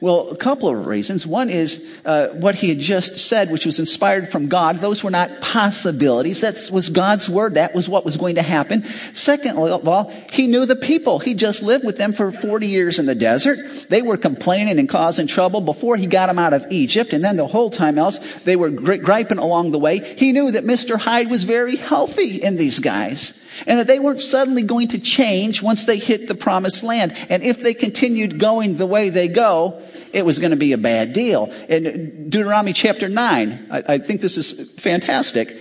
Well, 0.00 0.28
a 0.28 0.36
couple 0.36 0.68
of 0.68 0.86
reasons. 0.86 1.26
One 1.26 1.48
is 1.48 1.98
uh, 2.04 2.28
what 2.28 2.56
he 2.56 2.68
had 2.68 2.78
just 2.78 3.18
said, 3.18 3.50
which 3.50 3.64
was 3.64 3.78
inspired 3.78 4.28
from 4.28 4.48
God. 4.48 4.78
Those 4.78 5.02
were 5.02 5.10
not 5.10 5.40
possibilities. 5.40 6.42
That 6.42 6.68
was 6.70 6.90
God's 6.90 7.28
word. 7.28 7.54
That 7.54 7.74
was 7.74 7.88
what 7.88 8.04
was 8.04 8.16
going 8.16 8.34
to 8.34 8.42
happen. 8.42 8.84
Second 9.14 9.56
of 9.58 9.88
all, 9.88 10.12
he 10.32 10.46
knew 10.46 10.66
the 10.66 10.76
people. 10.76 11.18
He 11.18 11.34
just 11.34 11.62
lived 11.62 11.84
with 11.84 11.96
them 11.96 12.12
for 12.12 12.30
40 12.30 12.66
years 12.66 12.98
in 12.98 13.06
the 13.06 13.14
desert. 13.14 13.58
They 13.88 14.02
were 14.02 14.18
complaining 14.18 14.78
and 14.78 14.88
causing 14.88 15.26
trouble 15.26 15.62
before 15.62 15.96
he 15.96 16.06
got 16.06 16.26
them 16.26 16.38
out 16.38 16.52
of 16.52 16.66
Egypt. 16.70 17.12
And 17.12 17.24
then 17.24 17.36
the 17.36 17.46
whole 17.46 17.70
time 17.70 17.98
else, 17.98 18.18
they 18.44 18.56
were 18.56 18.70
griping 18.70 19.38
along 19.38 19.70
the 19.70 19.78
way. 19.78 20.00
He 20.16 20.32
knew 20.32 20.50
that 20.50 20.64
Mr. 20.64 20.98
Hyde 20.98 21.30
was 21.30 21.44
very 21.44 21.76
healthy 21.76 22.42
in 22.42 22.56
these 22.56 22.80
guys 22.80 23.42
and 23.66 23.78
that 23.78 23.86
they 23.86 23.98
weren't 23.98 24.20
suddenly 24.20 24.62
going 24.62 24.88
to 24.88 24.98
change 24.98 25.62
once 25.62 25.84
they 25.84 25.98
hit 25.98 26.28
the 26.28 26.34
promised 26.34 26.82
land. 26.82 27.14
And 27.30 27.42
if 27.42 27.60
they 27.60 27.74
continued 27.74 28.38
going 28.38 28.76
the 28.76 28.86
way 28.86 29.08
they 29.08 29.28
go, 29.28 29.82
it 30.12 30.24
was 30.24 30.38
going 30.38 30.50
to 30.50 30.56
be 30.56 30.72
a 30.72 30.78
bad 30.78 31.12
deal. 31.12 31.52
In 31.68 32.28
Deuteronomy 32.30 32.72
chapter 32.72 33.08
9, 33.08 33.68
I, 33.70 33.82
I 33.94 33.98
think 33.98 34.20
this 34.20 34.38
is 34.38 34.70
fantastic. 34.72 35.56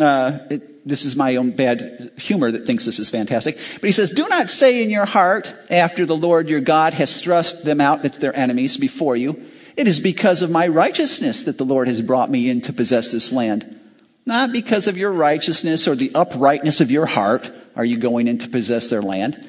Uh, 0.00 0.38
it, 0.50 0.86
this 0.86 1.04
is 1.04 1.16
my 1.16 1.36
own 1.36 1.50
bad 1.50 2.12
humor 2.16 2.50
that 2.50 2.66
thinks 2.66 2.84
this 2.84 2.98
is 2.98 3.08
fantastic. 3.08 3.58
But 3.74 3.84
he 3.84 3.92
says, 3.92 4.10
Do 4.10 4.28
not 4.28 4.50
say 4.50 4.82
in 4.82 4.90
your 4.90 5.06
heart, 5.06 5.52
after 5.70 6.04
the 6.04 6.16
Lord 6.16 6.48
your 6.48 6.60
God 6.60 6.94
has 6.94 7.20
thrust 7.20 7.64
them 7.64 7.80
out, 7.80 8.02
that's 8.02 8.18
their 8.18 8.36
enemies, 8.36 8.76
before 8.76 9.16
you, 9.16 9.42
it 9.76 9.88
is 9.88 9.98
because 9.98 10.42
of 10.42 10.50
my 10.50 10.68
righteousness 10.68 11.44
that 11.44 11.58
the 11.58 11.64
Lord 11.64 11.88
has 11.88 12.00
brought 12.00 12.30
me 12.30 12.48
in 12.48 12.60
to 12.62 12.72
possess 12.72 13.10
this 13.12 13.32
land. 13.32 13.80
Not 14.26 14.52
because 14.52 14.86
of 14.86 14.96
your 14.96 15.12
righteousness 15.12 15.88
or 15.88 15.94
the 15.94 16.14
uprightness 16.14 16.80
of 16.80 16.90
your 16.90 17.06
heart 17.06 17.50
are 17.76 17.84
you 17.84 17.96
going 17.96 18.28
in 18.28 18.38
to 18.38 18.48
possess 18.48 18.88
their 18.88 19.02
land. 19.02 19.48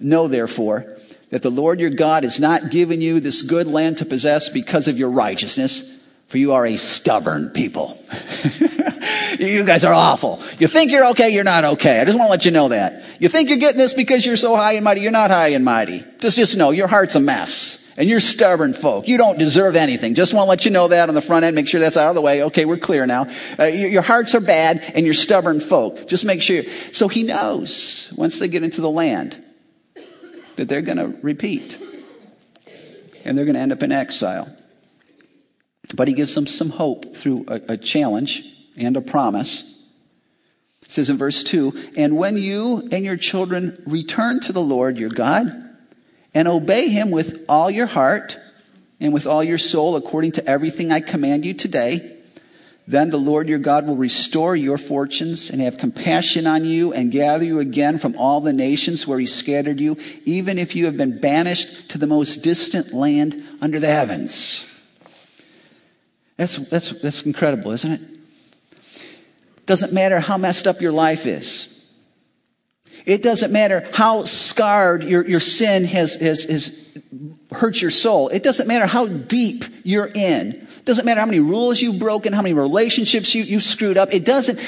Know 0.00 0.28
therefore 0.28 0.96
that 1.30 1.42
the 1.42 1.50
Lord 1.50 1.80
your 1.80 1.90
God 1.90 2.24
has 2.24 2.38
not 2.38 2.70
given 2.70 3.00
you 3.00 3.20
this 3.20 3.42
good 3.42 3.66
land 3.66 3.98
to 3.98 4.04
possess 4.04 4.48
because 4.48 4.88
of 4.88 4.98
your 4.98 5.10
righteousness, 5.10 6.02
for 6.28 6.38
you 6.38 6.52
are 6.52 6.66
a 6.66 6.76
stubborn 6.76 7.50
people. 7.50 8.00
you 9.38 9.64
guys 9.64 9.84
are 9.84 9.92
awful. 9.92 10.40
You 10.58 10.68
think 10.68 10.90
you're 10.90 11.06
okay, 11.10 11.30
you're 11.30 11.44
not 11.44 11.64
okay. 11.64 12.00
I 12.00 12.04
just 12.04 12.16
want 12.16 12.28
to 12.28 12.30
let 12.30 12.44
you 12.44 12.50
know 12.50 12.68
that. 12.68 13.04
You 13.18 13.28
think 13.28 13.48
you're 13.48 13.58
getting 13.58 13.78
this 13.78 13.94
because 13.94 14.24
you're 14.24 14.36
so 14.36 14.56
high 14.56 14.72
and 14.72 14.84
mighty, 14.84 15.00
you're 15.00 15.10
not 15.10 15.30
high 15.30 15.48
and 15.48 15.64
mighty. 15.64 16.04
Just, 16.18 16.36
just 16.36 16.56
know 16.56 16.70
your 16.70 16.88
heart's 16.88 17.14
a 17.14 17.20
mess. 17.20 17.80
And 17.96 18.08
you're 18.08 18.18
stubborn 18.18 18.74
folk. 18.74 19.06
You 19.06 19.16
don't 19.16 19.38
deserve 19.38 19.76
anything. 19.76 20.14
Just 20.14 20.34
want 20.34 20.46
to 20.46 20.48
let 20.48 20.64
you 20.64 20.72
know 20.72 20.88
that 20.88 21.08
on 21.08 21.14
the 21.14 21.22
front 21.22 21.44
end. 21.44 21.54
Make 21.54 21.68
sure 21.68 21.80
that's 21.80 21.96
out 21.96 22.08
of 22.08 22.16
the 22.16 22.20
way. 22.20 22.42
Okay, 22.42 22.64
we're 22.64 22.76
clear 22.76 23.06
now. 23.06 23.28
Uh, 23.56 23.66
your, 23.66 23.88
your 23.88 24.02
hearts 24.02 24.34
are 24.34 24.40
bad 24.40 24.82
and 24.96 25.04
you're 25.04 25.14
stubborn 25.14 25.60
folk. 25.60 26.08
Just 26.08 26.24
make 26.24 26.42
sure. 26.42 26.64
So 26.92 27.06
he 27.06 27.22
knows 27.22 28.12
once 28.16 28.40
they 28.40 28.48
get 28.48 28.64
into 28.64 28.80
the 28.80 28.90
land 28.90 29.43
that 30.56 30.68
they're 30.68 30.82
going 30.82 30.98
to 30.98 31.18
repeat. 31.22 31.78
And 33.24 33.36
they're 33.36 33.44
going 33.44 33.54
to 33.54 33.60
end 33.60 33.72
up 33.72 33.82
in 33.82 33.92
exile. 33.92 34.54
But 35.94 36.08
he 36.08 36.14
gives 36.14 36.34
them 36.34 36.46
some 36.46 36.70
hope 36.70 37.16
through 37.16 37.44
a, 37.48 37.60
a 37.70 37.76
challenge 37.76 38.44
and 38.76 38.96
a 38.96 39.00
promise. 39.00 39.62
It 40.82 40.92
says 40.92 41.10
in 41.10 41.16
verse 41.16 41.42
2 41.42 41.90
And 41.96 42.16
when 42.16 42.36
you 42.36 42.88
and 42.92 43.04
your 43.04 43.16
children 43.16 43.82
return 43.86 44.40
to 44.40 44.52
the 44.52 44.62
Lord 44.62 44.98
your 44.98 45.10
God, 45.10 45.64
and 46.34 46.48
obey 46.48 46.88
him 46.88 47.10
with 47.10 47.44
all 47.48 47.70
your 47.70 47.86
heart 47.86 48.38
and 49.00 49.14
with 49.14 49.26
all 49.26 49.44
your 49.44 49.58
soul 49.58 49.96
according 49.96 50.32
to 50.32 50.46
everything 50.46 50.90
I 50.90 51.00
command 51.00 51.46
you 51.46 51.54
today, 51.54 52.13
then 52.86 53.08
the 53.08 53.18
Lord 53.18 53.48
your 53.48 53.58
God 53.58 53.86
will 53.86 53.96
restore 53.96 54.54
your 54.54 54.76
fortunes 54.76 55.48
and 55.48 55.60
have 55.62 55.78
compassion 55.78 56.46
on 56.46 56.64
you 56.66 56.92
and 56.92 57.10
gather 57.10 57.44
you 57.44 57.58
again 57.58 57.98
from 57.98 58.16
all 58.18 58.40
the 58.40 58.52
nations 58.52 59.06
where 59.06 59.18
he 59.18 59.26
scattered 59.26 59.80
you, 59.80 59.96
even 60.26 60.58
if 60.58 60.76
you 60.76 60.84
have 60.84 60.96
been 60.96 61.18
banished 61.18 61.90
to 61.92 61.98
the 61.98 62.06
most 62.06 62.42
distant 62.42 62.92
land 62.92 63.42
under 63.62 63.80
the 63.80 63.86
heavens. 63.86 64.66
That's, 66.36 66.56
that's, 66.68 67.00
that's 67.00 67.24
incredible, 67.24 67.70
isn't 67.70 67.92
it? 67.92 68.00
Doesn't 69.66 69.94
matter 69.94 70.20
how 70.20 70.36
messed 70.36 70.66
up 70.66 70.82
your 70.82 70.92
life 70.92 71.24
is. 71.24 71.73
It 73.06 73.22
doesn't 73.22 73.52
matter 73.52 73.86
how 73.92 74.24
scarred 74.24 75.04
your, 75.04 75.26
your 75.28 75.40
sin 75.40 75.84
has, 75.84 76.14
has, 76.14 76.44
has 76.44 76.84
hurt 77.52 77.80
your 77.80 77.90
soul. 77.90 78.28
It 78.28 78.42
doesn't 78.42 78.66
matter 78.66 78.86
how 78.86 79.06
deep 79.06 79.64
you're 79.82 80.06
in. 80.06 80.52
It 80.52 80.84
doesn't 80.84 81.04
matter 81.04 81.20
how 81.20 81.26
many 81.26 81.40
rules 81.40 81.82
you've 81.82 81.98
broken, 81.98 82.32
how 82.32 82.42
many 82.42 82.54
relationships 82.54 83.34
you, 83.34 83.42
you've 83.42 83.62
screwed 83.62 83.98
up. 83.98 84.12
It 84.12 84.24
doesn't, 84.24 84.58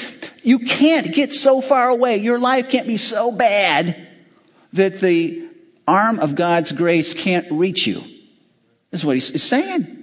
you 0.43 0.59
can't 0.59 1.13
get 1.13 1.33
so 1.33 1.61
far 1.61 1.89
away. 1.89 2.17
Your 2.17 2.37
life 2.37 2.69
can't 2.69 2.87
be 2.87 2.97
so 2.97 3.31
bad 3.31 3.95
that 4.73 4.99
the 4.99 5.47
arm 5.87 6.19
of 6.19 6.35
God's 6.35 6.71
grace 6.71 7.13
can't 7.13 7.51
reach 7.51 7.87
you. 7.87 8.03
Is 8.91 9.03
what 9.03 9.15
he's, 9.15 9.29
he's 9.29 9.43
saying. 9.43 9.95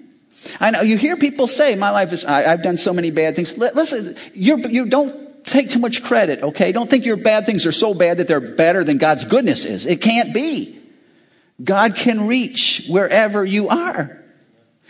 I 0.60 0.70
know 0.70 0.82
you 0.82 0.96
hear 0.96 1.16
people 1.16 1.46
say, 1.46 1.74
my 1.74 1.90
life 1.90 2.12
is, 2.12 2.24
I, 2.24 2.42
have 2.42 2.62
done 2.62 2.76
so 2.76 2.92
many 2.92 3.10
bad 3.10 3.36
things. 3.36 3.56
Listen, 3.56 4.16
you're, 4.34 4.58
you 4.58 4.86
don't 4.86 5.23
take 5.44 5.70
too 5.70 5.78
much 5.78 6.02
credit, 6.02 6.42
okay? 6.42 6.72
Don't 6.72 6.88
think 6.88 7.04
your 7.04 7.16
bad 7.16 7.46
things 7.46 7.66
are 7.66 7.72
so 7.72 7.94
bad 7.94 8.18
that 8.18 8.28
they're 8.28 8.40
better 8.40 8.84
than 8.84 8.98
God's 8.98 9.24
goodness 9.24 9.64
is. 9.64 9.86
It 9.86 10.00
can't 10.00 10.32
be. 10.34 10.78
God 11.62 11.94
can 11.96 12.26
reach 12.26 12.86
wherever 12.88 13.44
you 13.44 13.68
are. 13.68 14.22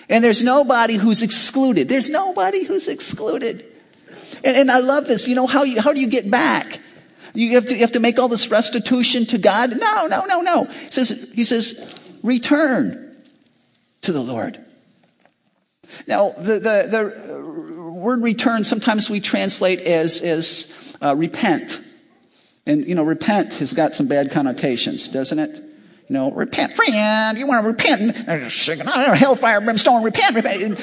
And 0.09 0.23
there's 0.23 0.43
nobody 0.43 0.97
who's 0.97 1.23
excluded. 1.23 1.89
There's 1.89 2.11
nobody 2.11 2.65
who's 2.65 2.89
excluded. 2.89 3.65
And, 4.43 4.57
and 4.57 4.71
I 4.71 4.79
love 4.79 5.07
this. 5.07 5.27
You 5.29 5.35
know, 5.35 5.47
how, 5.47 5.65
you, 5.65 5.81
how 5.81 5.93
do 5.93 6.01
you 6.01 6.07
get 6.07 6.31
back? 6.31 6.81
You 7.35 7.55
have, 7.55 7.67
to, 7.67 7.75
you 7.75 7.81
have 7.81 7.93
to 7.93 8.01
make 8.01 8.19
all 8.19 8.29
this 8.29 8.51
restitution 8.51 9.27
to 9.27 9.39
God? 9.39 9.71
No, 9.71 10.07
no, 10.07 10.25
no, 10.25 10.41
no. 10.41 10.65
He 10.65 10.91
says, 10.91 11.31
he 11.35 11.45
says, 11.45 11.99
return 12.23 13.17
to 14.03 14.13
the 14.13 14.23
Lord. 14.23 14.59
Now, 16.07 16.31
the, 16.31 16.55
the, 16.55 16.87
the 16.89 17.74
word 18.05 18.23
return 18.23 18.63
sometimes 18.65 19.11
we 19.11 19.21
translate 19.21 19.81
as, 19.81 20.21
as 20.21 20.97
uh, 21.03 21.17
repent. 21.17 21.81
And, 22.67 22.87
you 22.87 22.95
know, 22.95 23.03
repent 23.03 23.55
has 23.55 23.73
got 23.73 23.95
some 23.95 24.07
bad 24.07 24.31
connotations, 24.31 25.09
doesn't 25.09 25.39
it? 25.39 25.57
You 26.09 26.15
know, 26.15 26.31
repent, 26.31 26.75
friend. 26.75 27.39
You 27.39 27.47
want 27.47 27.65
to 27.65 27.69
repent? 27.69 28.17
Hellfire, 29.17 29.61
brimstone, 29.63 30.03
repent, 30.03 30.37
repent. 30.37 30.79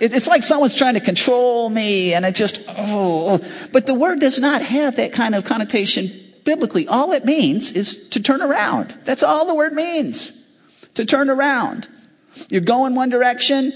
It's 0.00 0.28
like 0.28 0.44
someone's 0.44 0.76
trying 0.76 0.94
to 0.94 1.00
control 1.00 1.68
me, 1.68 2.14
and 2.14 2.24
it 2.24 2.36
just, 2.36 2.64
oh. 2.68 3.40
But 3.72 3.86
the 3.86 3.94
word 3.94 4.20
does 4.20 4.38
not 4.38 4.62
have 4.62 4.96
that 4.96 5.12
kind 5.12 5.34
of 5.34 5.44
connotation 5.44 6.10
biblically. 6.44 6.86
All 6.86 7.12
it 7.12 7.24
means 7.24 7.72
is 7.72 8.08
to 8.10 8.22
turn 8.22 8.42
around. 8.42 8.96
That's 9.04 9.24
all 9.24 9.46
the 9.46 9.56
word 9.56 9.72
means. 9.72 10.40
To 10.94 11.04
turn 11.04 11.28
around. 11.28 11.88
You're 12.48 12.60
going 12.60 12.94
one 12.94 13.10
direction, 13.10 13.72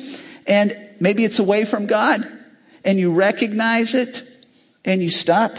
and 0.47 0.77
maybe 1.03 1.25
it's 1.25 1.41
away 1.41 1.65
from 1.65 1.87
God, 1.87 2.25
and 2.85 2.97
you 2.97 3.13
recognize 3.13 3.95
it, 3.95 4.23
and 4.85 5.03
you 5.03 5.11
stop 5.11 5.57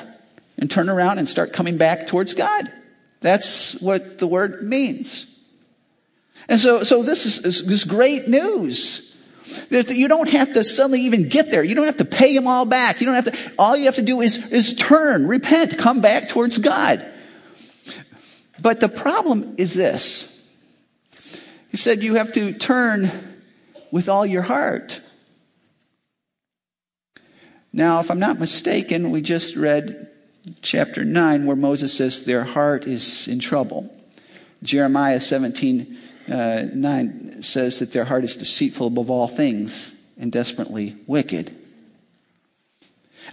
and 0.57 0.71
turn 0.71 0.89
around 0.89 1.19
and 1.19 1.27
start 1.27 1.51
coming 1.51 1.77
back 1.77 2.07
towards 2.07 2.33
God. 2.33 2.71
That's 3.19 3.81
what 3.81 4.19
the 4.19 4.27
word 4.27 4.63
means. 4.63 5.27
And 6.47 6.59
so, 6.59 6.83
so 6.83 7.03
this 7.03 7.25
is, 7.25 7.61
is 7.67 7.83
great 7.83 8.27
news. 8.27 9.15
You 9.69 10.07
don't 10.07 10.29
have 10.29 10.53
to 10.53 10.63
suddenly 10.63 11.01
even 11.01 11.27
get 11.27 11.51
there. 11.51 11.63
You 11.63 11.75
don't 11.75 11.85
have 11.85 11.97
to 11.97 12.05
pay 12.05 12.33
them 12.33 12.47
all 12.47 12.65
back. 12.65 13.01
You 13.01 13.05
don't 13.07 13.15
have 13.15 13.25
to, 13.25 13.51
all 13.59 13.75
you 13.75 13.85
have 13.85 13.95
to 13.95 14.01
do 14.01 14.21
is, 14.21 14.51
is 14.51 14.73
turn, 14.75 15.27
repent, 15.27 15.77
come 15.77 15.99
back 15.99 16.29
towards 16.29 16.57
God. 16.57 17.05
But 18.61 18.79
the 18.79 18.89
problem 18.89 19.55
is 19.57 19.73
this. 19.73 20.29
He 21.69 21.77
said 21.77 22.01
you 22.01 22.15
have 22.15 22.31
to 22.33 22.53
turn 22.53 23.11
with 23.91 24.07
all 24.07 24.25
your 24.25 24.41
heart. 24.43 25.01
Now, 27.74 27.99
if 27.99 28.11
I'm 28.11 28.19
not 28.19 28.39
mistaken, 28.39 29.09
we 29.09 29.21
just 29.21 29.55
read 29.55 30.07
chapter 30.61 31.03
9 31.03 31.45
where 31.47 31.55
Moses 31.55 31.91
says 31.91 32.24
their 32.24 32.43
heart 32.43 32.86
is 32.86 33.28
in 33.28 33.39
trouble. 33.39 33.89
Jeremiah 34.61 35.19
17 35.19 35.97
uh, 36.32 36.65
9 36.71 37.41
says 37.41 37.80
that 37.80 37.91
their 37.91 38.05
heart 38.05 38.24
is 38.24 38.36
deceitful 38.36 38.88
above 38.88 39.09
all 39.09 39.28
things 39.28 39.95
and 40.17 40.32
desperately 40.32 40.95
wicked. 41.07 41.53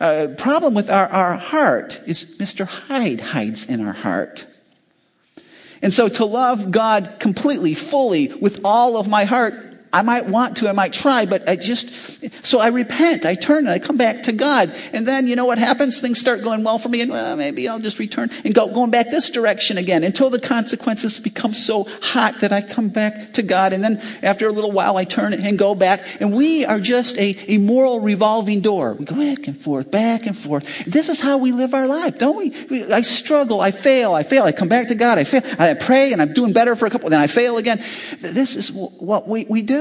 Uh, 0.00 0.28
problem 0.38 0.72
with 0.72 0.88
our, 0.88 1.08
our 1.08 1.36
heart 1.36 2.00
is 2.06 2.38
Mr. 2.38 2.66
Hyde 2.66 3.20
hides 3.20 3.66
in 3.66 3.84
our 3.86 3.92
heart. 3.92 4.46
And 5.82 5.92
so 5.92 6.08
to 6.08 6.24
love 6.24 6.70
God 6.70 7.16
completely, 7.18 7.74
fully, 7.74 8.28
with 8.28 8.60
all 8.64 8.96
of 8.96 9.06
my 9.06 9.24
heart 9.24 9.69
I 9.92 10.02
might 10.02 10.26
want 10.26 10.58
to, 10.58 10.68
I 10.68 10.72
might 10.72 10.92
try, 10.92 11.26
but 11.26 11.48
I 11.48 11.56
just, 11.56 12.46
so 12.46 12.60
I 12.60 12.68
repent, 12.68 13.26
I 13.26 13.34
turn 13.34 13.66
and 13.66 13.70
I 13.70 13.80
come 13.80 13.96
back 13.96 14.24
to 14.24 14.32
God. 14.32 14.72
And 14.92 15.06
then, 15.06 15.26
you 15.26 15.34
know 15.34 15.46
what 15.46 15.58
happens? 15.58 16.00
Things 16.00 16.20
start 16.20 16.42
going 16.42 16.62
well 16.62 16.78
for 16.78 16.88
me 16.88 17.00
and 17.00 17.10
well, 17.10 17.36
maybe 17.36 17.68
I'll 17.68 17.80
just 17.80 17.98
return 17.98 18.30
and 18.44 18.54
go, 18.54 18.68
going 18.68 18.92
back 18.92 19.10
this 19.10 19.30
direction 19.30 19.78
again 19.78 20.04
until 20.04 20.30
the 20.30 20.38
consequences 20.38 21.18
become 21.18 21.54
so 21.54 21.88
hot 22.02 22.40
that 22.40 22.52
I 22.52 22.60
come 22.60 22.88
back 22.88 23.32
to 23.32 23.42
God. 23.42 23.72
And 23.72 23.82
then 23.82 24.00
after 24.22 24.46
a 24.46 24.52
little 24.52 24.70
while, 24.70 24.96
I 24.96 25.04
turn 25.04 25.34
and 25.34 25.58
go 25.58 25.74
back. 25.74 26.06
And 26.20 26.36
we 26.36 26.64
are 26.64 26.78
just 26.78 27.16
a, 27.16 27.36
a 27.48 27.58
moral 27.58 27.98
revolving 27.98 28.60
door. 28.60 28.94
We 28.94 29.06
go 29.06 29.16
back 29.16 29.48
and 29.48 29.60
forth, 29.60 29.90
back 29.90 30.24
and 30.26 30.38
forth. 30.38 30.84
This 30.86 31.08
is 31.08 31.20
how 31.20 31.38
we 31.38 31.50
live 31.50 31.74
our 31.74 31.88
life, 31.88 32.16
don't 32.16 32.36
we? 32.36 32.50
we 32.70 32.92
I 32.92 33.00
struggle, 33.00 33.60
I 33.60 33.72
fail, 33.72 34.14
I 34.14 34.22
fail, 34.22 34.44
I 34.44 34.52
come 34.52 34.68
back 34.68 34.88
to 34.88 34.94
God, 34.94 35.18
I 35.18 35.24
fail, 35.24 35.42
I 35.58 35.74
pray 35.74 36.12
and 36.12 36.22
I'm 36.22 36.32
doing 36.32 36.52
better 36.52 36.76
for 36.76 36.86
a 36.86 36.90
couple, 36.90 37.10
then 37.10 37.20
I 37.20 37.26
fail 37.26 37.56
again. 37.58 37.82
This 38.20 38.54
is 38.54 38.70
what 38.70 39.26
we, 39.26 39.46
we 39.46 39.62
do. 39.62 39.79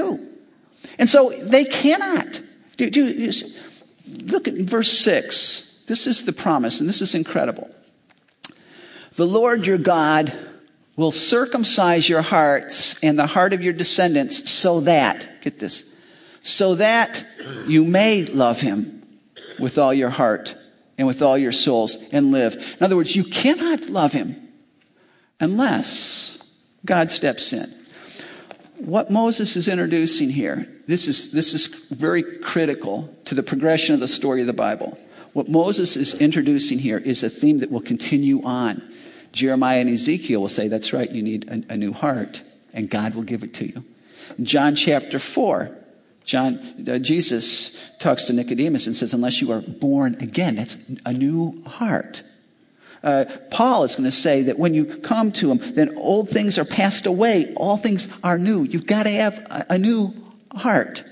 And 0.98 1.08
so 1.08 1.30
they 1.30 1.64
cannot. 1.64 2.40
Do, 2.76 2.90
do, 2.90 3.32
look 4.06 4.48
at 4.48 4.54
verse 4.54 4.90
6. 4.98 5.84
This 5.86 6.06
is 6.06 6.24
the 6.24 6.32
promise, 6.32 6.80
and 6.80 6.88
this 6.88 7.02
is 7.02 7.14
incredible. 7.14 7.70
The 9.14 9.26
Lord 9.26 9.66
your 9.66 9.78
God 9.78 10.36
will 10.96 11.10
circumcise 11.10 12.08
your 12.08 12.22
hearts 12.22 13.02
and 13.02 13.18
the 13.18 13.26
heart 13.26 13.52
of 13.52 13.62
your 13.62 13.72
descendants 13.72 14.50
so 14.50 14.80
that, 14.80 15.42
get 15.42 15.58
this, 15.58 15.94
so 16.42 16.74
that 16.76 17.24
you 17.66 17.84
may 17.84 18.24
love 18.24 18.60
him 18.60 19.02
with 19.58 19.78
all 19.78 19.92
your 19.92 20.10
heart 20.10 20.56
and 20.96 21.06
with 21.06 21.22
all 21.22 21.36
your 21.36 21.52
souls 21.52 21.96
and 22.12 22.30
live. 22.30 22.54
In 22.54 22.84
other 22.84 22.96
words, 22.96 23.16
you 23.16 23.24
cannot 23.24 23.88
love 23.88 24.12
him 24.12 24.48
unless 25.40 26.38
God 26.84 27.10
steps 27.10 27.52
in 27.52 27.79
what 28.80 29.10
Moses 29.10 29.56
is 29.56 29.68
introducing 29.68 30.30
here, 30.30 30.66
this 30.86 31.06
is, 31.08 31.32
this 31.32 31.54
is 31.54 31.66
very 31.90 32.22
critical 32.22 33.14
to 33.26 33.34
the 33.34 33.42
progression 33.42 33.94
of 33.94 34.00
the 34.00 34.08
story 34.08 34.40
of 34.40 34.46
the 34.46 34.52
Bible. 34.52 34.98
What 35.32 35.48
Moses 35.48 35.96
is 35.96 36.14
introducing 36.14 36.78
here 36.78 36.98
is 36.98 37.22
a 37.22 37.30
theme 37.30 37.58
that 37.58 37.70
will 37.70 37.80
continue 37.80 38.42
on. 38.42 38.82
Jeremiah 39.32 39.80
and 39.80 39.90
Ezekiel 39.90 40.40
will 40.40 40.48
say, 40.48 40.68
That's 40.68 40.92
right, 40.92 41.10
you 41.10 41.22
need 41.22 41.48
a, 41.48 41.74
a 41.74 41.76
new 41.76 41.92
heart, 41.92 42.42
and 42.72 42.90
God 42.90 43.14
will 43.14 43.22
give 43.22 43.42
it 43.42 43.54
to 43.54 43.66
you. 43.66 43.84
John 44.42 44.74
chapter 44.74 45.18
4, 45.18 45.76
John, 46.24 46.84
uh, 46.88 46.98
Jesus 46.98 47.76
talks 47.98 48.24
to 48.24 48.32
Nicodemus 48.32 48.86
and 48.86 48.96
says, 48.96 49.14
Unless 49.14 49.40
you 49.40 49.52
are 49.52 49.60
born 49.60 50.16
again, 50.20 50.56
that's 50.56 50.76
a 51.04 51.12
new 51.12 51.62
heart. 51.64 52.22
Uh, 53.02 53.24
Paul 53.50 53.84
is 53.84 53.96
going 53.96 54.04
to 54.04 54.16
say 54.16 54.42
that 54.42 54.58
when 54.58 54.74
you 54.74 54.84
come 54.84 55.32
to 55.32 55.50
him, 55.50 55.74
then 55.74 55.96
old 55.96 56.28
things 56.28 56.58
are 56.58 56.64
passed 56.64 57.06
away, 57.06 57.54
all 57.54 57.76
things 57.76 58.08
are 58.22 58.38
new. 58.38 58.64
You've 58.64 58.86
got 58.86 59.04
to 59.04 59.10
have 59.10 59.38
a, 59.38 59.66
a 59.70 59.78
new 59.78 60.14
heart. 60.54 61.04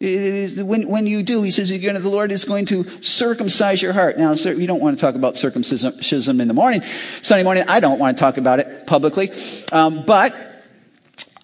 When, 0.00 0.88
when 0.88 1.06
you 1.06 1.22
do, 1.22 1.42
he 1.42 1.50
says, 1.50 1.70
the 1.70 1.98
Lord 2.00 2.30
is 2.30 2.44
going 2.44 2.66
to 2.66 3.02
circumcise 3.02 3.80
your 3.80 3.92
heart. 3.92 4.18
Now, 4.18 4.34
sir, 4.34 4.52
you 4.52 4.66
don't 4.66 4.80
want 4.80 4.98
to 4.98 5.00
talk 5.00 5.14
about 5.14 5.34
circumcision 5.34 6.40
in 6.40 6.48
the 6.48 6.54
morning, 6.54 6.82
Sunday 7.22 7.42
morning. 7.42 7.64
I 7.68 7.80
don't 7.80 7.98
want 7.98 8.16
to 8.16 8.20
talk 8.20 8.36
about 8.36 8.60
it 8.60 8.86
publicly. 8.86 9.32
Um, 9.72 10.04
but 10.04 10.34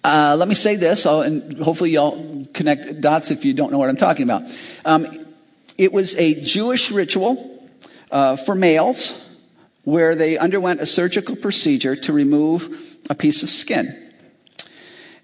uh, 0.03 0.35
let 0.37 0.47
me 0.47 0.55
say 0.55 0.75
this, 0.75 1.05
I'll, 1.05 1.21
and 1.21 1.57
hopefully 1.59 1.91
y'all 1.91 2.45
connect 2.53 3.01
dots 3.01 3.31
if 3.31 3.45
you 3.45 3.53
don't 3.53 3.71
know 3.71 3.79
what 3.79 3.89
I'm 3.89 3.97
talking 3.97 4.23
about. 4.23 4.43
Um, 4.85 5.07
it 5.77 5.91
was 5.91 6.15
a 6.17 6.39
Jewish 6.41 6.91
ritual 6.91 7.60
uh, 8.11 8.35
for 8.35 8.55
males 8.55 9.19
where 9.83 10.15
they 10.15 10.37
underwent 10.37 10.81
a 10.81 10.85
surgical 10.85 11.35
procedure 11.35 11.95
to 11.95 12.13
remove 12.13 12.97
a 13.09 13.15
piece 13.15 13.43
of 13.43 13.49
skin. 13.49 13.97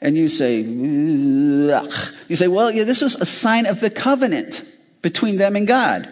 And 0.02 0.16
you 0.16 0.30
say, 0.30 0.62
Ugh. 0.62 1.94
you 2.28 2.36
say, 2.36 2.48
well, 2.48 2.72
yeah, 2.72 2.84
this 2.84 3.02
was 3.02 3.16
a 3.16 3.26
sign 3.26 3.66
of 3.66 3.80
the 3.80 3.90
covenant 3.90 4.64
between 5.02 5.38
them 5.38 5.56
and 5.56 5.68
God. 5.68 6.12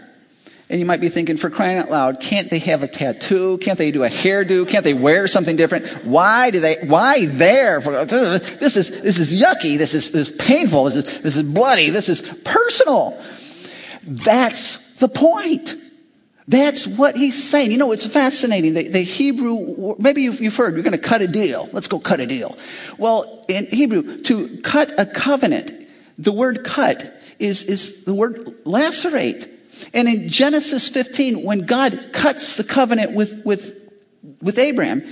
And 0.67 0.79
you 0.79 0.85
might 0.87 0.99
be 0.99 1.09
thinking, 1.09 1.37
for 1.37 1.51
crying 1.51 1.77
out 1.77 1.91
loud, 1.91 2.19
can't 2.19 2.49
they 2.49 2.57
have 2.59 2.81
a 2.81 2.87
tattoo? 2.87 3.59
Can't 3.59 3.77
they 3.77 3.91
do 3.91 4.03
a 4.03 4.09
hairdo? 4.09 4.67
Can't 4.67 4.83
they 4.83 4.95
wear 4.95 5.27
something 5.27 5.55
different? 5.55 5.85
Why 6.05 6.49
do 6.49 6.59
they, 6.59 6.77
why 6.77 7.27
there? 7.27 7.79
This 7.81 8.75
is, 8.75 9.01
this 9.01 9.19
is 9.19 9.39
yucky. 9.39 9.77
This 9.77 9.93
is, 9.93 10.09
this 10.09 10.29
is 10.29 10.35
painful. 10.35 10.85
This 10.85 10.95
is, 10.95 11.21
this 11.21 11.37
is 11.37 11.43
bloody. 11.43 11.91
This 11.91 12.09
is 12.09 12.21
personal. 12.43 13.21
That's 14.01 14.93
the 14.99 15.07
point. 15.07 15.75
That's 16.47 16.85
what 16.85 17.15
he's 17.15 17.43
saying. 17.43 17.71
You 17.71 17.77
know, 17.77 17.91
it's 17.91 18.05
fascinating. 18.05 18.75
The, 18.75 18.87
the 18.87 19.01
Hebrew, 19.01 19.95
maybe 19.97 20.21
you've, 20.23 20.39
you've 20.39 20.55
heard, 20.55 20.75
we're 20.75 20.83
going 20.83 20.91
to 20.91 20.97
cut 20.97 21.21
a 21.21 21.27
deal. 21.27 21.69
Let's 21.71 21.87
go 21.87 21.99
cut 21.99 22.19
a 22.19 22.27
deal. 22.27 22.55
Well, 22.97 23.45
in 23.47 23.65
Hebrew, 23.65 24.21
to 24.21 24.57
cut 24.61 24.93
a 24.99 25.07
covenant, 25.07 25.71
the 26.19 26.31
word 26.31 26.63
cut 26.63 27.19
is, 27.39 27.63
is 27.63 28.03
the 28.05 28.13
word 28.13 28.59
lacerate. 28.63 29.49
And 29.93 30.07
in 30.07 30.29
Genesis 30.29 30.87
15, 30.87 31.43
when 31.43 31.61
God 31.61 32.11
cuts 32.13 32.57
the 32.57 32.63
covenant 32.63 33.13
with, 33.13 33.43
with, 33.43 33.75
with 34.41 34.59
Abraham, 34.59 35.03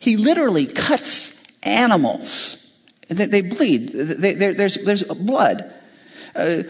he 0.00 0.16
literally 0.16 0.66
cuts 0.66 1.44
animals. 1.62 2.78
They, 3.08 3.26
they 3.26 3.40
bleed. 3.42 3.90
They, 3.90 4.34
there's, 4.34 4.74
there's 4.74 5.04
blood. 5.04 5.72
Uh, 6.34 6.62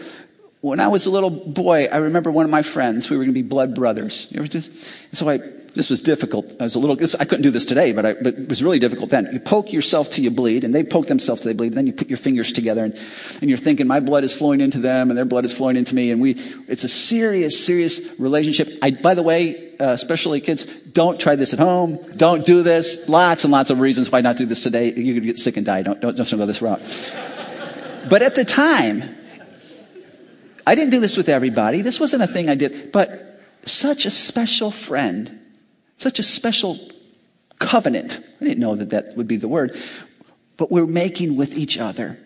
when 0.61 0.79
I 0.79 0.87
was 0.89 1.07
a 1.07 1.11
little 1.11 1.31
boy, 1.31 1.85
I 1.85 1.97
remember 1.97 2.31
one 2.31 2.45
of 2.45 2.51
my 2.51 2.61
friends, 2.61 3.09
we 3.09 3.17
were 3.17 3.23
going 3.23 3.33
to 3.33 3.41
be 3.41 3.47
blood 3.47 3.73
brothers. 3.73 4.27
You 4.29 4.39
ever 4.39 4.47
just, 4.47 4.71
so 5.11 5.27
I, 5.27 5.37
this 5.73 5.89
was 5.89 6.01
difficult. 6.01 6.53
I 6.59 6.65
was 6.65 6.75
a 6.75 6.79
little, 6.79 6.95
this, 6.95 7.15
I 7.15 7.25
couldn't 7.25 7.41
do 7.41 7.49
this 7.49 7.65
today, 7.65 7.93
but, 7.93 8.05
I, 8.05 8.13
but 8.13 8.35
it 8.35 8.47
was 8.47 8.61
really 8.61 8.77
difficult 8.77 9.09
then. 9.09 9.27
You 9.33 9.39
poke 9.39 9.73
yourself 9.73 10.11
till 10.11 10.23
you 10.23 10.29
bleed, 10.29 10.63
and 10.63 10.73
they 10.73 10.83
poke 10.83 11.07
themselves 11.07 11.41
till 11.41 11.49
they 11.49 11.57
bleed, 11.57 11.69
and 11.69 11.77
then 11.77 11.87
you 11.87 11.93
put 11.93 12.09
your 12.09 12.17
fingers 12.17 12.53
together, 12.53 12.85
and, 12.85 12.99
and 13.41 13.49
you're 13.49 13.57
thinking, 13.57 13.87
my 13.87 13.99
blood 13.99 14.23
is 14.23 14.35
flowing 14.35 14.61
into 14.61 14.77
them, 14.77 15.09
and 15.09 15.17
their 15.17 15.25
blood 15.25 15.45
is 15.45 15.53
flowing 15.53 15.77
into 15.77 15.95
me, 15.95 16.11
and 16.11 16.21
we, 16.21 16.33
it's 16.67 16.83
a 16.83 16.89
serious, 16.89 17.65
serious 17.65 17.99
relationship. 18.19 18.69
I, 18.83 18.91
by 18.91 19.15
the 19.15 19.23
way, 19.23 19.75
uh, 19.79 19.93
especially 19.93 20.41
kids, 20.41 20.65
don't 20.65 21.19
try 21.19 21.35
this 21.35 21.53
at 21.53 21.59
home. 21.59 21.97
Don't 22.17 22.45
do 22.45 22.61
this. 22.61 23.09
Lots 23.09 23.45
and 23.45 23.51
lots 23.51 23.71
of 23.71 23.79
reasons 23.79 24.11
why 24.11 24.21
not 24.21 24.37
do 24.37 24.45
this 24.45 24.61
today. 24.61 24.93
You 24.93 25.15
could 25.15 25.23
get 25.23 25.39
sick 25.39 25.57
and 25.57 25.65
die. 25.65 25.81
Don't, 25.81 25.99
don't, 25.99 26.15
don't 26.15 26.37
go 26.37 26.45
this 26.45 26.61
route. 26.61 26.81
but 28.07 28.21
at 28.21 28.35
the 28.35 28.45
time, 28.45 29.17
I 30.65 30.75
didn't 30.75 30.91
do 30.91 30.99
this 30.99 31.17
with 31.17 31.29
everybody. 31.29 31.81
This 31.81 31.99
wasn't 31.99 32.23
a 32.23 32.27
thing 32.27 32.49
I 32.49 32.55
did, 32.55 32.91
but 32.91 33.41
such 33.65 34.05
a 34.05 34.11
special 34.11 34.71
friend, 34.71 35.39
such 35.97 36.19
a 36.19 36.23
special 36.23 36.79
covenant. 37.59 38.19
I 38.39 38.45
didn't 38.45 38.59
know 38.59 38.75
that 38.75 38.89
that 38.91 39.15
would 39.15 39.27
be 39.27 39.37
the 39.37 39.47
word, 39.47 39.77
but 40.57 40.71
we're 40.71 40.87
making 40.87 41.35
with 41.35 41.57
each 41.57 41.77
other. 41.77 42.17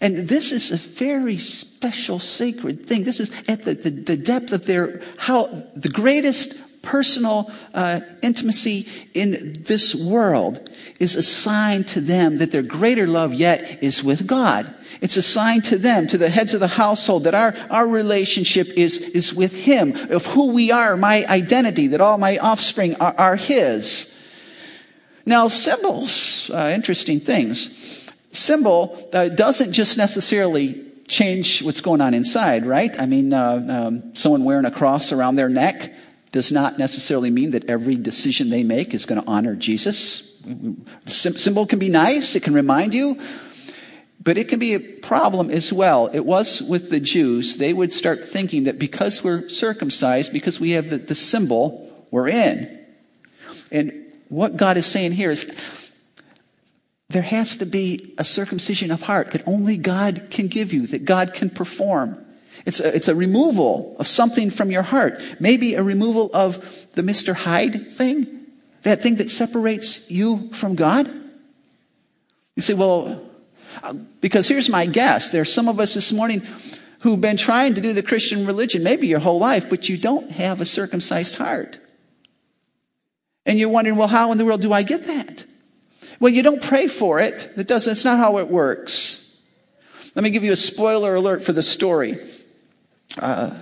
And 0.00 0.28
this 0.28 0.52
is 0.52 0.70
a 0.70 0.76
very 0.76 1.38
special, 1.38 2.18
sacred 2.18 2.86
thing. 2.86 3.04
This 3.04 3.20
is 3.20 3.30
at 3.46 3.62
the, 3.62 3.74
the, 3.74 3.90
the 3.90 4.16
depth 4.16 4.52
of 4.52 4.66
their, 4.66 5.02
how, 5.18 5.64
the 5.76 5.88
greatest 5.88 6.54
personal 6.82 7.50
uh, 7.72 8.00
intimacy 8.22 8.86
in 9.14 9.54
this 9.60 9.94
world 9.94 10.68
is 10.98 11.16
a 11.16 11.22
sign 11.22 11.84
to 11.84 12.00
them 12.00 12.38
that 12.38 12.50
their 12.50 12.62
greater 12.62 13.06
love 13.06 13.32
yet 13.32 13.82
is 13.82 14.02
with 14.02 14.26
God. 14.26 14.74
It's 15.00 15.16
a 15.16 15.22
sign 15.22 15.62
to 15.62 15.78
them, 15.78 16.06
to 16.08 16.18
the 16.18 16.28
heads 16.28 16.54
of 16.54 16.60
the 16.60 16.68
household, 16.68 17.24
that 17.24 17.34
our, 17.34 17.54
our 17.70 17.86
relationship 17.86 18.68
is, 18.68 18.98
is 18.98 19.32
with 19.32 19.54
Him, 19.54 19.96
of 20.10 20.26
who 20.26 20.52
we 20.52 20.70
are, 20.70 20.96
my 20.96 21.24
identity, 21.26 21.88
that 21.88 22.00
all 22.00 22.18
my 22.18 22.38
offspring 22.38 22.96
are, 22.96 23.14
are 23.16 23.36
His. 23.36 24.14
Now, 25.24 25.48
symbols, 25.48 26.50
uh, 26.50 26.72
interesting 26.74 27.20
things. 27.20 28.10
Symbol 28.32 29.08
uh, 29.12 29.28
doesn't 29.28 29.72
just 29.72 29.96
necessarily 29.96 30.84
change 31.06 31.62
what's 31.62 31.80
going 31.80 32.00
on 32.00 32.14
inside, 32.14 32.66
right? 32.66 32.98
I 32.98 33.06
mean, 33.06 33.32
uh, 33.32 33.66
um, 33.68 34.14
someone 34.14 34.44
wearing 34.44 34.64
a 34.64 34.70
cross 34.70 35.12
around 35.12 35.36
their 35.36 35.48
neck 35.48 35.92
does 36.32 36.50
not 36.50 36.78
necessarily 36.78 37.30
mean 37.30 37.50
that 37.52 37.66
every 37.66 37.94
decision 37.94 38.50
they 38.50 38.62
make 38.62 38.94
is 38.94 39.06
going 39.06 39.20
to 39.20 39.28
honor 39.28 39.54
Jesus. 39.54 40.32
The 40.42 41.10
symbol 41.12 41.66
can 41.66 41.78
be 41.78 41.88
nice, 41.88 42.34
it 42.34 42.42
can 42.42 42.54
remind 42.54 42.94
you, 42.94 43.20
but 44.20 44.38
it 44.38 44.48
can 44.48 44.58
be 44.58 44.74
a 44.74 44.80
problem 44.80 45.50
as 45.50 45.72
well. 45.72 46.08
It 46.08 46.24
was 46.24 46.62
with 46.62 46.90
the 46.90 47.00
Jews. 47.00 47.58
They 47.58 47.72
would 47.72 47.92
start 47.92 48.24
thinking 48.24 48.64
that 48.64 48.78
because 48.78 49.22
we're 49.22 49.48
circumcised, 49.48 50.32
because 50.32 50.58
we 50.58 50.70
have 50.70 50.90
the, 50.90 50.98
the 50.98 51.14
symbol, 51.14 51.92
we're 52.10 52.28
in. 52.28 52.80
And 53.70 53.92
what 54.28 54.56
God 54.56 54.76
is 54.76 54.86
saying 54.86 55.12
here 55.12 55.30
is 55.30 55.92
there 57.10 57.22
has 57.22 57.56
to 57.56 57.66
be 57.66 58.14
a 58.16 58.24
circumcision 58.24 58.90
of 58.90 59.02
heart 59.02 59.32
that 59.32 59.46
only 59.46 59.76
God 59.76 60.28
can 60.30 60.46
give 60.46 60.72
you, 60.72 60.86
that 60.88 61.04
God 61.04 61.34
can 61.34 61.50
perform. 61.50 62.24
It's 62.64 62.80
a, 62.80 62.94
it's 62.94 63.08
a 63.08 63.14
removal 63.14 63.96
of 63.98 64.06
something 64.06 64.50
from 64.50 64.70
your 64.70 64.82
heart. 64.82 65.22
Maybe 65.40 65.74
a 65.74 65.82
removal 65.82 66.30
of 66.32 66.86
the 66.94 67.02
Mr. 67.02 67.34
Hyde 67.34 67.92
thing, 67.92 68.46
that 68.82 69.02
thing 69.02 69.16
that 69.16 69.30
separates 69.30 70.10
you 70.10 70.52
from 70.52 70.74
God. 70.74 71.12
You 72.54 72.62
say, 72.62 72.74
well, 72.74 73.20
because 74.20 74.48
here's 74.48 74.68
my 74.68 74.86
guess. 74.86 75.30
There's 75.30 75.52
some 75.52 75.68
of 75.68 75.80
us 75.80 75.94
this 75.94 76.12
morning 76.12 76.42
who've 77.00 77.20
been 77.20 77.36
trying 77.36 77.74
to 77.74 77.80
do 77.80 77.92
the 77.92 78.02
Christian 78.02 78.46
religion 78.46 78.82
maybe 78.82 79.08
your 79.08 79.18
whole 79.18 79.38
life, 79.38 79.68
but 79.68 79.88
you 79.88 79.96
don't 79.96 80.30
have 80.30 80.60
a 80.60 80.64
circumcised 80.64 81.36
heart. 81.36 81.78
And 83.44 83.58
you're 83.58 83.68
wondering, 83.68 83.96
well, 83.96 84.08
how 84.08 84.30
in 84.30 84.38
the 84.38 84.44
world 84.44 84.60
do 84.60 84.72
I 84.72 84.82
get 84.82 85.04
that? 85.04 85.44
Well, 86.20 86.32
you 86.32 86.44
don't 86.44 86.62
pray 86.62 86.86
for 86.86 87.18
it. 87.18 87.50
That 87.56 87.66
doesn't, 87.66 87.90
it's 87.90 88.04
not 88.04 88.18
how 88.18 88.38
it 88.38 88.46
works. 88.46 89.18
Let 90.14 90.22
me 90.22 90.30
give 90.30 90.44
you 90.44 90.52
a 90.52 90.56
spoiler 90.56 91.16
alert 91.16 91.42
for 91.42 91.52
the 91.52 91.62
story. 91.62 92.18
Uh, 93.18 93.54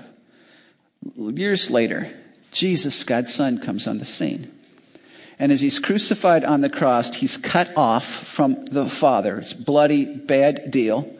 years 1.16 1.70
later, 1.70 2.10
Jesus, 2.52 3.04
God's 3.04 3.32
Son, 3.34 3.58
comes 3.58 3.86
on 3.86 3.98
the 3.98 4.04
scene. 4.04 4.50
And 5.38 5.50
as 5.52 5.62
he's 5.62 5.78
crucified 5.78 6.44
on 6.44 6.60
the 6.60 6.68
cross, 6.68 7.14
he's 7.14 7.38
cut 7.38 7.74
off 7.76 8.04
from 8.06 8.64
the 8.66 8.86
Father. 8.86 9.38
It's 9.38 9.54
bloody, 9.54 10.04
bad 10.04 10.70
deal. 10.70 11.10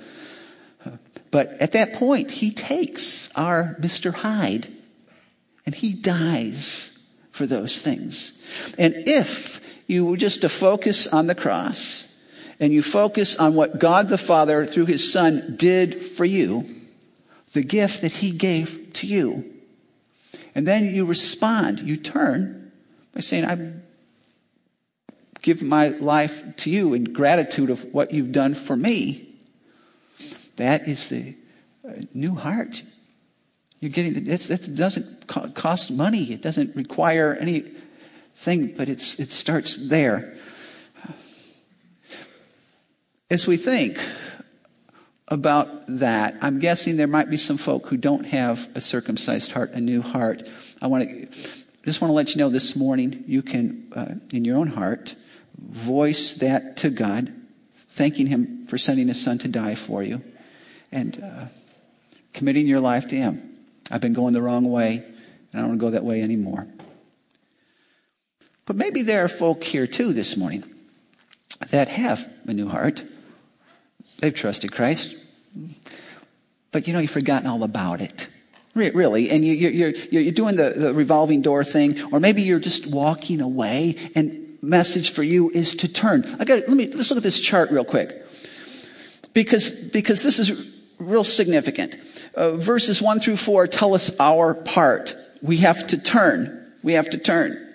But 1.31 1.53
at 1.61 1.73
that 1.73 1.95
point, 1.95 2.31
he 2.31 2.51
takes 2.51 3.35
our 3.37 3.77
Mr. 3.81 4.13
Hyde 4.13 4.69
and 5.65 5.75
he 5.75 5.93
dies 5.93 6.99
for 7.31 7.47
those 7.47 7.83
things. 7.83 8.33
And 8.77 8.95
if 9.07 9.61
you 9.87 10.05
were 10.05 10.17
just 10.17 10.43
to 10.43 10.49
focus 10.49 11.07
on 11.07 11.27
the 11.27 11.35
cross 11.35 12.07
and 12.59 12.73
you 12.73 12.83
focus 12.83 13.37
on 13.37 13.55
what 13.55 13.79
God 13.79 14.09
the 14.09 14.19
Father 14.19 14.67
through 14.67 14.87
his 14.87 15.11
Son 15.11 15.55
did 15.57 16.03
for 16.03 16.25
you, 16.25 16.80
the 17.53 17.63
gift 17.63 18.03
that 18.03 18.13
he 18.13 18.31
gave 18.31 18.93
to 18.95 19.07
you. 19.07 19.45
And 20.55 20.67
then 20.67 20.95
you 20.95 21.05
respond, 21.05 21.81
you 21.81 21.97
turn 21.97 22.73
by 23.15 23.21
saying, 23.21 23.45
I 23.45 23.73
give 25.43 25.63
my 25.63 25.89
life 25.89 26.57
to 26.59 26.71
you 26.71 26.95
in 26.95 27.05
gratitude 27.05 27.71
of 27.71 27.85
what 27.93 28.13
you've 28.13 28.33
done 28.33 28.55
for 28.55 28.77
me. 28.77 29.29
That 30.57 30.87
is 30.89 31.09
the 31.09 31.35
uh, 31.87 31.93
new 32.13 32.35
heart. 32.35 32.83
You're 33.81 33.91
getting, 33.91 34.27
it 34.27 34.77
doesn't 34.77 35.27
cost 35.55 35.91
money. 35.91 36.33
It 36.33 36.43
doesn't 36.43 36.77
require 36.77 37.35
anything, 37.41 38.75
but 38.77 38.89
it's, 38.89 39.19
it 39.19 39.33
starts 39.33 39.89
there. 39.89 40.37
As 43.31 43.47
we 43.47 43.57
think 43.57 43.99
about 45.31 45.85
that. 45.87 46.37
I'm 46.41 46.59
guessing 46.59 46.97
there 46.97 47.07
might 47.07 47.31
be 47.31 47.37
some 47.37 47.57
folk 47.57 47.87
who 47.87 47.97
don't 47.97 48.25
have 48.25 48.69
a 48.75 48.81
circumcised 48.81 49.53
heart, 49.53 49.73
a 49.73 49.81
new 49.81 50.03
heart. 50.03 50.49
I 50.83 50.89
want 50.89 51.09
to 51.09 51.51
just 51.85 52.01
want 52.01 52.11
to 52.11 52.15
let 52.15 52.35
you 52.35 52.39
know 52.39 52.51
this 52.51 52.77
morning 52.77 53.25
you 53.27 53.43
can, 53.43 53.91
uh, 53.97 54.15
in 54.35 54.45
your 54.45 54.59
own 54.59 54.67
heart, 54.67 55.15
voice 55.59 56.35
that 56.35 56.77
to 56.79 56.91
God, 56.91 57.33
thanking 57.75 58.27
Him 58.27 58.67
for 58.67 58.77
sending 58.77 59.09
His 59.09 59.23
Son 59.23 59.39
to 59.39 59.49
die 59.49 59.75
for 59.75 60.03
you, 60.03 60.23
and 60.93 61.23
uh, 61.23 61.47
committing 62.35 62.67
your 62.67 62.81
life 62.81 63.09
to 63.09 63.17
Him. 63.17 63.59
I've 63.91 64.01
been 64.01 64.13
going 64.13 64.35
the 64.35 64.43
wrong 64.43 64.71
way, 64.71 64.97
and 64.97 65.55
I 65.55 65.59
don't 65.59 65.69
want 65.69 65.81
to 65.81 65.87
go 65.87 65.91
that 65.91 66.05
way 66.05 66.23
anymore. 66.23 66.67
But 68.67 68.77
maybe 68.77 69.03
there 69.03 69.25
are 69.25 69.29
folk 69.29 69.65
here 69.65 69.87
too 69.87 70.13
this 70.13 70.37
morning 70.37 70.65
that 71.71 71.89
have 71.89 72.31
a 72.47 72.53
new 72.53 72.69
heart. 72.69 73.05
They've 74.21 74.35
trusted 74.35 74.73
Christ. 74.73 75.15
But 76.73 76.87
you 76.87 76.93
know, 76.93 77.01
you've 77.01 77.11
forgotten 77.11 77.49
all 77.49 77.63
about 77.65 78.01
it. 78.01 78.29
Really. 78.75 79.31
And 79.31 79.45
you, 79.45 79.53
you're, 79.53 79.91
you're, 79.91 80.23
you're 80.23 80.33
doing 80.33 80.57
the, 80.57 80.71
the 80.71 80.95
revolving 80.95 81.43
door 81.43 81.65
thing, 81.65 82.01
or 82.13 82.21
maybe 82.21 82.43
you're 82.43 82.61
just 82.61 82.87
walking 82.87 83.41
away 83.41 83.97
and 84.15 84.59
message 84.63 85.11
for 85.13 85.23
you 85.23 85.51
is 85.51 85.75
to 85.77 85.93
turn. 85.93 86.25
I 86.39 86.45
got, 86.45 86.69
let 86.69 86.77
me, 86.77 86.87
let's 86.87 87.11
look 87.11 87.17
at 87.17 87.23
this 87.23 87.41
chart 87.41 87.71
real 87.71 87.85
quick. 87.85 88.25
Because, 89.33 89.71
because 89.71 90.23
this 90.23 90.39
is 90.39 90.71
real 90.99 91.25
significant. 91.25 91.97
Uh, 92.35 92.53
verses 92.53 93.03
one 93.03 93.21
through 93.21 93.39
four 93.39 93.67
tell 93.67 93.95
us 93.95 94.13
our 94.21 94.55
part. 94.55 95.17
We 95.43 95.59
have 95.59 95.87
to 95.89 95.99
turn. 95.99 96.73
We 96.83 96.93
have 96.93 97.11
to 97.11 97.19
turn. 97.19 97.70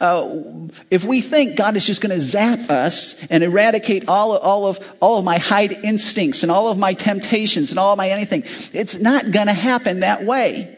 Uh, 0.00 0.68
if 0.90 1.04
we 1.04 1.20
think 1.20 1.56
God 1.56 1.76
is 1.76 1.86
just 1.86 2.00
going 2.00 2.10
to 2.10 2.20
zap 2.20 2.70
us 2.70 3.26
and 3.26 3.42
eradicate 3.42 4.08
all, 4.08 4.36
all, 4.36 4.66
of, 4.66 4.78
all 5.00 5.18
of 5.18 5.24
my 5.24 5.38
Hyde 5.38 5.72
instincts 5.84 6.42
and 6.42 6.50
all 6.50 6.68
of 6.68 6.78
my 6.78 6.94
temptations 6.94 7.70
and 7.70 7.78
all 7.78 7.92
of 7.92 7.98
my 7.98 8.08
anything, 8.08 8.44
it's 8.72 8.96
not 8.96 9.30
going 9.30 9.46
to 9.46 9.52
happen 9.52 10.00
that 10.00 10.24
way. 10.24 10.76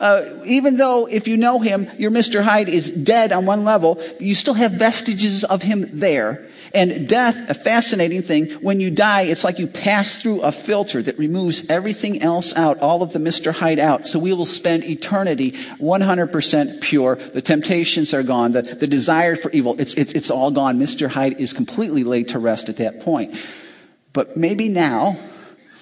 Uh, 0.00 0.24
even 0.44 0.76
though 0.76 1.06
if 1.06 1.26
you 1.26 1.36
know 1.36 1.58
him, 1.58 1.88
your 1.98 2.10
Mr. 2.10 2.42
Hyde 2.42 2.68
is 2.68 2.90
dead 2.90 3.32
on 3.32 3.46
one 3.46 3.64
level, 3.64 4.02
you 4.20 4.34
still 4.34 4.54
have 4.54 4.72
vestiges 4.72 5.44
of 5.44 5.62
him 5.62 5.98
there. 5.98 6.48
And 6.74 7.08
death, 7.08 7.48
a 7.48 7.54
fascinating 7.54 8.22
thing, 8.22 8.50
when 8.60 8.80
you 8.80 8.90
die, 8.90 9.22
it's 9.22 9.44
like 9.44 9.58
you 9.58 9.66
pass 9.66 10.20
through 10.20 10.42
a 10.42 10.52
filter 10.52 11.02
that 11.02 11.18
removes 11.18 11.68
everything 11.68 12.22
else 12.22 12.54
out, 12.56 12.78
all 12.80 13.02
of 13.02 13.12
the 13.12 13.18
Mr. 13.18 13.52
Hyde 13.52 13.78
out. 13.78 14.06
So 14.06 14.18
we 14.18 14.32
will 14.32 14.44
spend 14.44 14.84
eternity 14.84 15.52
100% 15.52 16.80
pure. 16.80 17.16
The 17.16 17.42
temptations 17.42 18.12
are 18.12 18.22
gone. 18.22 18.52
The, 18.52 18.62
the 18.62 18.86
desire 18.86 19.36
for 19.36 19.50
evil, 19.50 19.80
it's, 19.80 19.94
it's, 19.94 20.12
it's 20.12 20.30
all 20.30 20.50
gone. 20.50 20.78
Mr. 20.78 21.08
Hyde 21.08 21.40
is 21.40 21.52
completely 21.52 22.04
laid 22.04 22.28
to 22.28 22.38
rest 22.38 22.68
at 22.68 22.76
that 22.76 23.00
point. 23.00 23.38
But 24.12 24.36
maybe 24.36 24.68
now 24.68 25.16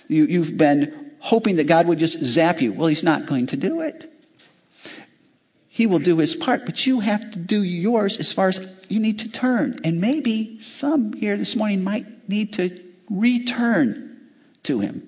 you, 0.09 0.25
you've 0.25 0.57
been 0.57 1.13
hoping 1.21 1.57
that 1.57 1.67
God 1.67 1.87
would 1.87 1.99
just 1.99 2.19
zap 2.23 2.61
you. 2.61 2.73
Well, 2.73 2.89
He's 2.89 3.05
not 3.05 3.27
going 3.27 3.47
to 3.49 3.57
do 3.57 3.81
it. 3.81 4.13
He 5.77 5.85
will 5.85 5.99
do 5.99 6.17
His 6.17 6.35
part, 6.35 6.65
but 6.65 6.87
you 6.87 7.01
have 7.01 7.31
to 7.33 7.39
do 7.39 7.63
yours 7.63 8.17
as 8.17 8.33
far 8.33 8.49
as 8.49 8.75
you 8.89 8.99
need 8.99 9.19
to 9.19 9.29
turn. 9.29 9.79
And 9.85 10.01
maybe 10.01 10.59
some 10.59 11.13
here 11.13 11.37
this 11.37 11.55
morning 11.55 11.85
might 11.85 12.27
need 12.31 12.55
to 12.55 12.83
return 13.11 14.19
to 14.63 14.81
Him 14.81 15.07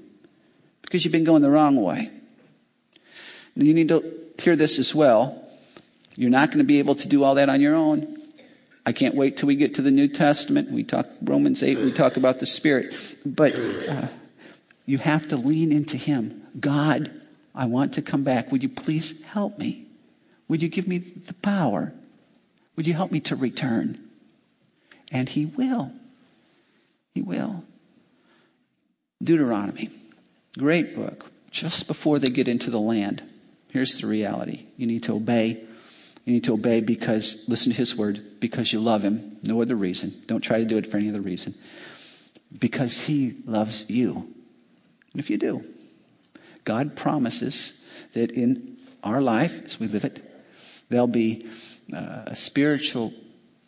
because 0.83 1.07
you've 1.07 1.13
been 1.13 1.25
going 1.25 1.41
the 1.41 1.49
wrong 1.49 1.77
way. 1.77 2.11
And 3.55 3.67
you 3.67 3.73
need 3.73 3.89
to 3.89 4.05
hear 4.39 4.57
this 4.57 4.79
as 4.79 4.95
well. 4.95 5.43
You're 6.17 6.29
not 6.29 6.51
going 6.51 6.59
to 6.59 6.65
be 6.65 6.81
able 6.81 6.97
to 6.97 7.09
do 7.09 7.25
all 7.25 7.37
that 7.37 7.49
on 7.49 7.63
your 7.63 7.75
own. 7.75 8.19
I 8.85 8.93
can't 8.93 9.15
wait 9.15 9.39
till 9.39 9.47
we 9.47 9.57
get 9.57 9.77
to 9.77 9.83
the 9.83 9.91
New 9.91 10.09
Testament. 10.09 10.71
We 10.71 10.85
talk 10.85 11.07
Romans 11.23 11.63
8, 11.63 11.79
we 11.79 11.93
talk 11.93 12.19
about 12.19 12.41
the 12.41 12.47
Spirit. 12.47 12.95
But 13.25 13.59
uh, 13.89 14.09
you 14.85 14.99
have 14.99 15.29
to 15.29 15.39
lean 15.39 15.73
into 15.73 15.97
Him. 15.97 16.43
God, 16.61 17.11
I 17.55 17.65
want 17.65 17.95
to 17.95 18.03
come 18.03 18.23
back. 18.23 18.53
Would 18.53 18.63
you 18.63 18.69
please 18.69 19.25
help 19.25 19.57
me? 19.57 19.87
Would 20.49 20.63
you 20.63 20.69
give 20.69 20.89
me 20.89 20.99
the 20.99 21.35
power? 21.35 21.93
Would 22.77 22.87
you 22.87 22.95
help 22.95 23.13
me 23.13 23.21
to 23.21 23.37
return? 23.37 24.01
And 25.13 25.29
He 25.29 25.47
will. 25.47 25.93
He 27.15 27.23
will. 27.23 27.65
Deuteronomy, 29.23 29.91
great 30.57 30.95
book. 30.95 31.31
Just 31.51 31.87
before 31.87 32.19
they 32.19 32.31
get 32.31 32.47
into 32.47 32.71
the 32.71 32.81
land, 32.81 33.23
here's 33.73 33.99
the 33.99 34.07
reality 34.07 34.67
you 34.77 34.87
need 34.87 35.03
to 35.05 35.15
obey. 35.15 35.65
You 36.25 36.35
need 36.35 36.45
to 36.45 36.53
obey 36.53 36.81
because, 36.81 37.45
listen 37.49 37.73
to 37.73 37.79
His 37.79 37.97
word, 37.97 38.39
because 38.39 38.73
you 38.73 38.81
love 38.81 39.03
Him. 39.03 39.39
No 39.43 39.61
other 39.63 39.75
reason. 39.75 40.15
Don't 40.27 40.43
try 40.43 40.59
to 40.59 40.65
do 40.65 40.77
it 40.77 40.87
for 40.87 40.99
any 40.99 41.09
other 41.09 41.23
reason. 41.23 41.55
Because 42.57 43.07
He 43.07 43.37
loves 43.47 43.89
you. 43.89 44.33
And 45.13 45.21
if 45.21 45.31
you 45.31 45.39
do, 45.39 45.65
God 46.65 46.97
promises 46.97 47.83
that 48.13 48.31
in 48.31 48.77
our 49.03 49.23
life, 49.23 49.65
as 49.65 49.81
we 49.81 49.89
live 49.89 50.05
it, 50.05 50.23
there'll 50.89 51.07
be 51.07 51.49
uh, 51.93 52.23
a 52.27 52.37
spiritual 52.37 53.13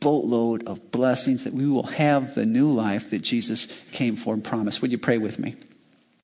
boatload 0.00 0.66
of 0.66 0.90
blessings 0.90 1.44
that 1.44 1.52
we 1.52 1.66
will 1.66 1.86
have 1.86 2.34
the 2.34 2.46
new 2.46 2.70
life 2.70 3.10
that 3.10 3.20
Jesus 3.20 3.68
came 3.92 4.16
for 4.16 4.34
and 4.34 4.42
promised. 4.42 4.82
Would 4.82 4.90
you 4.90 4.98
pray 4.98 5.18
with 5.18 5.38
me? 5.38 5.56